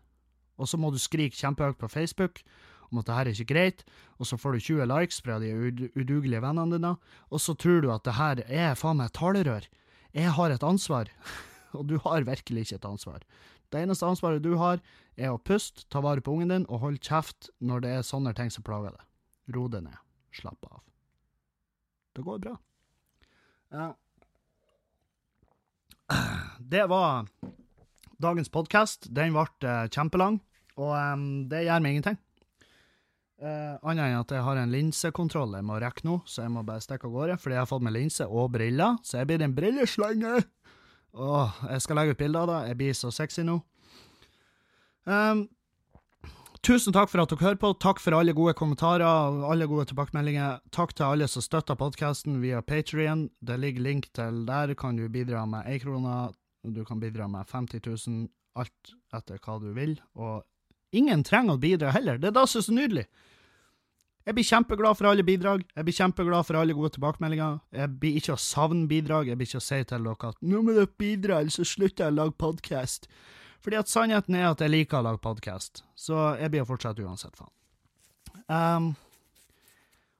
Og 0.60 0.70
så 0.72 0.80
må 0.80 0.92
du 0.92 1.00
skrike 1.00 1.36
kjempehøyt 1.36 1.80
på 1.80 1.92
Facebook 1.92 2.40
om 2.90 3.02
at 3.02 3.10
det 3.10 3.18
her 3.18 3.28
er 3.28 3.36
ikke 3.36 3.54
greit, 3.54 3.84
og 4.18 4.30
så 4.30 4.40
får 4.40 4.56
du 4.56 4.66
20 4.72 4.88
likes 4.90 5.20
fra 5.22 5.38
de 5.44 5.52
udugelige 5.94 6.42
vennene 6.42 6.78
dine, 6.78 6.96
og 7.30 7.44
så 7.44 7.54
tror 7.54 7.84
du 7.84 7.92
at 7.94 8.08
det 8.08 8.16
her 8.18 8.42
er 8.48 8.80
faen 8.80 8.98
meg 9.02 9.12
talerør. 9.14 9.68
Jeg 10.16 10.34
har 10.40 10.56
et 10.56 10.66
ansvar, 10.66 11.12
og 11.78 11.88
du 11.90 11.98
har 12.06 12.28
virkelig 12.28 12.68
ikke 12.68 12.80
et 12.80 12.90
ansvar. 12.90 13.26
Det 13.70 13.84
eneste 13.84 14.08
ansvaret 14.08 14.44
du 14.44 14.56
har, 14.58 14.82
er 15.18 15.34
å 15.34 15.42
puste, 15.42 15.86
ta 15.94 16.02
vare 16.02 16.24
på 16.26 16.34
ungen 16.34 16.54
din 16.54 16.68
og 16.70 16.84
holde 16.86 17.04
kjeft 17.06 17.52
når 17.60 17.86
det 17.86 17.96
er 17.96 18.08
sånne 18.08 18.34
ting 18.38 18.50
som 18.54 18.66
plager 18.66 18.96
deg. 18.96 19.06
Ro 19.56 19.68
deg 19.70 19.86
ned. 19.86 19.98
Slapp 20.36 20.66
av. 20.70 20.82
Det 22.16 22.26
går 22.26 22.42
bra. 22.44 22.56
Ja. 23.74 23.92
Det 26.60 26.86
var 26.90 27.28
dagens 28.20 28.50
podkast. 28.52 29.08
Den 29.16 29.34
ble 29.34 29.46
uh, 29.64 29.86
kjempelang, 29.90 30.42
og 30.78 30.92
um, 30.92 31.30
det 31.50 31.64
gjør 31.66 31.86
meg 31.86 31.96
ingenting. 31.96 32.20
Uh, 33.40 33.80
Annet 33.88 34.10
enn 34.10 34.20
at 34.20 34.34
jeg 34.36 34.44
har 34.44 34.60
en 34.60 34.74
linsekontroll 34.74 35.54
jeg 35.56 35.64
må 35.64 35.78
rekke 35.80 36.04
nå, 36.04 36.18
så 36.28 36.44
jeg 36.44 36.52
må 36.52 36.66
bare 36.68 36.84
stikke 36.84 37.08
av 37.08 37.16
gårde. 37.16 37.38
Fordi 37.40 37.56
jeg 37.56 37.64
har 37.64 37.70
fått 37.72 37.86
med 37.88 37.96
linse 37.96 38.28
og 38.28 38.52
briller, 38.58 39.00
så 39.08 39.22
jeg 39.22 39.30
blir 39.30 39.46
en 39.46 39.56
brilleslange. 39.56 40.42
Åh, 41.14 41.62
jeg 41.74 41.82
skal 41.86 41.98
legge 42.00 42.14
ut 42.14 42.22
bilder 42.22 42.44
av 42.46 42.52
det. 42.52 42.60
Jeg 42.70 42.80
blir 42.82 42.98
så 42.98 43.12
sexy 43.14 43.46
nå. 43.48 43.60
Um, 45.10 45.48
Tusen 46.60 46.92
takk 46.92 47.08
for 47.08 47.24
at 47.24 47.32
dere 47.32 47.40
hører 47.40 47.60
på. 47.60 47.72
Takk 47.80 48.02
for 48.04 48.18
alle 48.18 48.34
gode 48.36 48.54
kommentarer 48.60 49.06
alle 49.48 49.68
gode 49.70 49.88
tilbakemeldinger. 49.90 50.60
Takk 50.76 50.92
til 50.98 51.08
alle 51.08 51.30
som 51.32 51.44
støtter 51.44 51.78
podkasten 51.80 52.42
via 52.44 52.60
Patrion. 52.62 53.30
Det 53.40 53.56
ligger 53.62 53.86
link 53.86 54.10
til 54.14 54.44
der. 54.48 54.76
Kan 54.76 55.00
du 55.00 55.08
bidra 55.10 55.46
med 55.48 55.66
én 55.72 55.80
krone, 55.80 56.34
du 56.68 56.84
kan 56.86 57.00
bidra 57.00 57.30
med 57.32 57.48
50 57.48 57.80
000, 57.88 58.28
alt 58.60 58.94
etter 59.16 59.40
hva 59.40 59.56
du 59.64 59.72
vil. 59.74 59.96
Og 60.20 60.44
ingen 60.92 61.24
trenger 61.24 61.56
å 61.56 61.64
bidra 61.64 61.94
heller. 61.96 62.20
Det 62.20 62.34
er 62.34 62.36
da 62.36 62.46
som 62.46 62.60
er 62.60 62.68
så 62.68 62.76
nydelig. 62.76 63.08
Jeg 64.28 64.36
blir 64.36 64.46
kjempeglad 64.46 64.98
for 65.00 65.10
alle 65.10 65.24
bidrag. 65.26 65.64
Jeg 65.76 65.86
blir 65.88 65.96
kjempeglad 65.96 66.46
for 66.46 66.60
alle 66.60 66.76
gode 66.78 66.92
tilbakemeldinger. 66.96 67.60
Jeg 67.74 67.92
blir 68.02 68.18
ikke 68.20 68.36
å 68.36 68.42
savne 68.44 68.88
bidrag. 68.90 69.32
Jeg 69.32 69.40
blir 69.40 69.50
ikke 69.50 69.62
å 69.62 69.66
si 69.66 69.84
til 69.84 70.04
dere 70.06 70.30
at 70.30 70.42
'nå 70.42 70.62
må 70.62 70.76
dere 70.76 70.88
bidra, 70.88 71.40
eller 71.40 71.50
så 71.50 71.66
slutter 71.66 72.06
jeg 72.06 72.14
å 72.14 72.16
lage 72.16 72.38
podkast'. 72.38 73.08
Fordi 73.60 73.76
at 73.76 73.92
sannheten 73.92 74.36
er 74.36 74.50
at 74.52 74.62
jeg 74.62 74.72
liker 74.72 75.00
å 75.00 75.04
lage 75.04 75.22
podkast, 75.24 75.84
så 75.96 76.40
jeg 76.40 76.52
blir 76.52 76.64
å 76.64 76.70
fortsette 76.70 77.04
uansett, 77.04 77.36
faen. 77.36 77.52
Um, 78.48 78.96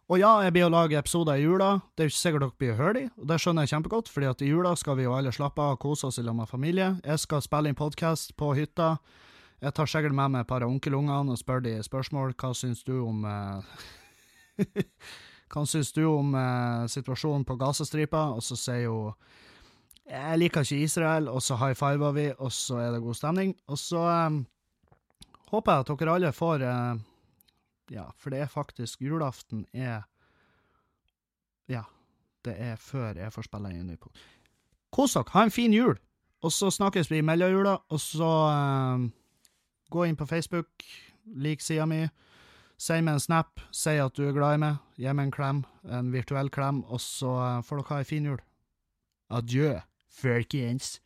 og 0.10 0.20
ja, 0.20 0.32
jeg 0.42 0.56
blir 0.56 0.66
å 0.66 0.74
lage 0.74 0.98
episoder 0.98 1.38
i 1.38 1.46
jula. 1.46 1.82
Det 1.96 2.04
er 2.04 2.10
jo 2.10 2.14
ikke 2.14 2.20
sikkert 2.20 2.42
dere 2.42 2.58
blir 2.58 2.74
å 2.74 2.80
høre 2.80 2.94
de, 2.98 3.04
og 3.16 3.28
det 3.30 3.40
skjønner 3.40 3.66
jeg 3.66 3.74
kjempegodt, 3.76 4.10
fordi 4.10 4.30
at 4.30 4.42
i 4.42 4.50
jula 4.50 4.76
skal 4.76 4.98
vi 4.98 5.06
jo 5.06 5.14
alle 5.14 5.32
slappe 5.32 5.62
av 5.62 5.78
og 5.78 5.84
kose 5.86 6.10
oss 6.10 6.18
i 6.18 6.26
lag 6.26 6.36
med 6.36 6.50
familie. 6.50 6.96
Jeg 7.06 7.22
skal 7.22 7.44
spille 7.46 7.70
inn 7.70 7.78
podkast 7.78 8.34
på 8.40 8.52
hytta. 8.58 8.98
Jeg 9.60 9.76
tar 9.76 9.90
sikkert 9.92 10.16
med 10.16 10.32
meg 10.32 10.46
et 10.46 10.50
par 10.50 10.64
onkelungene 10.64 11.34
og 11.34 11.40
spør 11.40 11.66
de 11.66 11.76
spørsmål. 11.84 12.32
Hva 12.40 12.54
syns 12.56 12.84
du 12.88 12.94
om 13.04 13.26
uh, 13.28 13.60
Hva 15.52 15.66
syns 15.68 15.92
du 15.96 16.06
om 16.08 16.32
uh, 16.38 16.88
situasjonen 16.88 17.44
på 17.48 17.58
Gazastripa? 17.60 18.30
Og 18.38 18.44
så 18.46 18.56
sier 18.60 18.88
hun 18.88 19.16
jeg 20.10 20.40
liker 20.42 20.66
ikke 20.66 20.82
Israel, 20.82 21.28
og 21.30 21.42
så 21.46 21.54
high 21.62 21.76
fiver 21.78 22.14
vi, 22.16 22.24
og 22.42 22.50
så 22.52 22.80
er 22.82 22.96
det 22.96 23.02
god 23.04 23.14
stemning. 23.14 23.52
Og 23.70 23.78
så 23.78 24.00
um, 24.26 24.40
håper 25.52 25.72
jeg 25.72 25.84
at 25.84 25.92
dere 26.00 26.16
alle 26.16 26.32
får 26.34 26.66
uh, 26.66 26.96
Ja, 27.94 28.08
for 28.18 28.34
det 28.34 28.40
er 28.42 28.50
faktisk 28.50 29.02
Julaften 29.02 29.68
er 29.74 30.08
Ja, 31.70 31.84
det 32.46 32.56
er 32.58 32.76
før 32.76 33.22
jeg 33.22 33.34
får 33.34 33.46
spille 33.46 33.70
inn 33.70 33.86
ny 33.86 34.00
pod. 34.02 34.18
Kos 34.90 35.14
dere, 35.14 35.30
ha 35.36 35.46
en 35.46 35.54
fin 35.54 35.74
jul! 35.74 36.00
Og 36.42 36.52
så 36.56 36.72
snakkes 36.72 37.12
vi 37.12 37.20
i 37.20 37.26
mellomjula, 37.26 37.78
og 37.90 38.00
så 38.02 38.30
um, 38.50 39.10
gå 39.90 40.06
inn 40.08 40.18
på 40.20 40.28
Facebook, 40.30 40.86
lik 41.36 41.62
sida 41.62 41.86
mi. 41.90 42.06
Si 42.80 42.96
meg 43.04 43.18
en 43.18 43.24
snap, 43.24 43.60
si 43.76 43.98
at 44.00 44.16
du 44.16 44.24
er 44.30 44.36
glad 44.38 44.56
i 44.56 44.62
meg, 44.64 44.80
gi 44.96 45.12
meg 45.12 45.28
en 45.28 45.36
klem, 45.36 45.64
en 45.84 46.14
virtuell 46.14 46.52
klem, 46.54 46.84
og 46.88 47.02
så 47.04 47.34
får 47.68 47.82
dere 47.82 47.90
ha 47.90 48.00
ei 48.00 48.06
en 48.06 48.12
fin 48.14 48.30
jul. 48.32 48.42
Adjø 49.30 49.74
folkens. 50.20 51.00